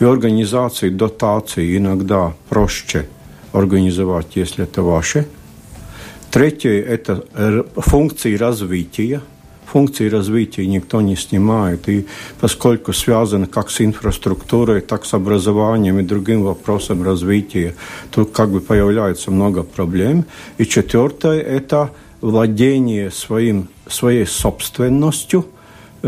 и 0.00 0.04
организации 0.04 0.88
дотаций 0.88 1.76
иногда 1.76 2.32
проще 2.48 3.06
организовать, 3.52 4.28
если 4.34 4.64
это 4.64 4.80
ваши. 4.80 5.26
Третье– 6.30 6.70
это 6.88 7.22
функции 7.76 8.34
развития. 8.34 9.20
функции 9.66 10.08
развития 10.08 10.66
никто 10.66 11.02
не 11.02 11.16
снимает. 11.16 11.86
И 11.88 12.06
поскольку 12.40 12.94
связано 12.94 13.46
как 13.46 13.70
с 13.70 13.82
инфраструктурой, 13.82 14.80
так 14.80 15.04
с 15.04 15.12
образованием 15.12 15.98
и 15.98 16.02
другим 16.02 16.44
вопросом 16.44 17.02
развития, 17.02 17.74
тут 18.10 18.30
как 18.30 18.48
бы 18.48 18.60
появляется 18.60 19.30
много 19.30 19.62
проблем. 19.64 20.24
И 20.56 20.64
четвертое– 20.64 21.40
это 21.58 21.90
владение 22.20 23.10
своим, 23.10 23.68
своей 23.88 24.26
собственностью– 24.26 25.46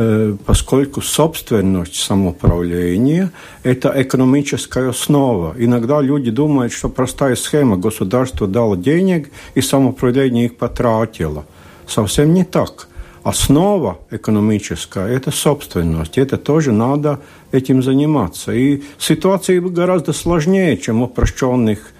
Э, 0.00 0.36
поскольку 0.46 1.00
собственность 1.00 1.96
самоуправления– 1.96 3.32
это 3.64 3.92
экономическая 3.96 4.90
основа. 4.90 5.54
Иногда 5.58 6.00
люди 6.00 6.30
думают, 6.30 6.72
что 6.72 6.88
простая 6.88 7.34
схема– 7.34 7.76
государство 7.78 8.46
дало 8.46 8.76
денег, 8.76 9.30
и 9.56 9.60
самоуправление 9.60 10.44
их 10.44 10.56
потратило. 10.56 11.46
Совсем 11.88 12.32
не 12.32 12.44
так. 12.44 12.86
Основа 13.24 13.98
экономическая– 14.12 15.08
это 15.08 15.32
собственность. 15.32 16.16
Это 16.16 16.36
тоже 16.36 16.70
надо 16.70 17.18
этим 17.50 17.82
заниматься. 17.82 18.52
И 18.52 18.84
ситуация 18.98 19.60
гораздо 19.60 20.12
сложнее, 20.12 20.76
чем 20.76 21.00
в 21.00 21.04
упрощенных 21.04 21.90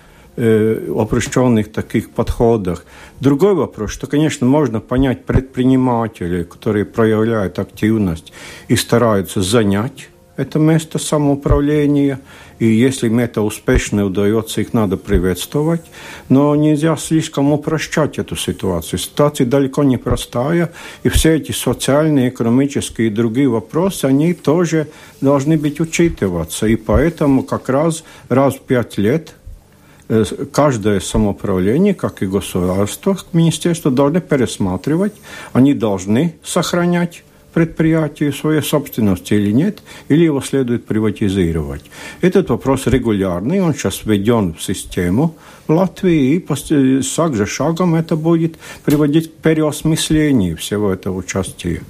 Э, 0.41 0.89
упрощенных 0.89 1.73
таких 1.73 2.11
подходах. 2.11 2.85
Другой 3.19 3.55
вопрос, 3.55 3.91
что, 3.91 4.07
конечно, 4.07 4.47
можно 4.47 4.79
понять 4.79 5.25
предпринимателей, 5.25 6.45
которые 6.45 6.85
проявляют 6.85 7.59
активность 7.59 8.33
и 8.69 8.77
стараются 8.77 9.43
занять 9.43 10.11
это 10.39 10.61
место 10.61 11.01
самоуправления, 11.01 12.21
и 12.61 12.67
если 12.67 13.09
им 13.09 13.19
это 13.19 13.43
успешно 13.43 14.05
удается, 14.07 14.61
их 14.61 14.73
надо 14.73 14.97
приветствовать, 14.97 15.83
но 16.29 16.55
нельзя 16.55 16.97
слишком 16.97 17.53
упрощать 17.53 18.19
эту 18.19 18.37
ситуацию. 18.37 19.01
Ситуация 19.01 19.49
далеко 19.49 19.83
не 19.83 19.97
простая, 19.97 20.71
и 21.03 21.09
все 21.09 21.35
эти 21.35 21.51
социальные, 21.51 22.29
экономические 22.29 23.09
и 23.09 23.11
другие 23.11 23.49
вопросы, 23.49 24.05
они 24.05 24.33
тоже 24.33 24.87
должны 25.21 25.57
быть 25.57 25.81
учитываться, 25.81 26.69
и 26.69 26.77
поэтому 26.77 27.43
как 27.43 27.69
раз 27.69 28.05
раз 28.29 28.55
в 28.55 28.61
пять 28.61 28.97
лет 28.97 29.35
каждое 30.53 31.01
самоуправление, 31.01 31.95
как 31.95 32.23
и 32.23 32.27
государство, 32.27 33.17
министерство 33.33 33.91
должны 33.91 34.21
пересматривать, 34.21 35.15
они 35.53 35.75
должны 35.75 36.35
сохранять 36.43 37.25
предприятие 37.53 38.33
своей 38.33 38.63
собственности 38.63 39.35
или 39.35 39.53
нет, 39.53 39.83
или 40.09 40.25
его 40.25 40.41
следует 40.41 40.87
приватизировать. 40.87 41.83
Этот 42.21 42.51
вопрос 42.51 42.87
регулярный, 42.87 43.61
он 43.61 43.75
сейчас 43.75 44.03
введен 44.05 44.55
в 44.55 44.63
систему 44.63 45.35
в 45.67 45.73
Латвии, 45.73 46.37
и 46.37 47.03
шаг 47.03 47.35
за 47.35 47.47
шагом 47.47 47.95
это 47.95 48.17
будет 48.17 48.57
приводить 48.85 49.33
к 49.33 49.37
переосмыслению 49.37 50.57
всего 50.57 50.93
этого 50.93 51.17
участия 51.17 51.83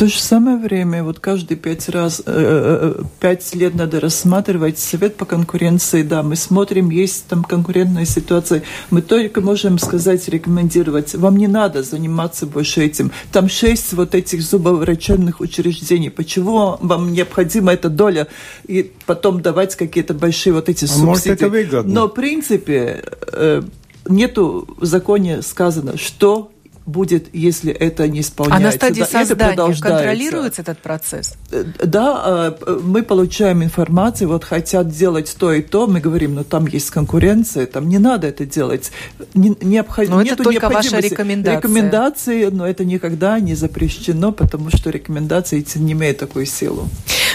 то 0.00 0.06
же 0.06 0.18
самое 0.18 0.56
время, 0.56 1.04
вот 1.04 1.18
каждые 1.20 1.58
пять 1.58 1.90
раз, 1.90 2.22
э, 2.24 2.24
э, 2.26 3.02
пять 3.20 3.54
лет 3.54 3.74
надо 3.74 4.00
рассматривать 4.00 4.78
совет 4.78 5.16
по 5.16 5.26
конкуренции, 5.26 6.02
да, 6.02 6.22
мы 6.22 6.36
смотрим, 6.36 6.88
есть 6.88 7.26
там 7.26 7.44
конкурентная 7.44 8.06
ситуация, 8.06 8.62
мы 8.88 9.02
только 9.02 9.42
можем 9.42 9.78
сказать, 9.78 10.26
рекомендовать, 10.30 11.14
вам 11.14 11.36
не 11.36 11.48
надо 11.48 11.82
заниматься 11.82 12.46
больше 12.46 12.82
этим, 12.82 13.12
там 13.30 13.50
шесть 13.50 13.92
вот 13.92 14.14
этих 14.14 14.40
зубоврачебных 14.40 15.40
учреждений, 15.40 16.08
почему 16.08 16.78
вам 16.80 17.12
необходима 17.12 17.74
эта 17.74 17.90
доля? 17.90 18.26
И 18.66 18.90
потом 19.04 19.42
давать 19.42 19.76
какие-то 19.76 20.14
большие 20.14 20.54
вот 20.54 20.70
эти 20.70 20.86
а 20.86 20.88
субсидии. 20.88 21.04
Может, 21.04 21.26
это 21.26 21.48
выгодно. 21.50 21.92
Но, 21.92 22.06
в 22.08 22.14
принципе, 22.14 23.04
э, 23.34 23.62
нету 24.08 24.66
в 24.78 24.86
законе 24.86 25.42
сказано, 25.42 25.98
что 25.98 26.50
будет, 26.90 27.34
если 27.34 27.72
это 27.72 28.08
не 28.08 28.20
исполняется. 28.20 28.68
А 28.68 28.70
на 28.70 28.72
стадии 28.72 29.00
да, 29.00 29.06
создания 29.06 29.80
контролируется 29.80 30.62
этот 30.62 30.78
процесс? 30.78 31.34
Э, 31.50 31.64
да, 31.84 32.22
а, 32.24 32.80
мы 32.82 33.02
получаем 33.02 33.62
информацию, 33.62 34.28
вот 34.28 34.44
хотят 34.44 34.88
делать 34.88 35.34
то 35.38 35.52
и 35.52 35.62
то, 35.62 35.86
мы 35.86 36.00
говорим, 36.00 36.34
ну 36.34 36.44
там 36.44 36.66
есть 36.66 36.90
конкуренция, 36.90 37.66
там 37.66 37.88
не 37.88 37.98
надо 37.98 38.26
это 38.26 38.44
делать. 38.44 38.90
Не, 39.34 39.56
необход... 39.60 40.08
Но 40.08 40.22
это 40.22 40.36
только 40.36 40.68
ваша 40.68 40.98
рекомендация. 40.98 41.56
Рекомендации, 41.56 42.44
но 42.46 42.66
это 42.66 42.84
никогда 42.84 43.40
не 43.40 43.54
запрещено, 43.54 44.32
потому 44.32 44.70
что 44.70 44.90
рекомендации 44.90 45.64
не 45.76 45.92
имеют 45.92 46.18
такую 46.18 46.46
силу. 46.46 46.88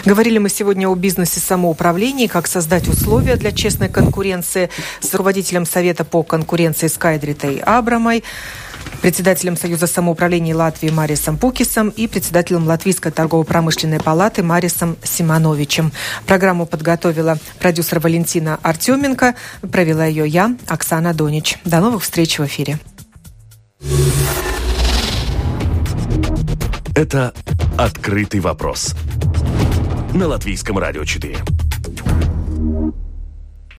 Говорили 0.05 0.37
мы 0.37 0.49
сегодня 0.49 0.87
о 0.87 0.95
бизнесе 0.95 1.39
самоуправлении, 1.39 2.27
как 2.27 2.47
создать 2.47 2.87
условия 2.87 3.37
для 3.37 3.51
честной 3.51 3.89
конкуренции 3.89 4.69
с 4.99 5.11
руководителем 5.13 5.65
Совета 5.65 6.05
по 6.05 6.21
конкуренции 6.23 6.87
Скайдритой 6.87 7.57
Абрамой 7.57 8.23
председателем 9.01 9.57
Союза 9.57 9.87
самоуправления 9.87 10.55
Латвии 10.55 10.89
Марисом 10.89 11.37
Пукисом 11.37 11.89
и 11.89 12.07
председателем 12.07 12.67
Латвийской 12.67 13.11
торгово-промышленной 13.11 13.99
палаты 13.99 14.43
Марисом 14.43 14.97
Симоновичем. 15.03 15.91
Программу 16.25 16.65
подготовила 16.65 17.37
продюсер 17.59 17.99
Валентина 17.99 18.59
Артеменко. 18.61 19.35
Провела 19.71 20.05
ее 20.05 20.27
я, 20.27 20.55
Оксана 20.67 21.13
Донич. 21.13 21.57
До 21.65 21.79
новых 21.79 22.03
встреч 22.03 22.39
в 22.39 22.45
эфире. 22.45 22.79
Это 26.95 27.33
«Открытый 27.77 28.39
вопрос» 28.39 28.95
на 30.13 30.27
Латвийском 30.27 30.77
радио 30.77 31.03
4. 31.03 31.37